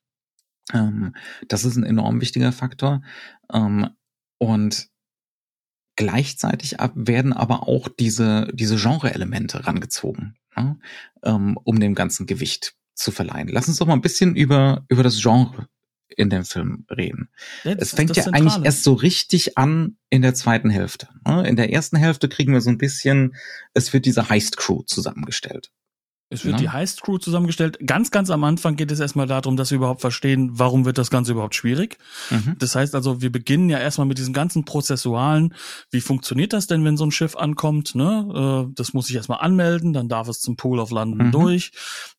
Ähm, 0.72 1.14
das 1.48 1.64
ist 1.64 1.77
ein 1.77 1.85
enorm 1.85 2.20
wichtiger 2.20 2.53
Faktor. 2.53 3.03
Ähm, 3.53 3.90
und 4.38 4.88
gleichzeitig 5.98 6.76
werden 6.94 7.32
aber 7.32 7.66
auch 7.68 7.88
diese, 7.88 8.48
diese 8.54 8.76
Genre-Elemente 8.76 9.66
rangezogen, 9.66 10.37
ne? 10.56 10.78
ähm, 11.24 11.58
um 11.64 11.80
dem 11.80 11.96
ganzen 11.96 12.26
Gewicht 12.26 12.76
zu 12.94 13.11
verleihen. 13.11 13.48
Lass 13.48 13.66
uns 13.66 13.78
doch 13.78 13.87
mal 13.88 13.94
ein 13.94 14.00
bisschen 14.00 14.37
über, 14.37 14.84
über 14.88 15.02
das 15.02 15.20
Genre 15.20 15.68
in 16.16 16.30
dem 16.30 16.44
Film 16.44 16.87
reden. 16.88 17.30
Ja, 17.64 17.72
Es 17.72 17.94
fängt 17.94 18.16
ja 18.16 18.22
Zentrale. 18.22 18.44
eigentlich 18.44 18.64
erst 18.64 18.84
so 18.84 18.92
richtig 18.94 19.58
an 19.58 19.96
in 20.08 20.22
der 20.22 20.34
zweiten 20.34 20.70
Hälfte. 20.70 21.08
ne? 21.26 21.46
In 21.48 21.56
der 21.56 21.72
ersten 21.72 21.96
Hälfte 21.96 22.28
kriegen 22.28 22.52
wir 22.52 22.61
so 22.61 22.70
ein 22.70 22.78
bisschen, 22.78 23.34
es 23.74 23.92
wird 23.92 24.06
diese 24.06 24.28
Heist-Crew 24.28 24.82
zusammengestellt. 24.84 25.72
Es 26.30 26.44
wird 26.44 26.56
Ja. 26.56 26.58
die 26.60 26.68
Heist 26.68 27.00
Crew 27.00 27.16
zusammengestellt. 27.16 27.78
Ganz, 27.86 28.10
ganz 28.10 28.28
am 28.28 28.44
Anfang 28.44 28.76
geht 28.76 28.90
es 28.90 29.00
erstmal 29.00 29.26
darum, 29.26 29.56
dass 29.56 29.70
wir 29.70 29.76
überhaupt 29.76 30.02
verstehen, 30.02 30.50
warum 30.58 30.84
wird 30.84 30.98
das 30.98 31.08
Ganze 31.10 31.32
überhaupt 31.32 31.54
schwierig. 31.54 31.96
Mhm. 32.28 32.56
Das 32.58 32.74
heißt 32.74 32.94
also, 32.94 33.22
wir 33.22 33.32
beginnen 33.32 33.70
ja 33.70 33.78
erstmal 33.78 34.06
mit 34.06 34.18
diesem 34.18 34.34
ganzen 34.34 34.66
Prozessualen. 34.66 35.54
Wie 35.90 36.02
funktioniert 36.02 36.52
das 36.52 36.66
denn, 36.66 36.84
wenn 36.84 36.98
so 36.98 37.04
ein 37.06 37.12
Schiff 37.12 37.34
ankommt? 37.34 37.94
Ne? 37.94 38.66
Äh, 38.68 38.72
Das 38.74 38.92
muss 38.92 39.08
ich 39.08 39.16
erstmal 39.16 39.40
anmelden, 39.40 39.94
dann 39.94 40.08
darf 40.10 40.28
es 40.28 40.40
zum 40.40 40.56
Pool 40.56 40.80
of 40.80 40.90
London 40.90 41.28
Mhm. 41.28 41.32
durch. 41.32 41.72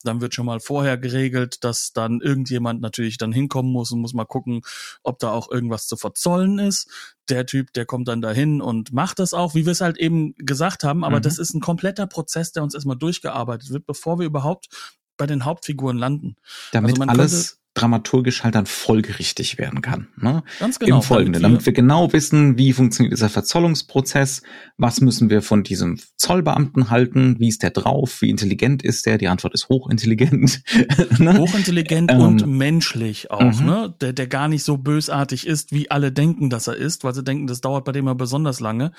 Dann 0.03 0.21
wird 0.21 0.33
schon 0.33 0.47
mal 0.47 0.59
vorher 0.59 0.97
geregelt, 0.97 1.63
dass 1.63 1.93
dann 1.93 2.19
irgendjemand 2.19 2.81
natürlich 2.81 3.17
dann 3.19 3.31
hinkommen 3.31 3.71
muss 3.71 3.91
und 3.91 4.01
muss 4.01 4.13
mal 4.13 4.25
gucken, 4.25 4.61
ob 5.03 5.19
da 5.19 5.29
auch 5.31 5.51
irgendwas 5.51 5.85
zu 5.87 5.97
verzollen 5.97 6.57
ist. 6.57 6.89
Der 7.29 7.45
Typ, 7.45 7.73
der 7.73 7.85
kommt 7.85 8.07
dann 8.07 8.21
dahin 8.21 8.61
und 8.61 8.91
macht 8.93 9.19
das 9.19 9.33
auch, 9.33 9.55
wie 9.55 9.65
wir 9.65 9.71
es 9.71 9.81
halt 9.81 9.97
eben 9.97 10.33
gesagt 10.35 10.83
haben. 10.83 11.03
Aber 11.03 11.17
Mhm. 11.17 11.23
das 11.23 11.37
ist 11.37 11.53
ein 11.53 11.61
kompletter 11.61 12.07
Prozess, 12.07 12.51
der 12.51 12.63
uns 12.63 12.73
erstmal 12.73 12.97
durchgearbeitet 12.97 13.69
wird, 13.71 13.85
bevor 13.85 14.19
wir 14.19 14.25
überhaupt 14.25 14.69
bei 15.17 15.27
den 15.27 15.45
Hauptfiguren 15.45 15.97
landen. 15.97 16.35
Damit 16.71 16.91
Also 16.91 16.99
man 16.99 17.09
alles 17.09 17.58
dramaturgisch 17.75 18.43
halt 18.43 18.55
dann 18.55 18.65
folgerichtig 18.65 19.57
werden 19.57 19.81
kann. 19.81 20.07
Ne? 20.17 20.43
Ganz 20.59 20.79
genau. 20.79 20.97
Im 20.97 21.01
Folgenden, 21.01 21.43
damit 21.43 21.65
wir 21.65 21.73
genau 21.73 22.11
wissen, 22.11 22.57
wie 22.57 22.73
funktioniert 22.73 23.13
dieser 23.13 23.29
Verzollungsprozess, 23.29 24.41
was 24.77 25.01
müssen 25.01 25.29
wir 25.29 25.41
von 25.41 25.63
diesem 25.63 25.99
Zollbeamten 26.17 26.89
halten, 26.89 27.35
wie 27.39 27.47
ist 27.47 27.61
der 27.61 27.69
drauf, 27.69 28.21
wie 28.21 28.29
intelligent 28.29 28.83
ist 28.83 29.05
der? 29.05 29.17
Die 29.17 29.27
Antwort 29.27 29.53
ist 29.53 29.69
hochintelligent. 29.69 30.63
ne? 31.19 31.37
hochintelligent 31.37 32.11
Ähm, 32.11 32.21
und 32.21 32.47
menschlich 32.47 33.29
auch, 33.29 33.59
mhm. 33.59 33.65
ne? 33.65 33.95
Der, 34.01 34.13
der 34.13 34.27
gar 34.27 34.47
nicht 34.47 34.63
so 34.63 34.77
bösartig 34.77 35.45
ist, 35.45 35.71
wie 35.71 35.91
alle 35.91 36.11
denken, 36.11 36.49
dass 36.49 36.67
er 36.67 36.75
ist, 36.75 37.03
weil 37.03 37.13
sie 37.13 37.23
denken, 37.23 37.47
das 37.47 37.61
dauert 37.61 37.85
bei 37.85 37.91
dem 37.91 38.07
ja 38.07 38.13
besonders 38.13 38.59
lange. 38.59 38.91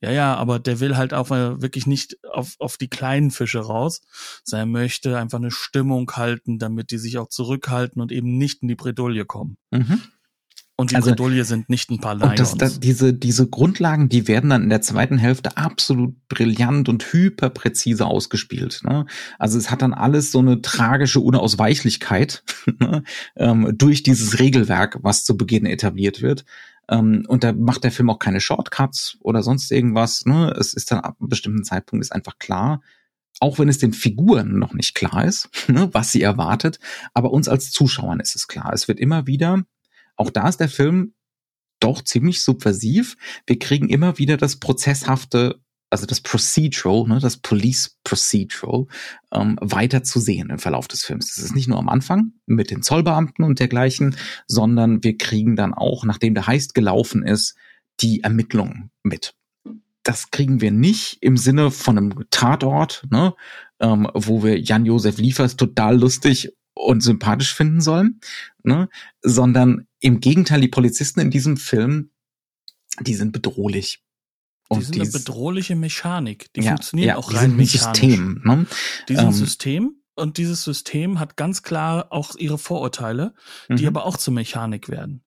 Ja, 0.00 0.12
ja, 0.12 0.34
aber 0.36 0.58
der 0.60 0.80
will 0.80 0.96
halt 0.96 1.14
auch 1.14 1.30
mal 1.30 1.60
wirklich 1.60 1.86
nicht 1.86 2.16
auf, 2.32 2.54
auf 2.58 2.76
die 2.76 2.88
kleinen 2.88 3.32
Fische 3.32 3.58
raus, 3.58 4.02
sondern 4.44 4.68
er 4.68 4.72
möchte 4.72 5.18
einfach 5.18 5.38
eine 5.38 5.50
Stimmung 5.50 6.10
halten, 6.12 6.58
damit 6.58 6.90
die 6.90 6.98
sich 6.98 7.18
auch 7.18 7.28
zurückhalten 7.28 8.03
und 8.04 8.12
eben 8.12 8.38
nicht 8.38 8.62
in 8.62 8.68
die 8.68 8.76
Bredouille 8.76 9.24
kommen. 9.24 9.56
Mhm. 9.72 10.00
Und 10.76 10.90
die 10.90 10.96
Also- 10.96 11.10
Bredouille 11.10 11.44
sind 11.44 11.68
nicht 11.68 11.90
ein 11.90 12.00
paar 12.00 12.14
Und 12.14 12.38
das, 12.38 12.50
Lions. 12.50 12.58
das, 12.58 12.80
diese, 12.80 13.14
diese 13.14 13.48
Grundlagen, 13.48 14.08
die 14.08 14.26
werden 14.26 14.50
dann 14.50 14.64
in 14.64 14.70
der 14.70 14.80
zweiten 14.80 15.18
Hälfte 15.18 15.56
absolut 15.56 16.16
brillant 16.28 16.88
und 16.88 17.04
hyperpräzise 17.12 18.04
ausgespielt. 18.06 18.80
Ne? 18.82 19.06
Also 19.38 19.56
es 19.56 19.70
hat 19.70 19.82
dann 19.82 19.94
alles 19.94 20.32
so 20.32 20.40
eine 20.40 20.62
tragische 20.62 21.20
Unausweichlichkeit 21.20 22.42
ne? 22.80 23.04
ähm, 23.36 23.72
durch 23.76 24.02
dieses 24.02 24.40
Regelwerk, 24.40 24.98
was 25.02 25.24
zu 25.24 25.36
Beginn 25.36 25.64
etabliert 25.64 26.22
wird. 26.22 26.44
Ähm, 26.88 27.24
und 27.28 27.44
da 27.44 27.52
macht 27.52 27.84
der 27.84 27.92
Film 27.92 28.10
auch 28.10 28.18
keine 28.18 28.40
Shortcuts 28.40 29.16
oder 29.20 29.44
sonst 29.44 29.70
irgendwas. 29.70 30.26
Ne? 30.26 30.52
Es 30.58 30.74
ist 30.74 30.90
dann 30.90 31.00
ab 31.00 31.16
einem 31.20 31.28
bestimmten 31.28 31.62
Zeitpunkt 31.62 32.04
ist 32.04 32.12
einfach 32.12 32.38
klar, 32.38 32.82
auch 33.40 33.58
wenn 33.58 33.68
es 33.68 33.78
den 33.78 33.92
Figuren 33.92 34.58
noch 34.58 34.74
nicht 34.74 34.94
klar 34.94 35.24
ist, 35.24 35.48
ne, 35.68 35.88
was 35.92 36.12
sie 36.12 36.22
erwartet, 36.22 36.78
aber 37.12 37.32
uns 37.32 37.48
als 37.48 37.70
Zuschauern 37.70 38.20
ist 38.20 38.36
es 38.36 38.48
klar. 38.48 38.72
Es 38.72 38.88
wird 38.88 39.00
immer 39.00 39.26
wieder, 39.26 39.64
auch 40.16 40.30
da 40.30 40.48
ist 40.48 40.60
der 40.60 40.68
Film 40.68 41.14
doch 41.80 42.02
ziemlich 42.02 42.42
subversiv. 42.42 43.16
Wir 43.46 43.58
kriegen 43.58 43.88
immer 43.88 44.18
wieder 44.18 44.36
das 44.36 44.56
prozesshafte, 44.56 45.60
also 45.90 46.06
das 46.06 46.20
Procedural, 46.20 47.06
ne, 47.06 47.18
das 47.20 47.36
Police 47.36 47.98
Procedural, 48.04 48.86
ähm, 49.32 49.58
weiter 49.60 50.02
zu 50.02 50.20
sehen 50.20 50.50
im 50.50 50.58
Verlauf 50.58 50.88
des 50.88 51.04
Films. 51.04 51.34
Das 51.34 51.44
ist 51.44 51.54
nicht 51.54 51.68
nur 51.68 51.78
am 51.78 51.88
Anfang 51.88 52.32
mit 52.46 52.70
den 52.70 52.82
Zollbeamten 52.82 53.44
und 53.44 53.58
dergleichen, 53.58 54.16
sondern 54.46 55.04
wir 55.04 55.18
kriegen 55.18 55.56
dann 55.56 55.74
auch, 55.74 56.04
nachdem 56.04 56.34
der 56.34 56.46
Heist 56.46 56.74
gelaufen 56.74 57.22
ist, 57.22 57.54
die 58.00 58.22
Ermittlungen 58.22 58.90
mit. 59.02 59.34
Das 60.04 60.30
kriegen 60.30 60.60
wir 60.60 60.70
nicht 60.70 61.18
im 61.22 61.36
Sinne 61.36 61.70
von 61.70 61.98
einem 61.98 62.24
Tatort, 62.30 63.04
ne, 63.10 63.34
ähm, 63.80 64.08
wo 64.14 64.42
wir 64.44 64.60
Jan-Josef 64.60 65.18
Liefers 65.18 65.56
total 65.56 65.98
lustig 65.98 66.52
und 66.74 67.02
sympathisch 67.02 67.54
finden 67.54 67.80
sollen, 67.80 68.20
ne, 68.62 68.88
sondern 69.22 69.86
im 70.00 70.20
Gegenteil, 70.20 70.60
die 70.60 70.68
Polizisten 70.68 71.20
in 71.20 71.30
diesem 71.30 71.56
Film, 71.56 72.10
die 73.00 73.14
sind 73.14 73.32
bedrohlich. 73.32 74.00
die 74.72 74.82
sind 74.82 74.94
eine 74.96 75.04
dies- 75.04 75.12
bedrohliche 75.12 75.76
Mechanik. 75.76 76.52
Die 76.54 76.60
ja, 76.62 76.70
funktionieren 76.72 77.08
ja, 77.08 77.16
auch 77.16 77.28
die 77.30 77.36
rein 77.36 77.50
sind 77.50 77.56
mechanisch. 77.56 78.00
System. 78.00 78.40
Ne? 78.44 78.66
Die 79.08 79.14
sind 79.16 79.26
Ähm, 79.26 79.32
System 79.32 79.94
und 80.16 80.36
dieses 80.38 80.62
System 80.64 81.18
hat 81.20 81.36
ganz 81.36 81.62
klar 81.62 82.06
auch 82.10 82.34
ihre 82.36 82.58
Vorurteile, 82.58 83.34
die 83.68 83.82
Mhm. 83.82 83.88
aber 83.88 84.04
auch 84.06 84.16
zur 84.16 84.32
Mechanik 84.34 84.88
werden. 84.88 85.22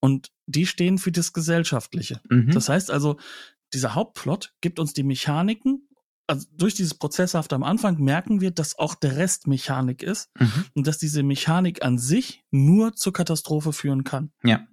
Und 0.00 0.30
die 0.46 0.66
stehen 0.66 0.98
für 0.98 1.10
das 1.12 1.32
Gesellschaftliche. 1.32 2.20
Mhm. 2.28 2.50
Das 2.52 2.68
heißt 2.68 2.90
also, 2.90 3.16
dieser 3.74 3.94
Hauptplot 3.94 4.52
gibt 4.60 4.78
uns 4.78 4.92
die 4.92 5.02
Mechaniken. 5.02 5.88
Also 6.26 6.46
durch 6.56 6.74
dieses 6.74 6.94
Prozesshaft 6.94 7.52
am 7.52 7.62
Anfang 7.62 7.98
merken 7.98 8.40
wir, 8.40 8.52
dass 8.52 8.78
auch 8.78 8.94
der 8.94 9.16
Rest 9.16 9.46
Mechanik 9.46 10.02
ist 10.02 10.30
Mhm. 10.38 10.64
und 10.74 10.86
dass 10.86 10.98
diese 10.98 11.22
Mechanik 11.22 11.84
an 11.84 11.98
sich 11.98 12.42
nur 12.50 12.94
zur 12.94 13.12
Katastrophe 13.12 13.72
führen 13.72 14.04
kann. 14.04 14.32
Ja. 14.42 14.66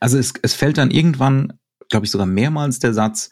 Also 0.00 0.18
es, 0.18 0.32
es 0.42 0.54
fällt 0.54 0.78
dann 0.78 0.90
irgendwann, 0.90 1.58
glaube 1.90 2.06
ich, 2.06 2.10
sogar 2.10 2.26
mehrmals 2.26 2.78
der 2.78 2.94
Satz, 2.94 3.30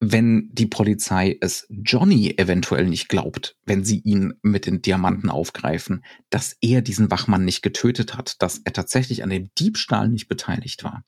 wenn 0.00 0.50
die 0.52 0.66
Polizei 0.66 1.36
es 1.40 1.66
Johnny 1.70 2.34
eventuell 2.36 2.86
nicht 2.86 3.08
glaubt, 3.08 3.56
wenn 3.64 3.84
sie 3.84 3.98
ihn 4.00 4.34
mit 4.42 4.66
den 4.66 4.80
Diamanten 4.80 5.28
aufgreifen, 5.28 6.04
dass 6.30 6.56
er 6.60 6.82
diesen 6.82 7.10
Wachmann 7.10 7.44
nicht 7.44 7.62
getötet 7.62 8.16
hat, 8.16 8.40
dass 8.40 8.58
er 8.58 8.72
tatsächlich 8.72 9.24
an 9.24 9.30
dem 9.30 9.50
Diebstahl 9.58 10.08
nicht 10.08 10.28
beteiligt 10.28 10.84
war. 10.84 11.04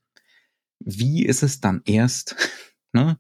Wie 0.80 1.24
ist 1.24 1.42
es 1.44 1.61
dann 1.61 1.82
erst, 1.84 2.34
Ne? 2.93 3.18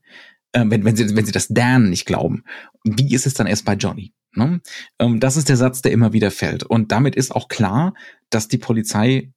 Äh, 0.52 0.64
wenn, 0.66 0.84
wenn, 0.84 0.96
sie, 0.96 1.14
wenn 1.14 1.26
sie 1.26 1.32
das 1.32 1.48
Dan 1.48 1.90
nicht 1.90 2.06
glauben. 2.06 2.44
Wie 2.84 3.14
ist 3.14 3.26
es 3.26 3.34
dann 3.34 3.46
erst 3.46 3.64
bei 3.64 3.74
Johnny? 3.74 4.12
Ne? 4.34 4.60
Ähm, 4.98 5.20
das 5.20 5.36
ist 5.36 5.48
der 5.48 5.56
Satz, 5.56 5.82
der 5.82 5.92
immer 5.92 6.12
wieder 6.12 6.30
fällt. 6.30 6.62
Und 6.62 6.92
damit 6.92 7.16
ist 7.16 7.34
auch 7.34 7.48
klar, 7.48 7.94
dass 8.30 8.48
die 8.48 8.58
Polizei 8.58 9.32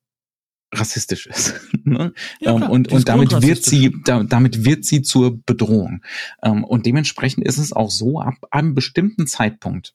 rassistisch 0.74 1.28
ist. 1.28 1.62
ne? 1.84 2.14
ja, 2.40 2.56
ähm, 2.56 2.64
und 2.64 2.92
und 2.92 3.08
damit 3.08 3.42
wird 3.42 3.64
sie 3.64 3.96
da, 4.06 4.24
damit 4.24 4.66
wird 4.66 4.86
sie 4.86 5.02
zur 5.02 5.40
Bedrohung. 5.46 6.04
Ähm, 6.42 6.64
und 6.64 6.86
dementsprechend 6.86 7.46
ist 7.46 7.58
es 7.58 7.74
auch 7.74 7.92
so, 7.92 8.20
ab 8.20 8.36
einem 8.52 8.74
bestimmten 8.74 9.28
Zeitpunkt, 9.28 9.94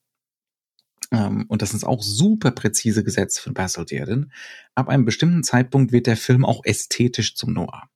ähm, 1.11 1.47
und 1.49 1.62
das 1.62 1.74
ist 1.74 1.84
auch 1.84 2.03
super 2.03 2.51
präzise 2.51 3.03
gesetzt 3.03 3.41
von 3.41 3.55
Basil 3.55 3.84
Dearden, 3.84 4.32
ab 4.74 4.89
einem 4.89 5.05
bestimmten 5.05 5.43
Zeitpunkt 5.43 5.93
wird 5.93 6.07
der 6.07 6.16
Film 6.16 6.45
auch 6.45 6.64
ästhetisch 6.64 7.34
zum 7.34 7.53
Noir. 7.53 7.89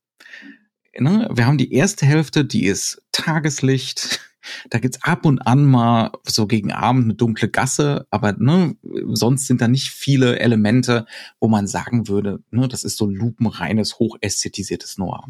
Ne? 0.98 1.28
Wir 1.32 1.46
haben 1.46 1.58
die 1.58 1.72
erste 1.72 2.06
Hälfte, 2.06 2.44
die 2.44 2.66
ist 2.66 3.02
Tageslicht, 3.12 4.20
da 4.70 4.78
gibt's 4.78 5.02
ab 5.02 5.24
und 5.24 5.40
an 5.40 5.64
mal 5.64 6.12
so 6.24 6.46
gegen 6.46 6.72
Abend 6.72 7.04
eine 7.04 7.14
dunkle 7.14 7.48
Gasse, 7.48 8.06
aber 8.10 8.32
ne, 8.32 8.76
sonst 9.12 9.46
sind 9.46 9.60
da 9.60 9.68
nicht 9.68 9.90
viele 9.90 10.38
Elemente, 10.38 11.06
wo 11.40 11.48
man 11.48 11.66
sagen 11.66 12.08
würde, 12.08 12.42
ne, 12.50 12.68
das 12.68 12.84
ist 12.84 12.96
so 12.96 13.06
lupenreines, 13.06 13.98
hochästhetisiertes 13.98 14.98
Noir. 14.98 15.26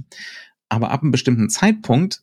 Aber 0.69 0.91
ab 0.91 1.03
einem 1.03 1.13
bestimmten 1.13 1.51
Zeitpunkt, 1.51 2.23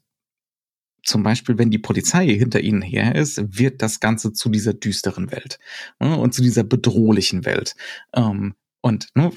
zum 1.03 1.23
Beispiel, 1.23 1.57
wenn 1.57 1.71
die 1.71 1.77
Polizei 1.77 2.27
hinter 2.27 2.59
ihnen 2.59 2.81
her 2.81 3.15
ist, 3.15 3.41
wird 3.57 3.81
das 3.81 3.99
Ganze 3.99 4.33
zu 4.33 4.49
dieser 4.49 4.73
düsteren 4.73 5.31
Welt 5.31 5.59
ne, 5.99 6.17
und 6.17 6.33
zu 6.33 6.41
dieser 6.41 6.63
bedrohlichen 6.63 7.45
Welt. 7.45 7.75
Ähm, 8.13 8.55
und 8.81 9.07
ne, 9.15 9.31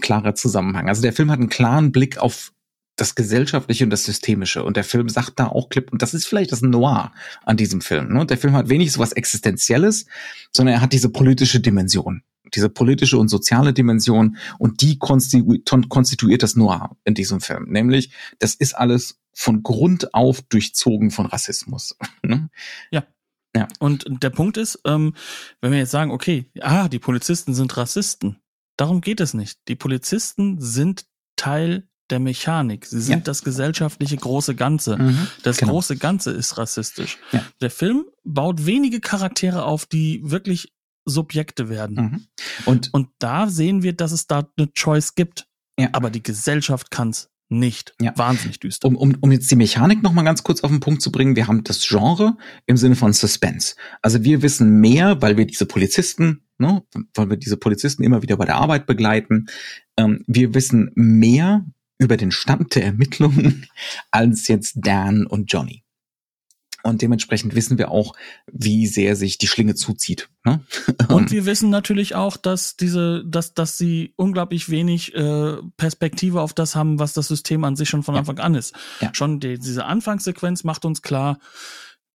klarer 0.00 0.34
Zusammenhang. 0.34 0.88
Also 0.88 1.02
der 1.02 1.12
Film 1.12 1.30
hat 1.30 1.38
einen 1.38 1.48
klaren 1.48 1.92
Blick 1.92 2.18
auf 2.18 2.52
das 2.96 3.14
Gesellschaftliche 3.14 3.84
und 3.84 3.90
das 3.90 4.04
Systemische. 4.04 4.64
Und 4.64 4.76
der 4.76 4.84
Film 4.84 5.08
sagt 5.08 5.38
da 5.38 5.48
auch 5.48 5.68
klipp, 5.68 5.92
und 5.92 6.02
das 6.02 6.14
ist 6.14 6.26
vielleicht 6.26 6.50
das 6.50 6.62
Noir 6.62 7.12
an 7.44 7.56
diesem 7.56 7.82
Film. 7.82 8.12
Ne? 8.12 8.26
Der 8.26 8.38
Film 8.38 8.54
hat 8.54 8.68
wenig 8.68 8.92
so 8.92 9.00
was 9.00 9.12
Existenzielles, 9.12 10.06
sondern 10.50 10.76
er 10.76 10.80
hat 10.80 10.92
diese 10.92 11.10
politische 11.10 11.60
Dimension. 11.60 12.22
Diese 12.54 12.68
politische 12.68 13.18
und 13.18 13.28
soziale 13.28 13.72
Dimension 13.72 14.36
und 14.58 14.80
die 14.80 14.98
konstitu 14.98 15.58
konstituiert 15.88 16.42
das 16.42 16.56
Noir 16.56 16.96
in 17.04 17.14
diesem 17.14 17.40
Film. 17.40 17.66
Nämlich, 17.68 18.12
das 18.38 18.54
ist 18.54 18.74
alles 18.74 19.20
von 19.32 19.62
Grund 19.62 20.14
auf 20.14 20.42
durchzogen 20.42 21.10
von 21.10 21.26
Rassismus. 21.26 21.96
Ne? 22.22 22.50
Ja. 22.90 23.04
Ja. 23.54 23.68
Und 23.78 24.04
der 24.08 24.30
Punkt 24.30 24.58
ist, 24.58 24.80
ähm, 24.84 25.14
wenn 25.60 25.72
wir 25.72 25.78
jetzt 25.78 25.90
sagen, 25.90 26.10
okay, 26.10 26.50
ah, 26.60 26.88
die 26.88 26.98
Polizisten 26.98 27.54
sind 27.54 27.76
Rassisten, 27.76 28.38
darum 28.76 29.00
geht 29.00 29.20
es 29.20 29.32
nicht. 29.32 29.60
Die 29.68 29.76
Polizisten 29.76 30.60
sind 30.60 31.06
Teil 31.36 31.88
der 32.10 32.20
Mechanik. 32.20 32.86
Sie 32.86 33.00
sind 33.00 33.18
ja. 33.18 33.24
das 33.24 33.42
gesellschaftliche 33.42 34.16
große 34.16 34.54
Ganze. 34.54 34.96
Mhm, 34.96 35.26
das 35.42 35.58
genau. 35.58 35.72
große 35.72 35.96
Ganze 35.96 36.30
ist 36.30 36.58
rassistisch. 36.58 37.18
Ja. 37.32 37.42
Der 37.60 37.70
Film 37.70 38.04
baut 38.24 38.66
wenige 38.66 39.00
Charaktere 39.00 39.64
auf, 39.64 39.86
die 39.86 40.20
wirklich 40.24 40.72
Subjekte 41.04 41.68
werden. 41.68 41.96
Mhm. 41.96 42.26
Und, 42.64 42.92
und 42.92 43.08
da 43.18 43.48
sehen 43.48 43.82
wir, 43.82 43.94
dass 43.94 44.12
es 44.12 44.26
da 44.26 44.48
eine 44.56 44.72
Choice 44.72 45.14
gibt. 45.14 45.46
Ja. 45.78 45.88
Aber 45.92 46.10
die 46.10 46.22
Gesellschaft 46.22 46.90
kann 46.90 47.10
es 47.10 47.30
nicht. 47.48 47.94
Ja. 48.00 48.12
Wahnsinnig 48.16 48.58
düster. 48.60 48.88
Um, 48.88 48.96
um, 48.96 49.16
um 49.20 49.30
jetzt 49.30 49.50
die 49.50 49.56
Mechanik 49.56 50.02
noch 50.02 50.12
mal 50.12 50.22
ganz 50.22 50.42
kurz 50.42 50.62
auf 50.62 50.70
den 50.70 50.80
Punkt 50.80 51.00
zu 51.00 51.12
bringen, 51.12 51.36
wir 51.36 51.46
haben 51.46 51.62
das 51.64 51.86
Genre 51.86 52.36
im 52.66 52.76
Sinne 52.76 52.96
von 52.96 53.12
Suspense. 53.12 53.76
Also 54.02 54.24
wir 54.24 54.42
wissen 54.42 54.80
mehr, 54.80 55.22
weil 55.22 55.36
wir 55.36 55.46
diese 55.46 55.66
Polizisten, 55.66 56.42
ne, 56.58 56.82
weil 57.14 57.30
wir 57.30 57.36
diese 57.36 57.56
Polizisten 57.56 58.02
immer 58.02 58.22
wieder 58.22 58.36
bei 58.36 58.46
der 58.46 58.56
Arbeit 58.56 58.86
begleiten. 58.86 59.46
Ähm, 59.96 60.24
wir 60.26 60.54
wissen 60.54 60.90
mehr 60.94 61.64
über 61.98 62.16
den 62.16 62.30
Stand 62.30 62.74
der 62.74 62.84
Ermittlungen 62.84 63.66
als 64.10 64.48
jetzt 64.48 64.74
Dan 64.76 65.26
und 65.26 65.52
Johnny. 65.52 65.82
Und 66.86 67.02
dementsprechend 67.02 67.56
wissen 67.56 67.78
wir 67.78 67.90
auch, 67.90 68.14
wie 68.46 68.86
sehr 68.86 69.16
sich 69.16 69.38
die 69.38 69.48
Schlinge 69.48 69.74
zuzieht. 69.74 70.28
Ne? 70.44 70.60
Und 71.08 71.32
wir 71.32 71.44
wissen 71.44 71.68
natürlich 71.68 72.14
auch, 72.14 72.36
dass 72.36 72.76
diese, 72.76 73.24
dass, 73.26 73.54
dass 73.54 73.76
sie 73.76 74.12
unglaublich 74.14 74.70
wenig 74.70 75.12
äh, 75.16 75.56
Perspektive 75.76 76.40
auf 76.40 76.54
das 76.54 76.76
haben, 76.76 77.00
was 77.00 77.12
das 77.12 77.26
System 77.26 77.64
an 77.64 77.74
sich 77.74 77.88
schon 77.88 78.04
von 78.04 78.14
Anfang 78.14 78.38
an 78.38 78.54
ist. 78.54 78.72
Ja. 79.00 79.12
Schon 79.12 79.40
die, 79.40 79.58
diese 79.58 79.84
Anfangssequenz 79.84 80.62
macht 80.62 80.84
uns 80.84 81.02
klar, 81.02 81.40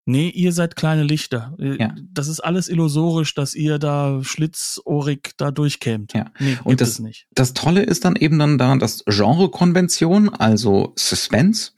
Nee, 0.06 0.30
ihr 0.30 0.52
seid 0.52 0.76
kleine 0.76 1.04
Lichter. 1.04 1.56
Äh, 1.60 1.78
ja. 1.78 1.96
Das 2.12 2.28
ist 2.28 2.40
alles 2.40 2.68
illusorisch, 2.70 3.36
dass 3.36 3.54
ihr 3.54 3.78
da 3.78 4.24
schlitzohrig 4.24 5.34
da 5.38 5.52
durchkämt. 5.52 6.14
Ja. 6.14 6.32
Nee, 6.40 6.58
und 6.64 6.82
das, 6.82 7.02
das 7.34 7.54
Tolle 7.54 7.84
ist 7.84 8.04
dann 8.04 8.16
eben 8.16 8.40
dann 8.40 8.58
da, 8.58 8.76
dass 8.78 9.04
Genrekonvention, 9.06 10.30
also 10.30 10.94
Suspense, 10.98 11.72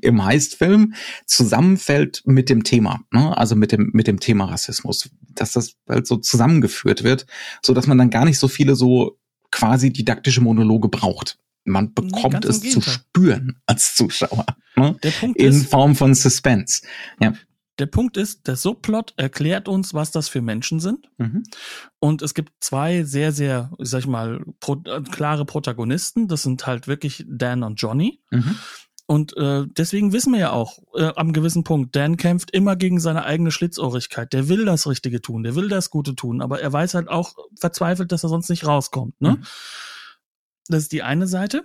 im 0.00 0.24
Heistfilm 0.24 0.94
zusammenfällt 1.26 2.22
mit 2.26 2.48
dem 2.48 2.64
Thema, 2.64 3.00
ne? 3.12 3.36
also 3.36 3.54
mit 3.56 3.72
dem 3.72 3.90
mit 3.92 4.06
dem 4.06 4.18
Thema 4.18 4.46
Rassismus, 4.46 5.10
dass 5.34 5.52
das 5.52 5.74
halt 5.88 6.06
so 6.06 6.16
zusammengeführt 6.16 7.04
wird, 7.04 7.26
so 7.62 7.74
dass 7.74 7.86
man 7.86 7.98
dann 7.98 8.10
gar 8.10 8.24
nicht 8.24 8.38
so 8.38 8.48
viele 8.48 8.74
so 8.74 9.18
quasi 9.50 9.92
didaktische 9.92 10.40
Monologe 10.40 10.88
braucht. 10.88 11.38
Man 11.64 11.94
bekommt 11.94 12.44
nee, 12.44 12.50
es 12.50 12.60
zu 12.60 12.80
spüren 12.80 13.60
als 13.66 13.94
Zuschauer 13.94 14.44
ne? 14.76 14.96
in 15.34 15.52
ist, 15.52 15.70
Form 15.70 15.94
von 15.94 16.14
Suspense. 16.14 16.82
Ja. 17.20 17.34
Der 17.78 17.86
Punkt 17.86 18.16
ist, 18.16 18.46
der 18.46 18.56
Subplot 18.56 19.14
erklärt 19.16 19.68
uns, 19.68 19.94
was 19.94 20.10
das 20.12 20.28
für 20.28 20.42
Menschen 20.42 20.78
sind. 20.78 21.08
Mhm. 21.18 21.42
Und 21.98 22.22
es 22.22 22.34
gibt 22.34 22.52
zwei 22.60 23.02
sehr, 23.02 23.32
sehr, 23.32 23.72
ich 23.78 23.88
sag 23.88 24.06
mal, 24.06 24.44
pro, 24.60 24.80
äh, 24.84 25.02
klare 25.02 25.44
Protagonisten. 25.44 26.28
Das 26.28 26.42
sind 26.42 26.66
halt 26.66 26.86
wirklich 26.86 27.24
Dan 27.28 27.62
und 27.62 27.76
Johnny. 27.76 28.20
Mhm. 28.30 28.56
Und 29.06 29.36
äh, 29.36 29.64
deswegen 29.66 30.12
wissen 30.12 30.32
wir 30.32 30.40
ja 30.40 30.52
auch, 30.52 30.78
äh, 30.94 31.12
am 31.16 31.32
gewissen 31.32 31.62
Punkt, 31.62 31.94
Dan 31.94 32.16
kämpft 32.16 32.50
immer 32.52 32.74
gegen 32.76 33.00
seine 33.00 33.24
eigene 33.24 33.50
Schlitzohrigkeit. 33.50 34.32
Der 34.32 34.48
will 34.48 34.64
das 34.64 34.86
Richtige 34.86 35.20
tun, 35.20 35.42
der 35.42 35.56
will 35.56 35.68
das 35.68 35.90
Gute 35.90 36.14
tun, 36.14 36.40
aber 36.40 36.60
er 36.60 36.72
weiß 36.72 36.94
halt 36.94 37.08
auch 37.08 37.34
verzweifelt, 37.58 38.12
dass 38.12 38.22
er 38.22 38.30
sonst 38.30 38.48
nicht 38.48 38.66
rauskommt. 38.66 39.20
Ne? 39.20 39.32
Mhm. 39.32 39.44
Das 40.68 40.84
ist 40.84 40.92
die 40.92 41.02
eine 41.02 41.26
Seite. 41.26 41.64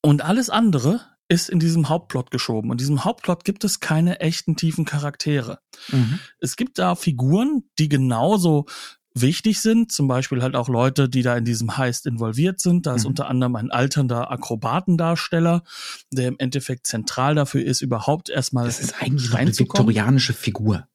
Und 0.00 0.22
alles 0.22 0.50
andere 0.50 1.00
ist 1.28 1.50
in 1.50 1.58
diesem 1.58 1.88
Hauptplot 1.88 2.30
geschoben. 2.30 2.70
Und 2.70 2.74
in 2.74 2.78
diesem 2.78 3.04
Hauptplot 3.04 3.44
gibt 3.44 3.64
es 3.64 3.80
keine 3.80 4.20
echten 4.20 4.56
tiefen 4.56 4.84
Charaktere. 4.84 5.60
Mhm. 5.90 6.18
Es 6.40 6.56
gibt 6.56 6.78
da 6.78 6.94
Figuren, 6.94 7.64
die 7.78 7.88
genauso 7.88 8.66
wichtig 9.14 9.60
sind, 9.60 9.92
zum 9.92 10.08
Beispiel 10.08 10.42
halt 10.42 10.54
auch 10.54 10.68
Leute, 10.68 11.08
die 11.08 11.22
da 11.22 11.36
in 11.36 11.44
diesem 11.44 11.76
Heist 11.76 12.06
involviert 12.06 12.60
sind. 12.60 12.86
Da 12.86 12.94
ist 12.94 13.04
mhm. 13.04 13.10
unter 13.10 13.28
anderem 13.28 13.56
ein 13.56 13.70
alternder 13.70 14.30
Akrobatendarsteller, 14.30 15.64
der 16.10 16.28
im 16.28 16.36
Endeffekt 16.38 16.86
zentral 16.86 17.34
dafür 17.34 17.64
ist, 17.64 17.82
überhaupt 17.82 18.30
erstmal 18.30 18.66
Das 18.66 18.80
ist 18.80 19.02
eigentlich 19.02 19.34
eine 19.34 19.56
viktorianische 19.56 20.32
Figur 20.32 20.86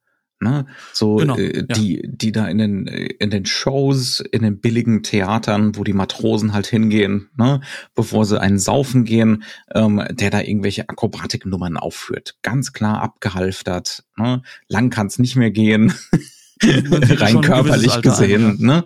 ne? 0.44 0.68
So 0.92 1.16
genau, 1.16 1.38
äh, 1.38 1.64
die, 1.76 1.96
ja. 1.96 2.02
die 2.06 2.32
da 2.32 2.48
in 2.48 2.58
den 2.58 2.86
in 2.86 3.30
den 3.30 3.46
Shows, 3.46 4.20
in 4.20 4.44
den 4.44 4.60
billigen 4.60 5.02
Theatern, 5.02 5.76
wo 5.76 5.84
die 5.84 5.94
Matrosen 5.94 6.54
halt 6.54 6.68
hingehen, 6.68 7.30
ne, 7.36 7.62
bevor 7.96 8.26
sie 8.26 8.40
einen 8.40 8.60
saufen 8.60 9.06
gehen, 9.06 9.44
ähm, 9.74 10.04
der 10.12 10.30
da 10.30 10.42
irgendwelche 10.42 10.88
Akrobatiknummern 10.90 11.78
aufführt. 11.78 12.36
Ganz 12.42 12.74
klar 12.74 13.02
abgehalftert, 13.02 14.04
ne? 14.18 14.44
Lang 14.68 14.90
kann's 14.90 15.18
nicht 15.18 15.36
mehr 15.36 15.52
gehen. 15.52 15.94
rein 16.64 17.42
körperlich 17.42 18.02
gesehen, 18.02 18.58
ne? 18.60 18.86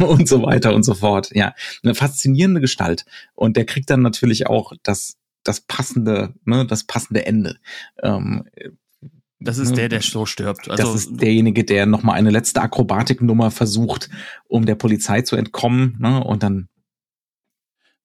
und 0.00 0.28
so 0.28 0.42
weiter 0.42 0.74
und 0.74 0.82
so 0.82 0.94
fort. 0.94 1.30
Ja, 1.32 1.54
eine 1.84 1.94
faszinierende 1.94 2.60
Gestalt. 2.60 3.04
Und 3.34 3.56
der 3.56 3.66
kriegt 3.66 3.90
dann 3.90 4.02
natürlich 4.02 4.48
auch 4.48 4.72
das 4.82 5.16
das 5.44 5.60
passende, 5.60 6.34
ne, 6.44 6.66
das 6.66 6.84
passende 6.84 7.24
Ende. 7.26 7.56
Ähm, 8.02 8.44
das 9.40 9.58
ist 9.58 9.76
der, 9.76 9.88
der 9.88 10.02
so 10.02 10.26
stirbt. 10.26 10.68
Also, 10.68 10.82
das 10.82 10.94
ist 10.94 11.20
derjenige, 11.20 11.64
der 11.64 11.86
nochmal 11.86 12.16
eine 12.16 12.30
letzte 12.30 12.60
Akrobatiknummer 12.60 13.50
versucht, 13.50 14.10
um 14.48 14.66
der 14.66 14.74
Polizei 14.74 15.22
zu 15.22 15.36
entkommen, 15.36 15.96
ne, 16.00 16.22
und 16.22 16.42
dann 16.42 16.68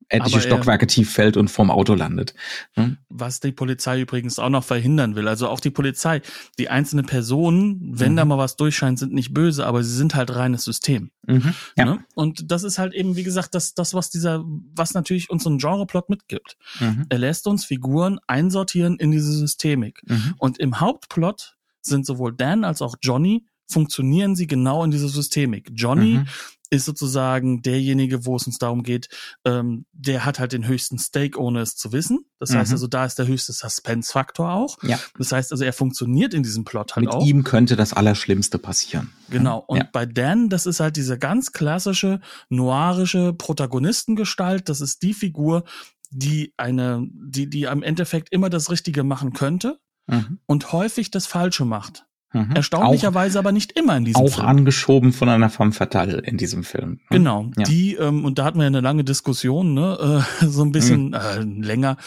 etliche 0.10 0.42
Stockwerke 0.42 0.88
tief 0.88 1.12
fällt 1.12 1.38
und 1.38 1.50
vorm 1.50 1.72
Auto 1.72 1.94
landet. 1.94 2.34
Hm? 2.74 2.98
Was 3.10 3.40
die 3.40 3.52
Polizei 3.52 4.02
übrigens 4.02 4.40
auch 4.40 4.50
noch 4.50 4.64
verhindern 4.64 5.16
will. 5.16 5.28
Also 5.28 5.48
auch 5.48 5.60
die 5.60 5.70
Polizei, 5.70 6.22
die 6.58 6.70
einzelnen 6.70 7.06
Personen, 7.06 7.80
wenn 8.00 8.14
mhm. 8.14 8.18
da 8.18 8.26
mal 8.26 8.38
was 8.38 8.56
durchscheint, 8.56 9.00
sind 9.00 9.14
nicht 9.14 9.34
böse, 9.34 9.66
aber 9.66 9.84
sie 9.84 9.96
sind 9.96 10.16
halt 10.16 10.36
reines 10.36 10.64
System. 10.64 11.12
Mhm. 11.28 11.54
Ja. 11.78 11.86
Ne? 11.86 12.06
Und 12.16 12.52
das 12.52 12.64
ist 12.64 12.80
halt 12.80 12.94
eben, 12.94 13.16
wie 13.16 13.24
gesagt, 13.24 13.56
das, 13.56 13.74
das, 13.74 13.94
was 13.94 14.10
dieser, 14.10 14.44
was 14.76 14.94
natürlich 14.94 15.30
uns 15.30 15.44
so 15.44 15.50
ein 15.50 15.58
Genreplot 15.58 16.10
mitgibt. 16.10 16.58
Mhm. 16.80 17.06
Er 17.10 17.20
lässt 17.20 17.48
uns 17.48 17.66
Figuren 17.66 18.20
einsortieren 18.28 18.98
in 18.98 19.12
diese 19.12 19.32
Systemik. 19.32 20.02
Mhm. 20.06 20.36
Und 20.38 20.60
im 20.60 20.80
Hauptplot 20.80 21.56
sind 21.82 22.06
sowohl 22.06 22.34
Dan 22.34 22.64
als 22.64 22.82
auch 22.82 22.96
Johnny 23.02 23.46
funktionieren 23.68 24.36
sie 24.36 24.48
genau 24.48 24.84
in 24.84 24.92
dieser 24.92 25.08
Systemik. 25.08 25.72
Johnny 25.74 26.20
mhm 26.20 26.28
ist 26.74 26.86
sozusagen 26.86 27.62
derjenige, 27.62 28.26
wo 28.26 28.36
es 28.36 28.48
uns 28.48 28.58
darum 28.58 28.82
geht, 28.82 29.08
ähm, 29.46 29.86
der 29.94 30.26
hat 30.26 30.40
halt 30.40 30.54
den 30.54 30.68
höchsten 30.68 30.98
Stake, 30.98 31.40
ohne 31.40 31.62
es 31.62 31.76
zu 31.76 31.94
wissen. 31.94 32.26
Das 32.40 32.50
mhm. 32.50 32.58
heißt 32.58 32.72
also, 32.72 32.88
da 32.88 33.06
ist 33.06 33.20
der 33.20 33.28
höchste 33.28 33.54
Suspense-Faktor 33.54 34.52
auch. 34.52 34.82
Ja. 34.82 35.00
Das 35.18 35.32
heißt 35.32 35.52
also, 35.52 35.64
er 35.64 35.72
funktioniert 35.72 36.34
in 36.34 36.42
diesem 36.42 36.66
Plot 36.66 36.96
halt 36.96 37.06
Mit 37.06 37.14
auch. 37.14 37.20
Mit 37.20 37.30
ihm 37.30 37.44
könnte 37.44 37.76
das 37.76 37.94
Allerschlimmste 37.94 38.58
passieren. 38.58 39.12
Genau. 39.30 39.64
Und 39.68 39.78
ja. 39.78 39.90
bei 39.92 40.08
Dan, 40.08 40.50
das 40.50 40.66
ist 40.66 40.80
halt 40.80 40.98
diese 40.98 41.20
ganz 41.20 41.52
klassische, 41.52 42.22
noirische 42.50 43.34
Protagonistengestalt. 43.34 44.68
Das 44.68 44.82
ist 44.82 45.04
die 45.04 45.14
Figur, 45.14 45.64
die 46.10 46.54
eine, 46.58 47.08
die, 47.12 47.50
die 47.50 47.68
am 47.68 47.84
Endeffekt 47.84 48.32
immer 48.32 48.50
das 48.50 48.72
Richtige 48.72 49.04
machen 49.04 49.34
könnte 49.34 49.78
mhm. 50.08 50.40
und 50.48 50.74
häufig 50.74 51.12
das 51.12 51.28
Falsche 51.28 51.66
macht. 51.66 52.08
Mhm. 52.34 52.56
Erstaunlicherweise 52.56 53.38
auch, 53.38 53.44
aber 53.44 53.52
nicht 53.52 53.74
immer 53.74 53.96
in 53.96 54.06
diesem 54.06 54.22
auch 54.22 54.34
Film. 54.34 54.46
Auch 54.46 54.50
angeschoben 54.50 55.14
von 55.14 55.30
einer 55.30 55.52
femme 55.52 55.72
fatale 55.72 56.18
in 56.20 56.38
diesem 56.38 56.64
Film. 56.64 56.94
Ne? 56.94 57.00
Genau, 57.18 57.52
ja. 57.58 57.64
die, 57.64 57.94
ähm, 57.94 58.26
und 58.26 58.40
da 58.40 58.46
hatten 58.46 58.60
wir 58.60 58.66
eine 58.66 58.82
lange 58.82 59.04
Diskussion, 59.04 59.76
ne, 59.76 60.26
äh, 60.42 60.46
so 60.48 60.64
ein 60.64 60.72
bisschen 60.72 61.10
mhm. 61.10 61.14
äh, 61.14 61.40
länger. 61.66 61.98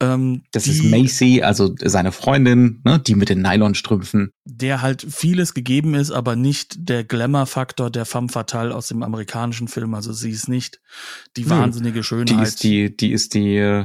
Ähm, 0.00 0.42
das 0.52 0.64
die, 0.64 0.70
ist 0.70 0.84
Macy, 0.84 1.42
also 1.42 1.74
seine 1.82 2.12
Freundin, 2.12 2.80
ne, 2.84 2.98
die 2.98 3.14
mit 3.14 3.28
den 3.28 3.42
Nylonstrümpfen. 3.42 4.30
Der 4.46 4.80
halt 4.80 5.06
vieles 5.06 5.52
gegeben 5.52 5.94
ist, 5.94 6.10
aber 6.10 6.34
nicht 6.34 6.88
der 6.88 7.04
Glamour-Faktor 7.04 7.90
der 7.90 8.06
femme 8.06 8.30
fatale 8.30 8.74
aus 8.74 8.88
dem 8.88 9.02
amerikanischen 9.02 9.68
Film. 9.68 9.94
Also 9.94 10.12
sie 10.12 10.30
ist 10.30 10.48
nicht 10.48 10.80
die 11.36 11.48
wahnsinnige 11.50 12.02
Schönheit. 12.02 12.30
Die 12.30 12.42
ist 12.42 12.62
die, 12.62 12.96
die 12.96 13.12
ist 13.12 13.34
die, 13.34 13.56
äh, 13.56 13.84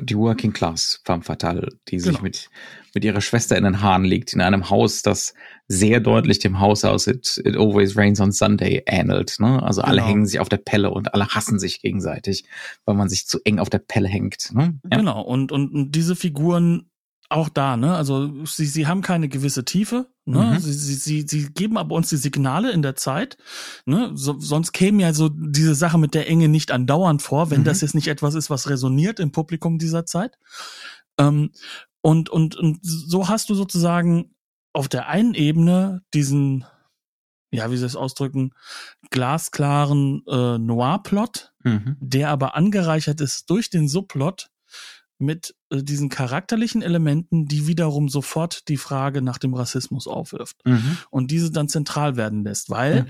die 0.00 0.16
Working 0.16 0.52
Class 0.52 1.00
femme 1.04 1.22
fatale, 1.22 1.68
die 1.88 2.00
sich 2.00 2.12
genau. 2.12 2.22
mit 2.22 2.50
mit 2.94 3.04
ihrer 3.04 3.20
Schwester 3.20 3.56
in 3.56 3.64
den 3.64 3.80
Haaren 3.80 4.04
liegt, 4.04 4.32
in 4.32 4.40
einem 4.40 4.70
Haus, 4.70 5.02
das 5.02 5.34
sehr 5.68 6.00
deutlich 6.00 6.38
dem 6.38 6.58
Haus 6.58 6.84
aus 6.84 7.06
It, 7.06 7.40
It 7.44 7.56
Always 7.56 7.96
Rains 7.96 8.20
on 8.20 8.32
Sunday 8.32 8.82
ähnelt. 8.86 9.36
Ne? 9.38 9.62
Also 9.62 9.82
alle 9.82 9.98
genau. 9.98 10.08
hängen 10.08 10.26
sich 10.26 10.40
auf 10.40 10.48
der 10.48 10.56
Pelle 10.56 10.90
und 10.90 11.14
alle 11.14 11.28
hassen 11.28 11.58
sich 11.58 11.80
gegenseitig, 11.80 12.44
weil 12.86 12.96
man 12.96 13.08
sich 13.08 13.26
zu 13.26 13.38
eng 13.44 13.58
auf 13.58 13.70
der 13.70 13.78
Pelle 13.78 14.08
hängt. 14.08 14.52
Ne? 14.52 14.78
Ja. 14.90 14.98
Genau, 14.98 15.22
und, 15.22 15.52
und 15.52 15.92
diese 15.92 16.16
Figuren 16.16 16.90
auch 17.30 17.48
da, 17.48 17.76
ne? 17.76 17.94
Also 17.94 18.44
sie, 18.46 18.66
sie 18.66 18.86
haben 18.86 19.02
keine 19.02 19.28
gewisse 19.28 19.64
Tiefe, 19.64 20.06
ne? 20.24 20.52
Mhm. 20.54 20.58
Sie, 20.60 20.72
sie, 20.72 20.94
sie, 20.94 21.26
sie 21.28 21.52
geben 21.52 21.76
aber 21.76 21.94
uns 21.94 22.08
die 22.08 22.16
Signale 22.16 22.72
in 22.72 22.82
der 22.82 22.96
Zeit, 22.96 23.36
ne? 23.84 24.12
So, 24.14 24.38
sonst 24.38 24.72
käme 24.72 25.02
ja 25.02 25.12
so 25.12 25.28
diese 25.28 25.74
Sache 25.74 25.98
mit 25.98 26.14
der 26.14 26.28
Enge 26.28 26.48
nicht 26.48 26.70
andauernd 26.70 27.20
vor, 27.20 27.50
wenn 27.50 27.60
mhm. 27.60 27.64
das 27.64 27.82
jetzt 27.82 27.94
nicht 27.94 28.08
etwas 28.08 28.34
ist, 28.34 28.48
was 28.48 28.70
resoniert 28.70 29.20
im 29.20 29.32
Publikum 29.32 29.78
dieser 29.78 30.06
Zeit. 30.06 30.38
Ähm, 31.18 31.50
und, 32.00 32.30
und, 32.30 32.56
und 32.56 32.78
so 32.82 33.28
hast 33.28 33.50
du 33.50 33.54
sozusagen 33.54 34.34
auf 34.72 34.88
der 34.88 35.08
einen 35.08 35.34
Ebene 35.34 36.02
diesen, 36.14 36.64
ja, 37.50 37.70
wie 37.70 37.76
sie 37.76 37.84
es 37.84 37.96
ausdrücken, 37.96 38.52
glasklaren 39.10 40.22
äh, 40.26 40.56
Noir-Plot, 40.56 41.52
mhm. 41.64 41.96
der 42.00 42.30
aber 42.30 42.54
angereichert 42.54 43.20
ist 43.20 43.50
durch 43.50 43.68
den 43.68 43.88
Subplot 43.88 44.50
mit 45.18 45.54
äh, 45.70 45.82
diesen 45.82 46.08
charakterlichen 46.08 46.82
Elementen, 46.82 47.46
die 47.46 47.66
wiederum 47.66 48.08
sofort 48.08 48.68
die 48.68 48.76
Frage 48.76 49.22
nach 49.22 49.38
dem 49.38 49.54
Rassismus 49.54 50.06
aufwirft 50.06 50.56
mhm. 50.64 50.98
und 51.10 51.30
diese 51.30 51.50
dann 51.50 51.68
zentral 51.68 52.16
werden 52.16 52.44
lässt, 52.44 52.70
weil 52.70 53.02
mhm. 53.02 53.08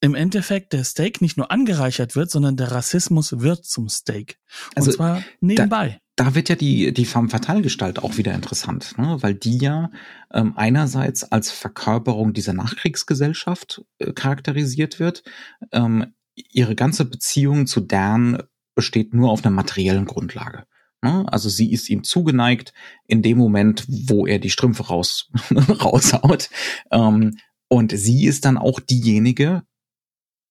im 0.00 0.14
Endeffekt 0.14 0.72
der 0.72 0.84
Steak 0.84 1.20
nicht 1.20 1.36
nur 1.36 1.50
angereichert 1.50 2.16
wird, 2.16 2.30
sondern 2.30 2.56
der 2.56 2.72
Rassismus 2.72 3.40
wird 3.40 3.64
zum 3.64 3.88
Steak. 3.88 4.38
Und 4.70 4.78
also, 4.78 4.92
zwar 4.92 5.22
nebenbei 5.40 6.00
da 6.16 6.34
wird 6.34 6.48
ja 6.48 6.54
die, 6.54 6.92
die 6.92 7.06
femme 7.06 7.28
fatale 7.28 7.62
Gestalt 7.62 7.98
auch 7.98 8.16
wieder 8.16 8.34
interessant, 8.34 8.96
ne? 8.98 9.16
weil 9.20 9.34
die 9.34 9.58
ja 9.58 9.90
ähm, 10.32 10.52
einerseits 10.56 11.24
als 11.24 11.50
Verkörperung 11.50 12.32
dieser 12.32 12.52
Nachkriegsgesellschaft 12.52 13.84
äh, 13.98 14.12
charakterisiert 14.12 15.00
wird. 15.00 15.24
Ähm, 15.72 16.14
ihre 16.34 16.74
ganze 16.74 17.04
Beziehung 17.04 17.66
zu 17.66 17.80
Dan 17.80 18.42
besteht 18.74 19.14
nur 19.14 19.30
auf 19.30 19.44
einer 19.44 19.54
materiellen 19.54 20.04
Grundlage. 20.04 20.64
Ne? 21.04 21.26
Also 21.30 21.50
sie 21.50 21.70
ist 21.70 21.90
ihm 21.90 22.02
zugeneigt 22.02 22.72
in 23.06 23.20
dem 23.20 23.36
Moment, 23.36 23.84
wo 23.86 24.26
er 24.26 24.38
die 24.38 24.48
Strümpfe 24.48 24.86
raus, 24.86 25.30
raushaut. 25.52 26.48
Ähm, 26.90 27.36
und 27.68 27.92
sie 27.94 28.24
ist 28.24 28.46
dann 28.46 28.56
auch 28.56 28.80
diejenige, 28.80 29.64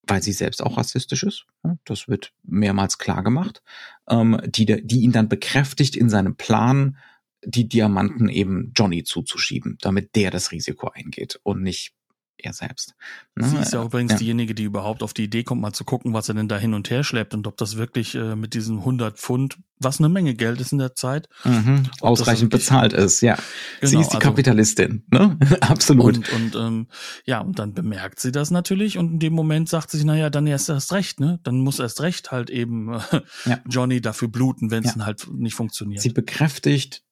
weil 0.04 0.22
sie 0.22 0.32
selbst 0.32 0.62
auch 0.62 0.78
rassistisch 0.78 1.24
ist. 1.24 1.48
Das 1.86 2.08
wird 2.08 2.34
mehrmals 2.44 3.00
klar 3.00 3.24
gemacht, 3.24 3.64
ähm, 4.08 4.40
die, 4.46 4.66
die 4.66 5.02
ihn 5.02 5.12
dann 5.12 5.28
bekräftigt 5.28 5.96
in 5.96 6.10
seinem 6.10 6.36
Plan, 6.36 6.98
die 7.44 7.68
Diamanten 7.68 8.30
eben 8.30 8.74
Johnny 8.76 9.04
zuzuschieben, 9.04 9.80
damit 9.82 10.16
der 10.16 10.30
das 10.30 10.52
Risiko 10.52 10.92
eingeht 10.94 11.40
und 11.42 11.64
nicht 11.64 11.96
er 12.38 12.54
selbst. 12.54 12.96
Ne? 13.36 13.48
Sie 13.48 13.58
ist 13.58 13.74
ja 13.74 13.84
übrigens 13.84 14.14
ja. 14.14 14.18
diejenige, 14.18 14.56
die 14.56 14.64
überhaupt 14.64 15.04
auf 15.04 15.14
die 15.14 15.24
Idee 15.24 15.44
kommt, 15.44 15.62
mal 15.62 15.74
zu 15.74 15.84
gucken, 15.84 16.14
was 16.14 16.30
er 16.30 16.36
denn 16.36 16.48
da 16.48 16.58
hin 16.58 16.74
und 16.74 16.90
her 16.90 17.04
schleppt 17.04 17.34
und 17.34 17.48
ob 17.48 17.58
das 17.58 17.78
wirklich 17.78 18.16
äh, 18.16 18.36
mit 18.36 18.54
diesen 18.54 18.80
100 18.80 19.18
Pfund, 19.18 19.58
was 19.80 20.00
eine 20.00 20.10
Menge 20.10 20.34
Geld 20.34 20.60
ist 20.62 20.72
in 20.72 20.78
der 20.80 20.96
Zeit, 20.96 21.30
mhm. 21.44 21.84
ausreichend 22.02 22.50
bezahlt 22.50 22.94
ist. 22.94 23.22
Ja, 23.22 23.36
genau, 23.36 23.90
sie 23.90 24.00
ist 24.00 24.12
die 24.12 24.16
also, 24.16 24.20
Kapitalistin, 24.20 25.06
ne? 25.12 25.38
Absolut. 25.62 26.18
Und, 26.18 26.34
und 26.34 26.56
ähm, 26.56 26.88
ja, 27.26 27.40
und 27.40 27.60
dann 27.60 27.74
bemerkt 27.74 28.20
sie 28.20 28.32
das 28.32 28.52
natürlich 28.52 28.98
und 28.98 29.14
in 29.14 29.20
dem 29.20 29.34
Moment 29.34 29.70
sagt 29.70 29.92
sie 29.92 29.98
sich, 29.98 30.06
naja, 30.06 30.30
dann 30.30 30.48
erst 30.48 30.70
erst 30.70 30.92
recht, 30.94 31.20
ne? 31.20 31.40
Dann 31.44 31.60
muss 31.60 31.80
erst 31.80 32.02
recht 32.02 32.32
halt 32.32 32.50
eben 32.50 32.94
äh, 32.94 33.22
ja. 33.46 33.60
Johnny 33.68 34.02
dafür 34.02 34.28
bluten, 34.28 34.72
wenn 34.72 34.84
es 34.84 34.96
ja. 34.96 35.06
halt 35.06 35.28
nicht 35.32 35.56
funktioniert. 35.56 36.02
Sie 36.02 36.10
bekräftigt 36.10 37.04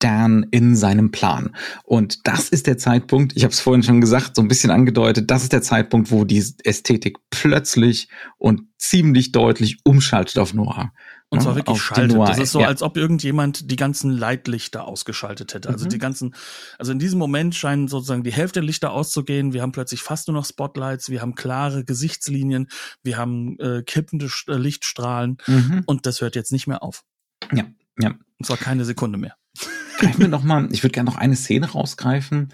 Dan 0.00 0.46
in 0.50 0.74
seinem 0.74 1.12
Plan. 1.12 1.54
Und 1.84 2.26
das 2.26 2.48
ist 2.48 2.66
der 2.66 2.78
Zeitpunkt, 2.78 3.36
ich 3.36 3.44
habe 3.44 3.52
es 3.52 3.60
vorhin 3.60 3.82
schon 3.82 4.00
gesagt, 4.00 4.34
so 4.34 4.42
ein 4.42 4.48
bisschen 4.48 4.70
angedeutet, 4.70 5.30
das 5.30 5.44
ist 5.44 5.52
der 5.52 5.62
Zeitpunkt, 5.62 6.10
wo 6.10 6.24
die 6.24 6.44
Ästhetik 6.64 7.18
plötzlich 7.30 8.08
und 8.38 8.62
ziemlich 8.78 9.30
deutlich 9.30 9.78
umschaltet 9.84 10.38
auf 10.38 10.54
Noir. 10.54 10.92
Und 11.32 11.42
zwar 11.42 11.54
wirklich 11.54 11.80
schaltet. 11.80 12.18
Das 12.18 12.38
ist 12.38 12.50
so, 12.50 12.60
ja. 12.60 12.66
als 12.66 12.82
ob 12.82 12.96
irgendjemand 12.96 13.70
die 13.70 13.76
ganzen 13.76 14.10
Leitlichter 14.10 14.84
ausgeschaltet 14.84 15.54
hätte. 15.54 15.68
Also 15.68 15.84
mhm. 15.84 15.90
die 15.90 15.98
ganzen, 15.98 16.34
also 16.76 16.90
in 16.90 16.98
diesem 16.98 17.20
Moment 17.20 17.54
scheinen 17.54 17.86
sozusagen 17.86 18.24
die 18.24 18.32
Hälfte 18.32 18.60
der 18.60 18.66
Lichter 18.66 18.90
auszugehen. 18.90 19.52
Wir 19.52 19.62
haben 19.62 19.70
plötzlich 19.70 20.02
fast 20.02 20.26
nur 20.26 20.34
noch 20.34 20.44
Spotlights, 20.44 21.08
wir 21.08 21.22
haben 21.22 21.36
klare 21.36 21.84
Gesichtslinien, 21.84 22.68
wir 23.04 23.16
haben 23.16 23.56
äh, 23.60 23.84
kippende 23.84 24.28
äh, 24.48 24.54
Lichtstrahlen 24.54 25.38
mhm. 25.46 25.84
und 25.86 26.04
das 26.04 26.20
hört 26.20 26.34
jetzt 26.34 26.50
nicht 26.50 26.66
mehr 26.66 26.82
auf. 26.82 27.04
Ja, 27.52 27.64
ja. 28.00 28.08
Und 28.08 28.46
zwar 28.46 28.56
keine 28.56 28.84
Sekunde 28.84 29.16
mehr. 29.16 29.36
Greifen 29.98 30.20
wir 30.20 30.28
noch 30.28 30.44
mal, 30.44 30.68
ich 30.72 30.82
würde 30.82 30.92
gerne 30.92 31.10
noch 31.10 31.18
eine 31.18 31.36
Szene 31.36 31.70
rausgreifen. 31.70 32.52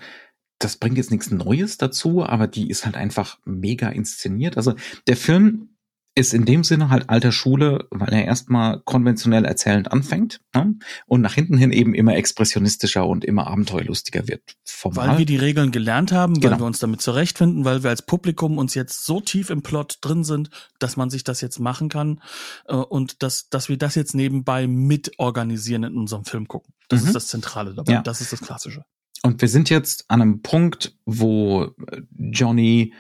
Das 0.59 0.77
bringt 0.77 0.97
jetzt 0.97 1.11
nichts 1.11 1.31
Neues 1.31 1.77
dazu, 1.77 2.25
aber 2.25 2.47
die 2.47 2.71
ist 2.71 2.87
halt 2.87 2.97
einfach 2.97 3.39
mega 3.45 3.89
inszeniert. 3.89 4.57
Also 4.57 4.75
der 5.07 5.17
Film 5.17 5.76
ist 6.17 6.33
in 6.33 6.47
dem 6.47 6.65
Sinne 6.65 6.89
halt 6.89 7.11
alter 7.11 7.31
Schule, 7.31 7.87
weil 7.91 8.13
er 8.13 8.25
erstmal 8.25 8.81
konventionell 8.81 9.45
erzählend 9.45 9.93
anfängt 9.93 10.41
ne? 10.55 10.75
und 11.07 11.21
nach 11.21 11.35
hinten 11.35 11.59
hin 11.59 11.73
eben 11.73 11.95
immer 11.95 12.17
expressionistischer 12.17 13.07
und 13.07 13.23
immer 13.23 13.47
abenteuerlustiger 13.47 14.27
wird. 14.27 14.57
Formal. 14.65 15.11
Weil 15.11 15.19
wir 15.19 15.27
die 15.27 15.37
Regeln 15.37 15.73
gelernt 15.73 16.13
haben, 16.13 16.37
weil 16.37 16.51
genau. 16.51 16.61
wir 16.63 16.67
uns 16.67 16.79
damit 16.79 17.03
zurechtfinden, 17.03 17.67
weil 17.67 17.83
wir 17.83 17.91
als 17.91 18.01
Publikum 18.01 18.57
uns 18.57 18.75
jetzt 18.75 19.05
so 19.05 19.21
tief 19.21 19.51
im 19.51 19.61
Plot 19.61 19.99
drin 20.01 20.25
sind, 20.25 20.49
dass 20.79 20.97
man 20.97 21.11
sich 21.11 21.23
das 21.23 21.43
jetzt 21.43 21.61
machen 21.61 21.91
kann 21.91 22.23
äh, 22.67 22.75
und 22.75 23.23
dass, 23.23 23.51
dass 23.51 23.69
wir 23.69 23.77
das 23.77 23.95
jetzt 23.95 24.15
nebenbei 24.15 24.67
mitorganisieren 24.67 25.85
in 25.85 25.99
unserem 25.99 26.25
Film 26.25 26.49
gucken. 26.49 26.73
Das 26.89 27.03
mhm. 27.03 27.09
ist 27.09 27.15
das 27.15 27.27
Zentrale 27.27 27.75
dabei. 27.75 27.93
Ja. 27.93 28.03
Das 28.03 28.23
ist 28.23 28.33
das 28.33 28.41
Klassische. 28.41 28.85
Und 29.23 29.41
wir 29.41 29.49
sind 29.49 29.71
jetzt 29.71 30.05
an 30.09 30.23
einem 30.23 30.41
Punkt, 30.41 30.97
wo 31.05 31.75
Johnny 32.17 32.95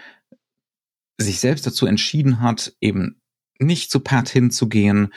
sich 1.18 1.40
selbst 1.40 1.66
dazu 1.66 1.86
entschieden 1.86 2.40
hat, 2.40 2.74
eben 2.80 3.20
nicht 3.58 3.90
zu 3.90 4.00
Pat 4.00 4.28
hinzugehen, 4.28 5.12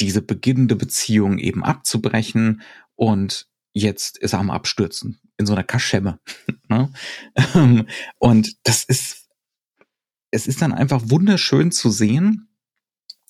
diese 0.00 0.22
beginnende 0.22 0.76
Beziehung 0.76 1.38
eben 1.38 1.64
abzubrechen 1.64 2.62
und 2.96 3.48
jetzt 3.72 4.18
ist 4.18 4.32
er 4.32 4.40
am 4.40 4.50
Abstürzen 4.50 5.20
in 5.36 5.46
so 5.46 5.52
einer 5.52 5.64
Kaschemme. 5.64 6.20
Ne? 6.66 6.90
Ähm, 7.54 7.86
und 8.18 8.56
das 8.62 8.84
ist, 8.84 9.28
es 10.30 10.46
ist 10.46 10.62
dann 10.62 10.72
einfach 10.72 11.02
wunderschön 11.10 11.70
zu 11.72 11.90
sehen, 11.90 12.48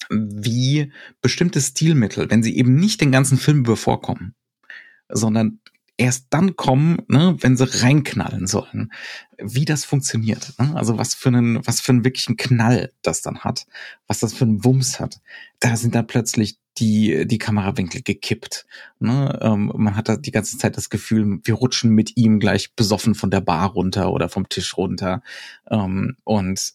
wie 0.09 0.93
bestimmte 1.21 1.61
Stilmittel, 1.61 2.31
wenn 2.31 2.45
sie 2.45 2.57
eben 2.57 2.77
nicht 2.77 3.01
den 3.01 3.11
ganzen 3.11 3.37
Film 3.37 3.59
über 3.59 3.77
vorkommen, 3.77 4.37
sondern 5.09 5.59
erst 5.97 6.27
dann 6.31 6.57
kommen, 6.57 6.99
ne, 7.09 7.37
wenn 7.41 7.57
sie 7.57 7.83
reinknallen 7.83 8.47
sollen. 8.47 8.93
Wie 9.39 9.65
das 9.65 9.85
funktioniert. 9.85 10.55
Ne? 10.59 10.75
Also 10.75 10.99
was 10.99 11.15
für 11.15 11.29
einen, 11.29 11.65
was 11.67 11.81
für 11.81 11.93
einen 11.93 12.05
wirklichen 12.05 12.37
Knall 12.37 12.93
das 13.03 13.23
dann 13.23 13.41
hat, 13.41 13.67
was 14.07 14.21
das 14.21 14.35
für 14.35 14.45
einen 14.45 14.65
Wumms 14.65 14.99
hat. 14.99 15.21
Da 15.61 15.77
sind 15.77 15.95
dann 15.95 16.07
plötzlich 16.07 16.59
die, 16.79 17.27
die 17.27 17.39
Kamerawinkel 17.39 18.03
gekippt. 18.03 18.67
Ne? 18.99 19.39
Ähm, 19.41 19.73
man 19.77 19.95
hat 19.95 20.09
da 20.09 20.17
die 20.17 20.33
ganze 20.33 20.59
Zeit 20.59 20.77
das 20.77 20.91
Gefühl, 20.91 21.39
wir 21.45 21.55
rutschen 21.55 21.91
mit 21.91 22.17
ihm 22.17 22.41
gleich 22.41 22.75
besoffen 22.75 23.15
von 23.15 23.31
der 23.31 23.41
Bar 23.41 23.71
runter 23.71 24.13
oder 24.13 24.29
vom 24.29 24.49
Tisch 24.49 24.77
runter. 24.77 25.23
Ähm, 25.71 26.17
und 26.25 26.75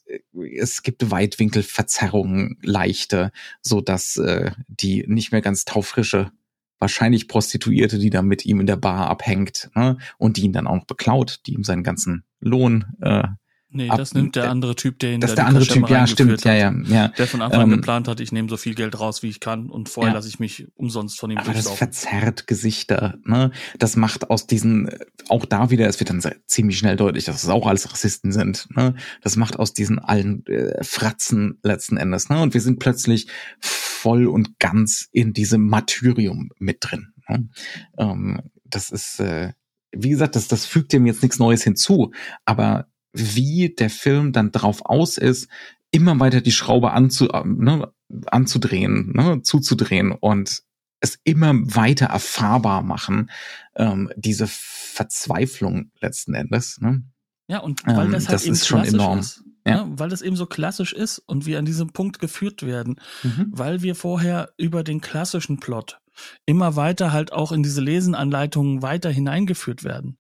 es 0.56 0.84
gibt 0.84 1.12
Weitwinkelverzerrungen, 1.12 2.58
leichte, 2.62 3.32
so 3.62 3.82
dass 3.82 4.16
äh, 4.16 4.52
die 4.68 5.04
nicht 5.08 5.34
mehr 5.34 5.42
ganz 5.42 5.66
taufrische 5.66 6.32
wahrscheinlich 6.80 7.28
Prostituierte, 7.28 8.00
die 8.00 8.10
da 8.10 8.22
mit 8.22 8.46
ihm 8.46 8.60
in 8.60 8.66
der 8.66 8.78
Bar 8.78 9.08
abhängt 9.08 9.70
ne? 9.76 9.98
und 10.18 10.38
die 10.38 10.42
ihn 10.42 10.54
dann 10.54 10.68
auch 10.68 10.76
noch 10.76 10.86
beklaut, 10.86 11.42
die 11.46 11.54
ihm 11.54 11.64
seinen 11.64 11.84
ganzen 11.84 12.24
Lohn 12.40 12.86
äh, 13.02 13.28
Nee, 13.72 13.88
ab, 13.88 14.00
das 14.00 14.16
nimmt 14.16 14.36
der 14.36 14.50
andere 14.50 14.76
Typ, 14.76 14.98
der 14.98 15.14
ihn 15.14 15.22
das 15.22 15.32
da 15.32 15.36
der 15.36 15.46
andere 15.46 15.68
Typ, 15.68 15.88
ja, 15.90 16.08
stimmt, 16.08 16.44
ja, 16.44 16.56
ja, 16.56 16.74
ja. 16.88 17.10
Der 17.10 17.28
von 17.28 17.44
Anfang 17.44 17.62
an 17.62 17.70
ähm, 17.70 17.76
geplant 17.78 18.08
hat, 18.08 18.20
ich 18.20 18.32
nehme 18.32 18.50
so 18.50 18.58
viel 18.58 18.74
Geld 18.74 19.00
raus, 19.00 19.22
wie 19.22 19.30
ich 19.30 19.40
kann 19.40 19.70
und 19.70 19.90
vorher 19.90 20.12
ja. 20.12 20.16
lasse 20.16 20.28
ich 20.28 20.40
mich 20.40 20.68
umsonst 20.74 21.20
von 21.20 21.30
ihm 21.30 21.38
Aber 21.38 21.54
das 21.54 21.70
verzerrt 21.70 22.48
Gesichter, 22.48 23.20
ne? 23.26 23.52
Das 23.78 23.96
macht 23.96 24.32
aus 24.32 24.48
diesen, 24.48 24.90
auch 25.28 25.46
da 25.46 25.70
wieder, 25.70 25.88
es 25.88 26.00
wird 26.00 26.10
dann 26.10 26.24
ziemlich 26.48 26.80
schnell 26.80 26.96
deutlich, 26.96 27.26
dass 27.26 27.44
es 27.44 27.50
auch 27.50 27.68
alles 27.68 27.92
Rassisten 27.92 28.32
sind, 28.32 28.68
ne? 28.76 28.96
Das 29.22 29.36
macht 29.36 29.60
aus 29.60 29.74
diesen 29.74 30.00
allen 30.00 30.44
äh, 30.48 30.84
Fratzen 30.84 31.60
letzten 31.62 31.98
Endes, 31.98 32.30
ne? 32.30 32.42
Und 32.42 32.56
wir 32.56 32.62
sind 32.62 32.80
plötzlich 32.80 33.28
voll 34.02 34.28
und 34.28 34.60
ganz 34.60 35.10
in 35.12 35.34
diesem 35.34 35.68
Martyrium 35.68 36.50
mit 36.58 36.78
drin. 36.82 37.14
Ne? 37.28 37.50
Ähm, 37.98 38.42
das 38.64 38.92
ist, 38.92 39.20
äh, 39.20 39.54
wie 39.92 40.10
gesagt, 40.10 40.36
das, 40.36 40.48
das 40.48 40.66
fügt 40.66 40.94
dem 40.94 41.06
jetzt 41.06 41.22
nichts 41.22 41.40
Neues 41.40 41.64
hinzu, 41.64 42.12
aber 42.46 42.88
wie 43.12 43.70
der 43.78 43.90
Film 43.90 44.32
dann 44.32 44.52
drauf 44.52 44.86
aus 44.86 45.18
ist, 45.18 45.50
immer 45.92 46.20
weiter 46.20 46.42
die 46.42 46.52
Schraube 46.52 46.92
anzu, 46.92 47.26
ne, 47.44 47.92
anzudrehen, 48.28 49.12
ne, 49.14 49.42
zuzudrehen 49.42 50.12
und 50.12 50.64
es 51.02 51.20
immer 51.24 51.54
weiter 51.56 52.08
erfahrbar 52.08 52.84
machen, 52.84 53.32
ähm, 53.76 54.12
diese 54.16 54.48
Verzweiflung 54.48 55.92
letzten 56.00 56.34
Endes. 56.34 56.80
Ne? 56.80 57.04
Ja, 57.48 57.60
und 57.60 57.86
weil 57.86 58.06
Ähm, 58.06 58.12
das 58.12 58.28
halt 58.28 58.36
das 58.36 58.46
ist 58.46 58.68
schon 58.68 58.86
enorm. 58.86 59.20
ist. 59.20 59.44
Ja. 59.66 59.86
Ne? 59.86 59.94
Weil 60.00 60.10
das 60.10 60.22
eben 60.22 60.36
so 60.36 60.46
klassisch 60.46 60.94
ist 60.94 61.20
und 61.20 61.46
wir 61.46 61.60
an 61.60 61.66
diesem 61.66 61.92
Punkt 61.92 62.20
geführt 62.20 62.64
werden, 62.66 63.00
Mhm. 63.24 63.48
weil 63.52 63.82
wir 63.82 63.96
vorher 63.96 64.54
über 64.58 64.84
den 64.84 65.02
klassischen 65.02 65.60
Plot 65.60 66.00
immer 66.46 66.76
weiter 66.76 67.12
halt 67.14 67.32
auch 67.32 67.52
in 67.54 67.64
diese 67.64 67.80
Lesenanleitungen 67.82 68.82
weiter 68.82 69.10
hineingeführt 69.10 69.84
werden, 69.86 70.18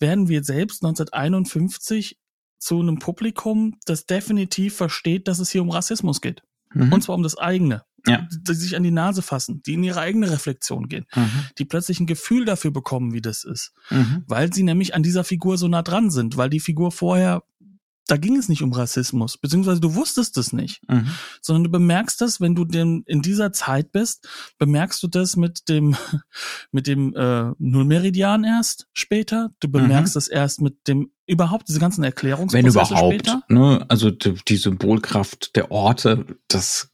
werden 0.00 0.28
wir 0.28 0.42
selbst 0.42 0.82
1951 0.82 2.18
zu 2.58 2.80
einem 2.80 2.98
Publikum, 2.98 3.74
das 3.84 4.06
definitiv 4.06 4.74
versteht, 4.76 5.28
dass 5.28 5.38
es 5.38 5.50
hier 5.50 5.62
um 5.62 5.70
Rassismus 5.70 6.20
geht. 6.20 6.42
Mhm. 6.74 6.92
Und 6.92 7.02
zwar 7.02 7.14
um 7.14 7.22
das 7.22 7.36
eigene. 7.38 7.82
Ja. 8.08 8.26
Die 8.30 8.54
sich 8.54 8.76
an 8.76 8.84
die 8.84 8.92
Nase 8.92 9.20
fassen, 9.20 9.62
die 9.66 9.74
in 9.74 9.82
ihre 9.82 10.00
eigene 10.00 10.30
Reflexion 10.30 10.88
gehen, 10.88 11.06
Mhm. 11.16 11.28
die 11.58 11.64
plötzlich 11.64 11.98
ein 11.98 12.06
Gefühl 12.06 12.44
dafür 12.44 12.70
bekommen, 12.70 13.12
wie 13.12 13.20
das 13.20 13.42
ist. 13.42 13.72
Mhm. 13.90 14.22
Weil 14.28 14.52
sie 14.52 14.62
nämlich 14.62 14.94
an 14.94 15.02
dieser 15.02 15.24
Figur 15.24 15.58
so 15.58 15.66
nah 15.66 15.82
dran 15.82 16.10
sind, 16.10 16.36
weil 16.36 16.48
die 16.48 16.60
Figur 16.60 16.92
vorher, 16.92 17.42
da 18.08 18.16
ging 18.16 18.36
es 18.36 18.48
nicht 18.48 18.62
um 18.62 18.72
Rassismus, 18.72 19.36
beziehungsweise 19.36 19.80
du 19.80 19.94
wusstest 19.94 20.36
es 20.38 20.52
nicht, 20.52 20.80
Mhm. 20.88 21.08
sondern 21.42 21.64
du 21.64 21.70
bemerkst 21.70 22.20
das, 22.20 22.40
wenn 22.40 22.54
du 22.54 22.64
denn 22.64 23.02
in 23.06 23.20
dieser 23.22 23.52
Zeit 23.52 23.90
bist, 23.92 24.28
bemerkst 24.58 25.02
du 25.02 25.08
das 25.08 25.36
mit 25.36 25.68
dem, 25.68 25.96
mit 26.70 26.86
dem 26.86 27.14
äh, 27.16 27.52
Nullmeridian 27.58 28.44
erst 28.44 28.86
später, 28.92 29.50
du 29.60 29.68
bemerkst 29.68 30.14
das 30.16 30.28
erst 30.28 30.60
mit 30.60 30.86
dem, 30.86 31.10
überhaupt 31.26 31.68
diese 31.68 31.80
ganzen 31.80 32.02
Wenn 32.02 32.10
Erklärungsprozesse 32.10 32.68
überhaupt. 32.78 33.14
später. 33.14 33.42
Ne? 33.48 33.84
Also 33.88 34.10
die, 34.12 34.34
die 34.46 34.56
Symbolkraft 34.56 35.56
der 35.56 35.72
Orte, 35.72 36.24
das, 36.48 36.90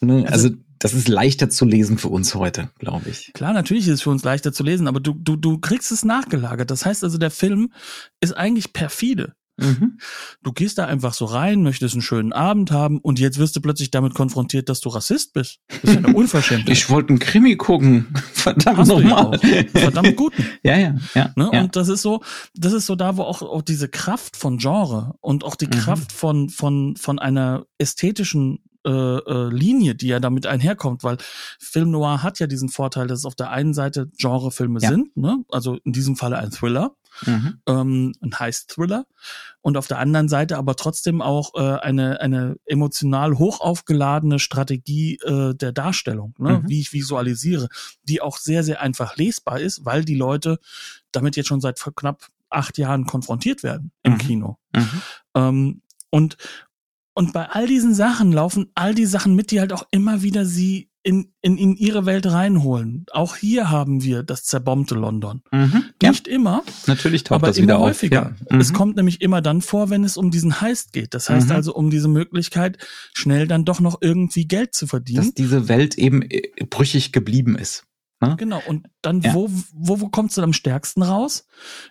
ne? 0.00 0.26
also, 0.28 0.50
das 0.78 0.92
ist 0.92 1.08
leichter 1.08 1.48
zu 1.48 1.64
lesen 1.64 1.96
für 1.96 2.08
uns 2.08 2.34
heute, 2.34 2.68
glaube 2.78 3.08
ich. 3.08 3.32
Klar, 3.32 3.54
natürlich 3.54 3.86
ist 3.88 3.94
es 3.94 4.02
für 4.02 4.10
uns 4.10 4.24
leichter 4.24 4.52
zu 4.52 4.62
lesen, 4.62 4.88
aber 4.88 5.00
du, 5.00 5.14
du, 5.14 5.36
du 5.36 5.56
kriegst 5.58 5.90
es 5.90 6.04
nachgelagert. 6.04 6.70
Das 6.70 6.84
heißt 6.84 7.02
also, 7.02 7.16
der 7.16 7.30
Film 7.30 7.72
ist 8.20 8.36
eigentlich 8.36 8.74
perfide. 8.74 9.32
Mhm. 9.58 9.98
Du 10.42 10.52
gehst 10.52 10.78
da 10.78 10.86
einfach 10.86 11.14
so 11.14 11.24
rein, 11.24 11.62
möchtest 11.62 11.94
einen 11.94 12.02
schönen 12.02 12.32
Abend 12.32 12.70
haben 12.70 12.98
und 12.98 13.18
jetzt 13.18 13.38
wirst 13.38 13.56
du 13.56 13.60
plötzlich 13.60 13.90
damit 13.90 14.14
konfrontiert, 14.14 14.68
dass 14.68 14.80
du 14.80 14.88
Rassist 14.90 15.32
bist. 15.32 15.60
Das 15.68 15.78
ist 15.84 15.92
ja 15.94 15.98
eine 16.04 16.08
Unverschämtheit. 16.16 16.68
Ich 16.70 16.90
wollte 16.90 17.10
einen 17.10 17.18
Krimi 17.18 17.56
gucken. 17.56 18.06
Verdammt 18.32 18.86
nochmal. 18.86 19.38
Verdammt 19.74 20.16
guten. 20.16 20.44
Ja, 20.62 20.76
ja, 20.78 20.96
ja. 21.14 21.30
Ne? 21.36 21.50
ja. 21.52 21.60
Und 21.62 21.76
das 21.76 21.88
ist 21.88 22.02
so, 22.02 22.22
das 22.54 22.72
ist 22.72 22.86
so 22.86 22.96
da, 22.96 23.16
wo 23.16 23.22
auch, 23.22 23.42
auch 23.42 23.62
diese 23.62 23.88
Kraft 23.88 24.36
von 24.36 24.58
Genre 24.58 25.14
und 25.20 25.44
auch 25.44 25.54
die 25.54 25.66
Mhm. 25.66 25.70
Kraft 25.70 26.12
von, 26.12 26.48
von, 26.48 26.96
von 26.96 27.18
einer 27.18 27.66
ästhetischen 27.78 28.60
äh, 28.86 28.90
äh, 28.90 29.48
Linie, 29.50 29.94
die 29.96 30.06
ja 30.08 30.20
damit 30.20 30.46
einherkommt, 30.46 31.02
weil 31.02 31.16
Film 31.58 31.90
Noir 31.90 32.22
hat 32.22 32.38
ja 32.38 32.46
diesen 32.46 32.68
Vorteil, 32.68 33.06
dass 33.08 33.20
es 33.20 33.24
auf 33.24 33.34
der 33.34 33.50
einen 33.50 33.74
Seite 33.74 34.10
Genrefilme 34.18 34.80
Ja. 34.80 34.90
sind, 34.90 35.16
ne? 35.16 35.38
also 35.50 35.76
in 35.84 35.92
diesem 35.92 36.14
Falle 36.16 36.38
ein 36.38 36.50
Thriller, 36.52 36.94
Mhm. 37.24 37.60
ähm, 37.66 38.12
ein 38.20 38.38
Heist-Thriller 38.38 39.06
und 39.60 39.76
auf 39.76 39.86
der 39.86 39.98
anderen 39.98 40.28
Seite 40.28 40.58
aber 40.58 40.76
trotzdem 40.76 41.22
auch 41.22 41.54
äh, 41.54 41.80
eine, 41.80 42.20
eine 42.20 42.56
emotional 42.66 43.38
hoch 43.38 43.60
aufgeladene 43.60 44.38
Strategie 44.38 45.16
äh, 45.24 45.54
der 45.54 45.72
Darstellung, 45.72 46.34
ne? 46.38 46.60
Mhm. 46.60 46.68
wie 46.68 46.80
ich 46.80 46.92
visualisiere, 46.92 47.68
die 48.02 48.20
auch 48.20 48.38
sehr, 48.38 48.62
sehr 48.62 48.80
einfach 48.80 49.16
lesbar 49.16 49.60
ist, 49.60 49.84
weil 49.84 50.04
die 50.04 50.14
Leute 50.14 50.58
damit 51.12 51.36
jetzt 51.36 51.48
schon 51.48 51.60
seit 51.60 51.80
knapp 51.96 52.26
acht 52.50 52.78
Jahren 52.78 53.06
konfrontiert 53.06 53.62
werden 53.62 53.92
im 54.02 54.14
Mhm. 54.14 54.18
Kino. 54.18 54.58
Mhm. 54.74 55.02
Ähm, 55.34 55.82
und, 56.10 56.36
und 57.14 57.32
bei 57.32 57.48
all 57.48 57.66
diesen 57.66 57.94
Sachen 57.94 58.32
laufen 58.32 58.70
all 58.74 58.94
die 58.94 59.06
Sachen 59.06 59.34
mit, 59.34 59.50
die 59.50 59.60
halt 59.60 59.72
auch 59.72 59.86
immer 59.90 60.22
wieder 60.22 60.44
sie 60.44 60.90
in, 61.06 61.32
in, 61.40 61.56
in 61.56 61.76
ihre 61.76 62.04
Welt 62.04 62.26
reinholen. 62.26 63.06
Auch 63.12 63.36
hier 63.36 63.70
haben 63.70 64.02
wir 64.02 64.24
das 64.24 64.42
zerbombte 64.42 64.96
London. 64.96 65.42
Mhm. 65.52 65.84
Ja, 66.02 66.10
Nicht 66.10 66.26
immer, 66.26 66.64
natürlich 66.88 67.22
taucht 67.22 67.36
aber 67.36 67.46
das 67.46 67.58
immer 67.58 67.64
wieder 67.66 67.78
auf. 67.78 67.84
häufiger. 67.86 68.34
Ja. 68.50 68.58
Es 68.58 68.70
Mhm. 68.70 68.74
kommt 68.74 68.96
nämlich 68.96 69.20
immer 69.20 69.40
dann 69.40 69.62
vor, 69.62 69.88
wenn 69.88 70.02
es 70.02 70.16
um 70.16 70.32
diesen 70.32 70.60
Heist 70.60 70.92
geht. 70.92 71.14
Das 71.14 71.30
heißt 71.30 71.48
Mhm. 71.50 71.54
also 71.54 71.74
um 71.74 71.90
diese 71.90 72.08
Möglichkeit, 72.08 72.78
schnell 73.14 73.46
dann 73.46 73.64
doch 73.64 73.78
noch 73.78 73.98
irgendwie 74.00 74.46
Geld 74.48 74.74
zu 74.74 74.88
verdienen. 74.88 75.24
Dass 75.26 75.34
diese 75.34 75.68
Welt 75.68 75.96
eben 75.96 76.22
äh, 76.22 76.42
brüchig 76.68 77.12
geblieben 77.12 77.56
ist. 77.56 77.84
Ne? 78.20 78.34
Genau, 78.38 78.60
und 78.66 78.86
dann, 79.02 79.20
Ja. 79.20 79.32
wo, 79.34 79.48
wo, 79.74 80.00
wo 80.00 80.08
kommst 80.08 80.36
du 80.38 80.42
am 80.42 80.52
stärksten 80.54 81.02
raus? 81.02 81.46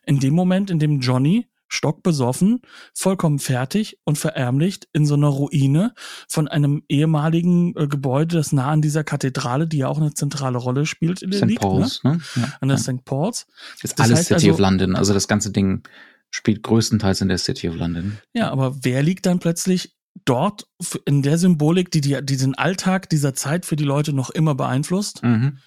In 0.06 0.20
dem 0.20 0.34
Moment, 0.34 0.70
in 0.72 0.80
dem 0.80 1.00
Johnny, 1.00 1.48
stockbesoffen, 1.68 2.62
vollkommen 2.94 3.40
fertig 3.40 3.98
und 4.04 4.18
verärmlicht 4.18 4.88
in 4.94 5.06
so 5.06 5.16
einer 5.16 5.28
Ruine 5.28 5.94
von 6.28 6.48
einem 6.48 6.84
ehemaligen 6.90 7.76
äh, 7.76 7.88
Gebäude, 7.88 8.36
das 8.38 8.52
nah 8.52 8.70
an 8.72 8.82
dieser 8.82 9.04
Kathedrale, 9.04 9.68
die 9.68 9.80
ja 9.80 9.88
auch 9.88 9.98
eine 9.98 10.14
zentrale 10.14 10.58
Rolle 10.58 10.86
spielt, 10.86 11.20
St. 11.20 11.46
liegt, 11.46 11.62
Pauls. 11.62 12.04
Ne? 12.04 12.20
Ja. 12.36 12.42
Ne? 12.42 12.54
An 12.62 12.68
der 12.70 12.78
ja. 12.78 12.84
St. 12.84 13.06
Paul's. 13.06 13.48
Ist 13.82 14.00
Das 14.00 14.06
alles 14.06 14.20
City 14.28 14.34
also- 14.34 14.52
of 14.52 14.60
London. 14.60 14.96
Also 14.96 15.14
das 15.14 15.28
ganze 15.28 15.52
Ding 15.52 15.84
spielt 16.32 16.64
größtenteils 16.64 17.22
in 17.22 17.30
der 17.30 17.38
City 17.38 17.70
of 17.70 17.76
London. 17.76 18.18
Ja, 18.34 18.52
aber 18.52 18.76
wer 18.84 19.02
liegt 19.04 19.26
dann 19.26 19.40
plötzlich 19.40 19.96
dort 20.26 20.68
in 21.06 21.22
der 21.22 21.38
Symbolik, 21.38 21.92
die, 21.92 22.02
die, 22.02 22.18
die 22.24 22.38
den 22.38 22.56
Alltag 22.56 23.10
dieser 23.10 23.34
Zeit 23.34 23.66
für 23.66 23.76
die 23.76 23.84
Leute 23.84 24.14
noch 24.14 24.30
immer 24.30 24.56
beeinflusst? 24.56 25.24
Mhm. 25.24 25.60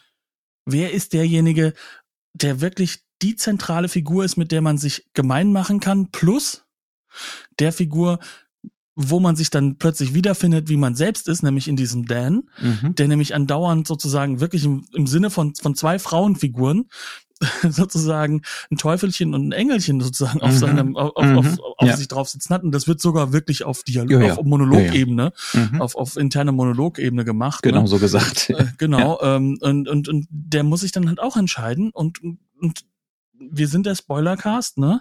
Wer 0.65 0.93
ist 0.93 1.13
derjenige, 1.13 1.73
der 2.35 2.61
wirklich 2.61 3.01
die 3.23 3.37
zentrale 3.37 3.89
Figur 3.89 4.25
ist, 4.25 4.37
mit 4.37 4.53
der 4.53 4.61
man 4.63 4.79
sich 4.79 5.07
gemein 5.15 5.53
machen 5.53 5.81
kann, 5.81 6.11
plus 6.11 6.65
der 7.59 7.73
Figur, 7.73 8.19
wo 8.95 9.21
man 9.21 9.37
sich 9.37 9.51
dann 9.51 9.77
plötzlich 9.79 10.13
wiederfindet, 10.15 10.69
wie 10.69 10.77
man 10.77 10.95
selbst 10.97 11.29
ist, 11.29 11.43
nämlich 11.43 11.69
in 11.69 11.77
diesem 11.77 12.07
Dan, 12.07 12.49
Mhm. 12.61 12.95
der 12.97 13.09
nämlich 13.09 13.35
andauernd 13.35 13.87
sozusagen 13.87 14.41
wirklich 14.41 14.65
im, 14.65 14.87
im 14.93 15.07
Sinne 15.07 15.31
von, 15.31 15.55
von 15.55 15.75
zwei 15.77 15.99
Frauenfiguren 15.99 16.89
sozusagen 17.69 18.43
ein 18.71 18.77
Teufelchen 18.79 19.35
und 19.35 19.49
ein 19.49 19.53
Engelchen 19.53 20.01
sozusagen 20.01 20.41
auf 20.41 20.51
Mhm. 20.53 20.59
seinem 20.59 20.97
auf, 20.97 21.15
auf, 21.17 21.25
Mhm. 21.27 21.39
auf, 21.39 21.59
auf 21.79 21.89
Ja. 21.89 21.97
sich 21.97 22.09
drauf 22.09 22.29
sitzen 22.29 22.53
hat 22.53 22.65
und 22.65 22.73
das 22.73 22.89
wird 22.89 23.01
sogar 23.01 23.33
wirklich 23.33 23.63
auf 23.65 23.85
Dialog 23.85 24.11
Ja, 24.11 24.21
ja. 24.29 24.35
auf 24.37 24.45
Monologebene 24.45 25.33
Mhm. 25.55 25.81
auf 25.81 25.95
auf 25.95 26.17
interne 26.17 26.51
Monologebene 26.51 27.25
gemacht 27.25 27.63
Genau 27.63 27.83
ne? 27.83 27.87
so 27.87 27.99
gesagt. 28.01 28.51
Äh, 28.51 28.67
genau 28.79 29.21
ähm, 29.23 29.59
und, 29.61 29.89
und 29.89 30.09
und 30.09 30.27
der 30.31 30.65
muss 30.65 30.81
sich 30.81 30.91
dann 30.91 31.09
halt 31.09 31.21
auch 31.21 31.37
entscheiden 31.37 31.91
und 31.91 32.21
und 32.61 32.81
wir 33.39 33.69
sind 33.69 33.87
der 33.87 33.95
Spoilercast 33.95 34.79
ne 34.79 35.01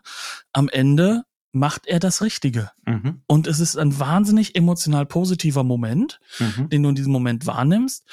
am 0.53 0.69
Ende 0.69 1.23
macht 1.53 1.88
er 1.88 1.99
das 1.99 2.21
Richtige 2.21 2.71
Mhm. 2.85 3.21
und 3.27 3.47
es 3.47 3.59
ist 3.59 3.77
ein 3.77 3.97
wahnsinnig 3.99 4.55
emotional 4.55 5.05
positiver 5.05 5.63
Moment 5.63 6.19
Mhm. 6.39 6.69
den 6.69 6.83
du 6.83 6.89
in 6.89 6.95
diesem 6.95 7.11
Moment 7.11 7.45
wahrnimmst 7.47 8.03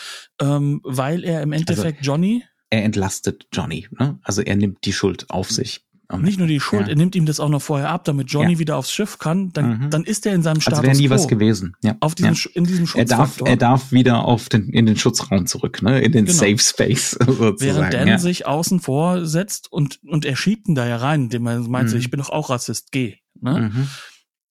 ähm, 0.41 0.81
weil 0.85 1.25
er 1.25 1.43
im 1.43 1.53
Also 1.53 1.61
Endeffekt 1.63 2.05
Johnny 2.07 2.45
Er 2.71 2.85
entlastet 2.85 3.47
Johnny. 3.53 3.87
Ne? 3.99 4.19
Also 4.23 4.43
er 4.43 4.57
nimmt 4.57 4.85
die 4.85 4.93
Schuld 4.93 5.29
auf 5.31 5.51
sich. 5.51 5.85
Am 6.15 6.23
nicht 6.23 6.39
nur 6.39 6.47
die 6.49 6.61
Schuld, 6.61 6.83
Ja. 6.83 6.89
er 6.89 6.97
nimmt 6.97 7.15
ihm 7.15 7.27
das 7.27 7.41
auch 7.41 7.49
noch 7.49 7.63
vorher 7.63 7.91
ab, 7.91 8.05
damit 8.05 8.31
Johnny 8.31 8.55
Ja. 8.55 8.59
wieder 8.59 8.77
aufs 8.77 8.93
Schiff 8.93 9.19
kann. 9.19 9.53
Dann, 9.53 9.79
Mhm. 9.85 9.91
dann 9.91 10.05
ist 10.05 10.25
er 10.27 10.35
in 10.35 10.43
seinem 10.43 10.61
Status 10.61 10.79
Als 10.81 10.87
wäre 10.89 10.97
nie 10.97 11.11
was 11.11 11.29
gewesen. 11.29 11.75
Ja. 11.83 11.97
Auf 12.01 12.15
diesem, 12.15 12.35
ja. 12.35 12.51
In 12.55 12.65
diesem 12.65 12.87
Er 12.95 13.05
darf, 13.05 13.19
Schutzfaktor. 13.29 13.49
er 13.49 13.57
darf 13.57 13.93
wieder 13.93 14.25
auf 14.25 14.49
den, 14.49 14.69
in 14.71 14.87
den 14.87 14.97
Schutzraum 14.97 15.47
zurück, 15.47 15.83
ne? 15.83 16.01
in 16.01 16.13
den 16.13 16.25
Genau. 16.27 16.39
Safe 16.39 16.59
Space 16.59 17.11
sozusagen. 17.21 17.61
Während 17.61 17.95
Dan 17.95 18.19
sich 18.19 18.47
außen 18.47 18.81
vor 18.81 19.27
setzt 19.27 19.71
und, 19.73 20.01
und 20.07 20.25
er 20.25 20.37
schiebt 20.37 20.69
ihn 20.69 20.75
da 20.75 20.87
ja 20.87 20.97
rein, 20.97 21.25
indem 21.25 21.47
er 21.47 21.61
meint, 21.61 21.91
Mhm. 21.91 21.97
ich 21.99 22.11
bin 22.11 22.19
doch 22.21 22.31
auch 22.31 22.51
Rassist, 22.51 22.93
geh. 22.93 23.17
Ne? 23.41 23.71
Mhm. 23.75 23.89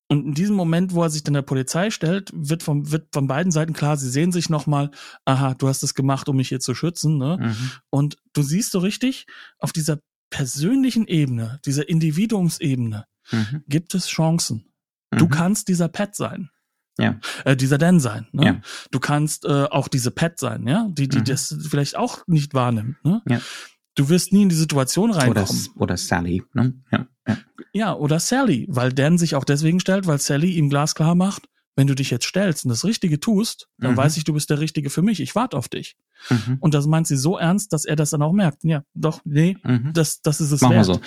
Und 0.10 0.26
in 0.28 0.34
diesem 0.36 0.56
Moment, 0.56 0.94
wo 0.94 1.02
er 1.02 1.10
sich 1.10 1.24
dann 1.24 1.34
der 1.34 1.42
Polizei 1.42 1.90
stellt, 1.90 2.30
wird 2.36 2.62
von, 2.62 2.92
wird 2.92 3.08
von 3.14 3.26
beiden 3.26 3.52
Seiten 3.52 3.74
klar, 3.74 3.98
sie 3.98 4.10
sehen 4.10 4.32
sich 4.32 4.48
nochmal, 4.50 4.92
aha, 5.26 5.56
du 5.56 5.68
hast 5.68 5.82
es 5.82 5.96
gemacht, 5.96 6.30
um 6.30 6.36
mich 6.36 6.50
hier 6.50 6.60
zu 6.60 6.76
schützen. 6.76 7.18
Ne? 7.18 7.38
Mhm. 7.42 7.56
Und 7.90 8.18
du 8.34 8.44
siehst 8.44 8.72
so 8.74 8.80
richtig, 8.80 9.26
auf 9.58 9.72
dieser 9.72 10.00
persönlichen 10.38 11.06
Ebene, 11.08 11.60
dieser 11.66 11.88
Individuumsebene, 11.88 13.06
Mhm. 13.32 13.64
gibt 13.68 13.94
es 13.96 14.08
Chancen. 14.08 14.66
Du 15.12 15.26
Mhm. 15.26 15.30
kannst 15.30 15.68
dieser 15.68 15.88
Pet 15.88 16.16
sein. 16.16 16.50
Ja. 17.00 17.20
Äh, 17.46 17.56
dieser 17.56 17.78
Dan 17.78 18.00
sein. 18.00 18.28
Ne? 18.32 18.46
Ja. 18.46 18.62
Du 18.92 19.00
kannst 19.00 19.46
äh, 19.46 19.66
auch 19.66 19.88
diese 19.88 20.12
Pet 20.12 20.40
sein, 20.40 20.68
ja, 20.68 20.88
die, 20.92 21.08
die 21.08 21.20
Mhm. 21.20 21.26
das 21.26 21.56
vielleicht 21.70 21.96
auch 21.96 22.26
nicht 22.28 22.54
wahrnimmt. 22.54 22.98
Ne? 23.06 23.22
Ja. 23.30 23.40
Du 23.96 24.10
wirst 24.10 24.34
nie 24.34 24.42
in 24.44 24.50
die 24.50 24.56
Situation 24.56 25.12
Oder, 25.12 25.20
reinkommen. 25.20 25.68
oder 25.76 25.98
Sally. 25.98 26.44
Ne? 26.54 26.74
Ja. 26.92 27.08
Ja. 27.28 27.38
Ja, 27.74 27.94
oder 27.96 28.20
Sally, 28.20 28.66
weil 28.70 28.92
Dan 28.92 29.18
sich 29.20 29.36
auch 29.36 29.44
deswegen 29.46 29.80
stellt, 29.80 30.06
weil 30.08 30.18
Sally 30.20 30.52
ihm 30.54 30.70
glasklar 30.70 31.14
macht, 31.16 31.44
wenn 31.76 31.88
du 31.88 31.96
dich 31.96 32.10
jetzt 32.12 32.26
stellst 32.26 32.66
und 32.66 32.70
das 32.70 32.84
Richtige 32.86 33.20
tust, 33.20 33.68
dann 33.78 33.92
Mhm. 33.94 33.98
weiß 33.98 34.18
ich, 34.18 34.24
du 34.24 34.34
bist 34.34 34.50
der 34.50 34.60
Richtige 34.60 34.90
für 34.90 35.02
mich. 35.04 35.20
Ich 35.20 35.34
warte 35.36 35.58
auf 35.58 35.70
dich. 35.70 35.96
Mhm. 36.30 36.58
Und 36.60 36.74
das 36.74 36.88
meint 36.88 37.08
sie 37.08 37.18
so 37.18 37.38
ernst, 37.38 37.74
dass 37.74 37.86
er 37.86 37.96
das 37.96 38.12
dann 38.12 38.22
auch 38.22 38.34
merkt. 38.34 38.64
Ja, 38.64 38.84
doch, 38.94 39.22
nee, 39.26 39.58
Mhm. 39.64 39.92
das, 39.94 40.22
das 40.22 40.42
ist 40.42 40.52
es 40.52 40.62
Machen 40.62 40.72
wir 40.74 40.78
wert. 40.78 40.86
so. 40.86 41.02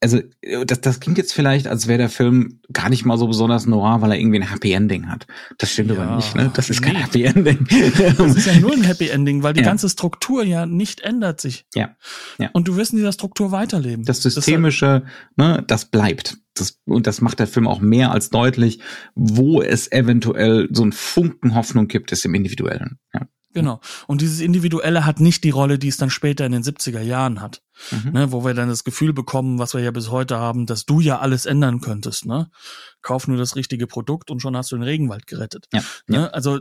also 0.00 0.20
das, 0.66 0.80
das 0.80 1.00
klingt 1.00 1.18
jetzt 1.18 1.32
vielleicht, 1.32 1.66
als 1.66 1.86
wäre 1.88 1.98
der 1.98 2.08
Film 2.08 2.60
gar 2.72 2.88
nicht 2.88 3.04
mal 3.04 3.18
so 3.18 3.26
besonders 3.26 3.66
noir, 3.66 4.00
weil 4.00 4.12
er 4.12 4.18
irgendwie 4.18 4.40
ein 4.40 4.50
Happy 4.50 4.72
Ending 4.72 5.08
hat. 5.08 5.26
Das 5.58 5.72
stimmt 5.72 5.90
ja, 5.90 6.02
aber 6.02 6.16
nicht, 6.16 6.34
ne? 6.34 6.50
Das 6.54 6.70
ist 6.70 6.80
nee. 6.80 6.86
kein 6.86 6.96
Happy 6.96 7.24
Ending. 7.24 7.66
Das 8.16 8.36
ist 8.36 8.46
ja 8.46 8.58
nur 8.60 8.72
ein 8.72 8.84
Happy 8.84 9.08
Ending, 9.08 9.42
weil 9.42 9.52
die 9.54 9.60
ja. 9.62 9.66
ganze 9.66 9.88
Struktur 9.88 10.44
ja 10.44 10.66
nicht 10.66 11.00
ändert 11.00 11.40
sich. 11.40 11.66
Ja. 11.74 11.96
ja. 12.38 12.50
Und 12.52 12.68
du 12.68 12.76
wirst 12.76 12.92
in 12.92 12.98
dieser 12.98 13.12
Struktur 13.12 13.52
weiterleben. 13.52 14.04
Das 14.04 14.22
Systemische, 14.22 15.04
das, 15.36 15.46
ne, 15.46 15.64
das 15.66 15.84
bleibt. 15.86 16.38
Das, 16.54 16.80
und 16.86 17.06
das 17.06 17.20
macht 17.20 17.38
der 17.38 17.46
Film 17.46 17.68
auch 17.68 17.80
mehr 17.80 18.10
als 18.10 18.30
deutlich, 18.30 18.80
wo 19.14 19.62
es 19.62 19.90
eventuell 19.92 20.68
so 20.72 20.84
ein 20.84 20.92
Funken 20.92 21.54
Hoffnung 21.54 21.86
gibt, 21.86 22.10
ist 22.10 22.24
im 22.24 22.34
Individuellen. 22.34 22.98
Ja. 23.14 23.28
Genau. 23.54 23.80
Und 24.06 24.20
dieses 24.20 24.40
Individuelle 24.40 25.06
hat 25.06 25.20
nicht 25.20 25.42
die 25.44 25.50
Rolle, 25.50 25.78
die 25.78 25.88
es 25.88 25.96
dann 25.96 26.10
später 26.10 26.44
in 26.44 26.52
den 26.52 26.62
70er 26.62 27.00
Jahren 27.00 27.40
hat. 27.40 27.62
Mhm. 27.90 28.12
Ne, 28.12 28.32
wo 28.32 28.44
wir 28.44 28.54
dann 28.54 28.68
das 28.68 28.84
Gefühl 28.84 29.12
bekommen, 29.12 29.58
was 29.58 29.72
wir 29.72 29.80
ja 29.80 29.92
bis 29.92 30.10
heute 30.10 30.38
haben, 30.38 30.66
dass 30.66 30.84
du 30.84 31.00
ja 31.00 31.20
alles 31.20 31.46
ändern 31.46 31.80
könntest. 31.80 32.26
Ne? 32.26 32.50
Kauf 33.02 33.28
nur 33.28 33.36
das 33.36 33.54
richtige 33.54 33.86
Produkt 33.86 34.30
und 34.30 34.40
schon 34.40 34.56
hast 34.56 34.72
du 34.72 34.76
den 34.76 34.82
Regenwald 34.82 35.26
gerettet. 35.26 35.68
Ja. 35.72 35.82
Ne? 36.08 36.16
Ja. 36.16 36.26
Also 36.26 36.58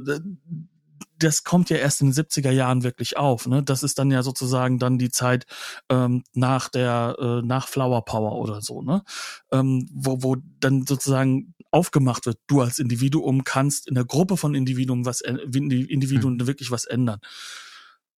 das 1.19 1.43
kommt 1.43 1.69
ja 1.69 1.77
erst 1.77 2.01
in 2.01 2.11
den 2.11 2.13
70er 2.13 2.51
Jahren 2.51 2.83
wirklich 2.83 3.17
auf. 3.17 3.47
Ne? 3.47 3.63
Das 3.63 3.83
ist 3.83 3.97
dann 3.99 4.11
ja 4.11 4.23
sozusagen 4.23 4.79
dann 4.79 4.97
die 4.97 5.09
Zeit 5.09 5.45
ähm, 5.89 6.23
nach 6.33 6.69
der 6.69 7.15
äh, 7.19 7.41
nach 7.45 7.67
Flower 7.67 8.05
Power 8.05 8.33
oder 8.33 8.61
so, 8.61 8.81
ne? 8.81 9.03
Ähm, 9.51 9.88
wo, 9.91 10.21
wo 10.21 10.38
dann 10.59 10.85
sozusagen 10.85 11.55
aufgemacht 11.72 12.26
wird, 12.26 12.39
du 12.47 12.61
als 12.61 12.80
Individuum 12.80 13.43
kannst 13.43 13.88
in 13.88 13.95
der 13.95 14.05
Gruppe 14.05 14.38
von 14.38 14.55
Individuen 14.55 15.05
was 15.05 15.22
Individuen 15.22 16.39
hm. 16.39 16.47
wirklich 16.47 16.72
was 16.72 16.86
ändern. 16.86 17.20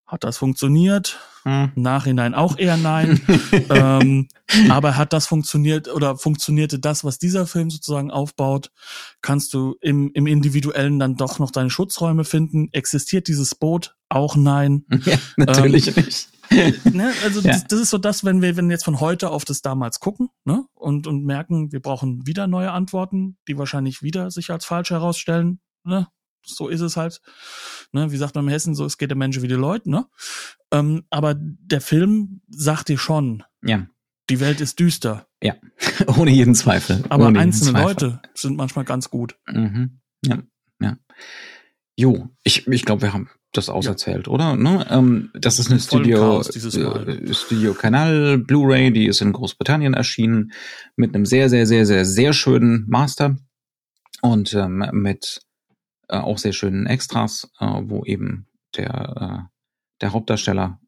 Hat 0.10 0.24
das 0.24 0.39
funktioniert? 0.39 1.20
Hm. 1.43 1.72
Nachhinein 1.76 2.34
auch 2.34 2.58
eher 2.58 2.78
nein. 2.78 3.22
ähm, 3.70 4.28
aber 4.70 4.97
hat 4.97 5.14
das 5.14 5.28
funktioniert 5.28 5.88
oder 5.88 6.18
funktionierte 6.18 6.80
das, 6.80 7.04
was 7.04 7.20
dieser 7.20 7.45
Film 7.45 7.70
sozusagen 7.70 8.10
aufbaut? 8.10 8.72
Kannst 9.22 9.54
du 9.54 9.76
im, 9.82 10.10
im 10.14 10.26
Individuellen 10.26 10.97
dann 10.97 11.16
doch 11.16 11.38
noch 11.38 11.52
deine 11.52 11.70
Schutzräume 11.70 12.24
finden? 12.24 12.70
Existiert 12.72 13.28
dieses 13.28 13.54
Boot? 13.54 13.95
Auch 14.10 14.36
nein. 14.36 14.86
Ja, 15.06 15.18
natürlich 15.38 15.95
ähm, 15.95 16.06
nicht. 16.06 16.30
ne, 16.91 17.14
also 17.24 17.41
ja. 17.41 17.52
das, 17.52 17.68
das, 17.68 17.80
ist 17.80 17.89
so 17.89 17.97
das, 17.97 18.24
wenn 18.24 18.41
wir, 18.41 18.58
wenn 18.58 18.68
wir 18.68 18.74
jetzt 18.74 18.86
von 18.86 19.00
heute 19.00 19.30
auf 19.30 19.45
das 19.45 19.62
damals 19.62 20.00
gucken, 20.00 20.30
ne, 20.45 20.66
und, 20.74 21.08
und 21.08 21.24
merken, 21.24 21.72
wir 21.72 21.82
brauchen 21.82 22.26
wieder 22.26 22.47
neue 22.47 22.72
Antworten, 22.72 23.38
die 23.47 23.58
wahrscheinlich 23.58 24.02
wieder 24.02 24.32
sich 24.32 24.50
als 24.52 24.66
falsch 24.66 24.89
herausstellen, 24.89 25.60
ne, 25.84 26.08
so 26.45 26.68
ist 26.68 26.82
es 26.82 26.97
halt. 26.97 27.22
Ne, 27.91 28.12
wie 28.12 28.18
sagt 28.18 28.36
man 28.36 28.45
im 28.45 28.50
Hessen, 28.50 28.76
so 28.76 28.86
es 28.86 28.97
geht 28.97 29.10
der 29.10 29.18
Mensch 29.18 29.41
wie 29.41 29.47
die 29.47 29.54
Leute, 29.54 29.89
ne? 29.89 30.08
Ähm, 30.72 31.04
aber 31.10 31.36
der 31.36 31.82
Film 31.82 32.41
sagt 32.50 32.89
dir 32.89 32.97
schon, 32.97 33.43
ja. 33.64 33.88
die 34.30 34.39
Welt 34.39 34.62
ist 34.62 34.80
düster. 34.80 35.28
Ja, 35.41 35.56
ohne 36.18 36.32
jeden 36.32 36.56
Zweifel. 36.56 37.04
Aber 37.10 37.28
ohne 37.28 37.39
einzelne 37.39 37.82
Leute 37.82 38.22
sind 38.34 38.58
manchmal 38.58 38.86
ganz 38.86 39.10
gut. 39.10 39.38
Mhm. 39.47 40.00
Ja, 40.26 40.39
ja. 40.82 40.97
Jo, 42.00 42.30
ich, 42.45 42.66
ich 42.66 42.86
glaube, 42.86 43.02
wir 43.02 43.12
haben 43.12 43.30
das 43.52 43.68
auserzählt, 43.68 44.28
ja. 44.28 44.34
oder? 44.34 44.56
Ne? 44.56 44.88
Ähm, 44.89 45.32
das 45.34 45.60
ist 45.60 45.70
eine 45.70 45.82
Studio, 45.82 46.39
äh, 46.39 47.34
Studio 47.34 47.74
Kanal 47.74 48.38
Blu-ray, 48.38 48.93
die 48.93 49.06
ist 49.08 49.20
in 49.20 49.34
Großbritannien 49.34 49.95
erschienen 49.95 50.54
mit 50.95 51.14
einem 51.14 51.26
sehr, 51.26 51.50
sehr, 51.50 51.68
sehr, 51.68 51.86
sehr, 51.86 52.06
sehr 52.06 52.32
schönen 52.32 52.86
Master 52.88 53.36
und 54.22 54.54
ähm, 54.54 54.88
mit 54.93 55.41
äh, 56.08 56.16
auch 56.16 56.38
sehr 56.38 56.54
schönen 56.54 56.86
Extras, 56.86 57.52
äh, 57.60 57.66
wo 57.66 58.06
eben 58.06 58.47
der, 58.78 59.50
äh, 59.50 59.50
der 60.00 60.14
Hauptdarsteller 60.14 60.80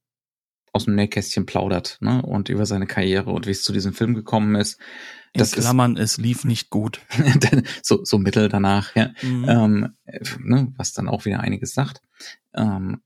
aus 0.71 0.85
dem 0.85 0.95
Nähkästchen 0.95 1.45
plaudert 1.45 1.97
ne? 1.99 2.21
und 2.21 2.47
über 2.47 2.65
seine 2.65 2.87
Karriere 2.87 3.31
und 3.31 3.47
wie 3.47 3.51
es 3.51 3.63
zu 3.63 3.73
diesem 3.73 3.91
Film 3.91 4.13
gekommen 4.13 4.55
ist. 4.55 4.79
Das 5.33 5.53
In 5.53 5.61
Klammern, 5.61 5.95
ist, 5.95 6.13
es 6.13 6.17
lief 6.17 6.43
nicht 6.43 6.69
gut. 6.69 7.01
so, 7.83 8.03
so 8.03 8.17
mittel 8.17 8.49
danach, 8.49 8.95
ja. 8.95 9.11
Mhm. 9.21 9.45
Ähm, 9.47 9.93
ne, 10.39 10.73
was 10.75 10.93
dann 10.93 11.07
auch 11.07 11.25
wieder 11.25 11.39
einiges 11.39 11.73
sagt. 11.73 12.01
Ähm, 12.53 13.01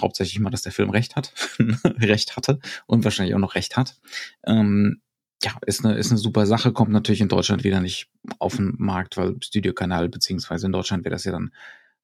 hauptsächlich 0.00 0.40
mal, 0.40 0.50
dass 0.50 0.62
der 0.62 0.72
Film 0.72 0.90
recht 0.90 1.16
hat, 1.16 1.32
recht 1.84 2.36
hatte 2.36 2.58
und 2.86 3.04
wahrscheinlich 3.04 3.34
auch 3.34 3.40
noch 3.40 3.54
recht 3.54 3.76
hat. 3.76 3.96
Ähm, 4.44 5.00
ja, 5.42 5.52
ist 5.66 5.84
eine, 5.84 5.96
ist 5.96 6.10
eine 6.10 6.18
super 6.18 6.46
Sache, 6.46 6.72
kommt 6.72 6.90
natürlich 6.90 7.20
in 7.20 7.28
Deutschland 7.28 7.62
wieder 7.62 7.80
nicht 7.80 8.10
auf 8.40 8.56
den 8.56 8.74
Markt, 8.78 9.16
weil 9.16 9.36
Studiokanal, 9.42 10.08
beziehungsweise 10.08 10.66
in 10.66 10.72
Deutschland 10.72 11.04
wäre 11.04 11.14
das 11.14 11.24
ja 11.24 11.32
dann 11.32 11.52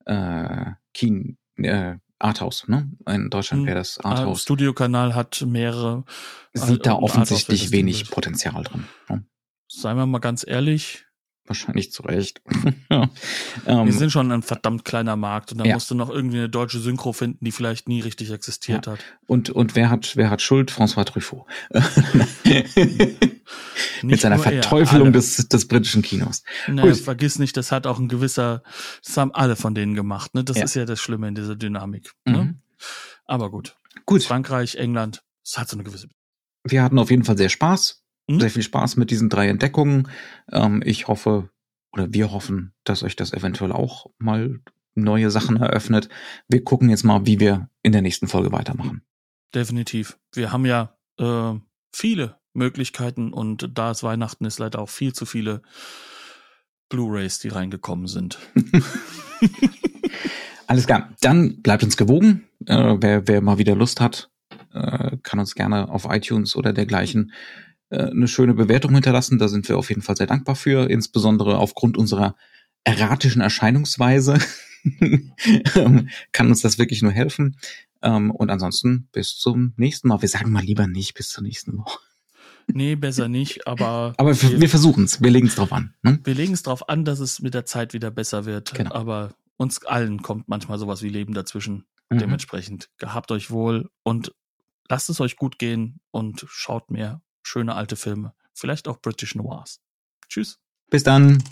äh, 0.07 0.73
Keen, 0.93 1.37
äh, 1.57 1.97
Arthouse, 2.21 2.69
ne? 2.69 2.91
In 3.09 3.29
Deutschland 3.31 3.63
hm. 3.63 3.67
wäre 3.67 3.79
das 3.79 3.99
Arthouse. 3.99 4.43
Studiokanal 4.43 5.15
hat 5.15 5.45
mehrere. 5.47 6.05
Sieht 6.53 6.87
da 6.87 6.95
offensichtlich 6.95 7.73
wenig 7.73 8.09
Potenzial 8.11 8.63
drin. 8.63 8.85
Ne? 9.09 9.25
Seien 9.81 9.97
wir 9.97 10.07
mal 10.07 10.19
ganz 10.19 10.45
ehrlich, 10.47 11.05
Wahrscheinlich 11.47 11.93
zu 11.93 12.03
Recht. 12.05 12.41
ja. 12.91 13.11
ähm, 13.67 13.85
wir 13.85 13.93
sind 13.93 14.11
schon 14.11 14.33
ein 14.33 14.41
verdammt 14.41 14.87
kleiner 14.87 15.15
Markt 15.15 15.53
und 15.53 15.59
da 15.59 15.65
ja. 15.67 15.75
musst 15.75 15.91
du 15.91 15.95
noch 15.95 16.09
irgendwie 16.09 16.39
eine 16.39 16.49
deutsche 16.49 16.79
Synchro 16.79 17.13
finden, 17.13 17.45
die 17.45 17.53
vielleicht 17.53 17.87
nie 17.87 18.01
richtig 18.01 18.31
existiert 18.31 18.87
ja. 18.87 18.93
hat. 18.93 19.01
Und, 19.27 19.51
und 19.51 19.77
wer 19.77 19.91
hat, 19.91 20.17
wer 20.17 20.31
hat 20.31 20.41
Schuld? 20.41 20.73
François 20.73 21.05
Truffaut. 21.05 21.45
Mit 24.03 24.21
seiner 24.23 24.39
Verteufelung 24.39 25.13
des, 25.13 25.49
des 25.49 25.69
britischen 25.69 26.01
Kinos. 26.01 26.45
Naja, 26.67 26.95
vergiss 26.95 27.39
nicht, 27.39 27.59
das 27.59 27.73
hat 27.73 27.87
auch 27.87 27.99
ein 27.99 28.09
gewisser, 28.09 28.63
das 29.05 29.15
haben 29.19 29.35
alle 29.35 29.55
von 29.57 29.75
denen 29.75 29.95
gemacht, 29.95 30.35
ne? 30.35 30.45
Das 30.45 30.57
ist 30.57 30.75
ja 30.75 30.87
das 30.87 30.99
Schlimme 30.99 31.29
in 31.29 31.35
dieser 31.35 31.57
Dynamik. 31.57 32.13
Ne? 32.25 32.39
Mhm. 32.39 32.61
Aber 33.27 33.51
gut. 33.51 33.77
Gut. 34.07 34.25
Frankreich, 34.25 34.77
England, 34.77 35.23
es 35.45 35.59
hat 35.59 35.69
so 35.69 35.77
eine 35.77 35.85
gewisse. 35.85 36.09
Wir 36.65 36.83
hatten 36.83 36.99
auf 36.99 37.11
jeden 37.11 37.25
Fall 37.25 37.37
sehr 37.37 37.51
Spaß 37.51 38.04
mhm. 38.29 38.41
sehr 38.41 38.51
viel 38.51 38.63
Spaß 38.63 38.97
mit 38.97 39.11
diesen 39.11 39.29
drei 39.29 39.49
Entdeckungen. 39.49 40.09
Ähm, 40.51 40.83
ich 40.85 41.09
hoffe, 41.09 41.51
oder 41.93 42.13
wir 42.13 42.33
hoffen, 42.33 42.73
dass 42.85 43.03
euch 43.03 43.17
das 43.17 43.33
eventuell 43.33 43.73
auch 43.73 44.07
mal 44.19 44.61
neue 44.95 45.31
Sachen 45.31 45.57
eröffnet. 45.57 46.09
Wir 46.49 46.65
gucken 46.65 46.91
jetzt 46.91 47.05
mal, 47.05 47.27
wie 47.27 47.41
wir 47.41 47.69
in 47.83 47.93
der 47.93 48.03
nächsten 48.03 48.29
Folge 48.29 48.53
weitermachen. 48.53 49.03
Definitiv. 49.55 50.19
Wir 50.33 50.53
haben 50.53 50.67
ja 50.67 50.97
äh, 51.19 51.55
viele 51.93 52.39
Möglichkeiten 52.53 53.33
und 53.33 53.71
da 53.75 53.91
es 53.91 54.03
Weihnachten 54.03 54.45
ist, 54.45 54.59
leider 54.59 54.79
auch 54.79 54.89
viel 54.89 55.13
zu 55.13 55.27
viele 55.27 55.63
Blu-rays, 56.89 57.39
die 57.39 57.49
reingekommen 57.49 58.07
sind. 58.07 58.39
Alles 60.67 60.87
klar. 60.87 61.15
Dann 61.21 61.63
bleibt 61.63 61.83
uns 61.83 61.97
gewogen. 61.97 62.49
Äh, 62.67 62.97
wer, 63.01 63.29
wer 63.29 63.41
mal 63.41 63.59
wieder 63.59 63.75
Lust 63.75 64.01
hat, 64.01 64.31
äh, 64.73 65.17
kann 65.23 65.39
uns 65.39 65.55
gerne 65.55 65.89
auf 65.89 66.07
iTunes 66.09 66.57
oder 66.57 66.73
dergleichen 66.73 67.33
eine 67.91 68.29
schöne 68.29 68.55
Bewertung 68.55 68.93
hinterlassen. 68.93 69.39
Da 69.39 69.49
sind 69.49 69.69
wir 69.69 69.79
auf 69.79 69.89
jeden 69.89 70.03
Fall 70.03 70.17
sehr 70.17 70.27
dankbar 70.27 70.57
für, 70.57 70.91
insbesondere 70.91 71.59
aufgrund 71.59 71.97
unserer 71.97 72.35
erratischen 72.85 73.41
Erscheinungsweise 73.41 74.39
ähm, 75.75 76.09
kann 76.33 76.49
uns 76.49 76.61
das 76.61 76.79
wirklich 76.79 77.03
nur 77.03 77.13
helfen. 77.13 77.57
Ähm, 78.03 78.31
und 78.31 78.51
ansonsten 78.51 79.09
bis 79.13 79.37
zum 79.37 79.73
nächsten 79.77 80.09
Mal. 80.09 80.21
Wir 80.21 80.29
sagen 80.29 80.53
mal 80.53 80.63
lieber 80.63 80.87
nicht 80.87 81.15
bis 81.15 81.31
zur 81.31 81.43
nächsten 81.43 81.79
Woche. 81.79 81.99
Nee, 82.67 82.97
besser 82.97 83.29
nicht, 83.29 83.67
aber. 83.67 84.15
Aber 84.19 84.41
wir, 84.41 84.61
wir 84.61 84.69
versuchen 84.69 85.05
es, 85.05 85.23
wir 85.23 85.31
legen 85.31 85.49
es 85.49 85.57
drauf 85.57 85.73
an. 85.73 85.95
Ne? 86.03 86.21
Wir 86.25 86.35
legen 86.35 86.55
es 86.55 86.63
drauf 86.63 86.89
an, 86.89 87.05
dass 87.05 87.21
es 87.21 87.41
mit 87.41 87.55
der 87.55 87.67
Zeit 87.67 87.93
wieder 87.93 88.11
besser 88.11 88.47
wird. 88.47 88.73
Genau. 88.75 88.95
Aber 88.95 89.35
uns 89.57 89.85
allen 89.85 90.23
kommt 90.23 90.49
manchmal 90.49 90.79
sowas 90.79 91.03
wie 91.03 91.09
Leben 91.09 91.35
dazwischen. 91.35 91.85
Mhm. 92.11 92.19
Dementsprechend 92.19 92.91
gehabt 92.99 93.31
euch 93.33 93.51
wohl 93.51 93.91
und 94.03 94.33
lasst 94.89 95.11
es 95.11 95.21
euch 95.21 95.37
gut 95.37 95.59
gehen 95.59 96.01
und 96.11 96.45
schaut 96.49 96.91
mehr 96.91 97.23
schöne 97.47 97.75
alte 97.75 97.97
Filme. 97.97 98.35
Vielleicht 98.53 98.89
auch 98.89 99.01
British 99.01 99.35
Noirs. 99.35 99.81
Tschüss. 100.29 100.59
Bis 100.91 101.03
dann. 101.05 101.43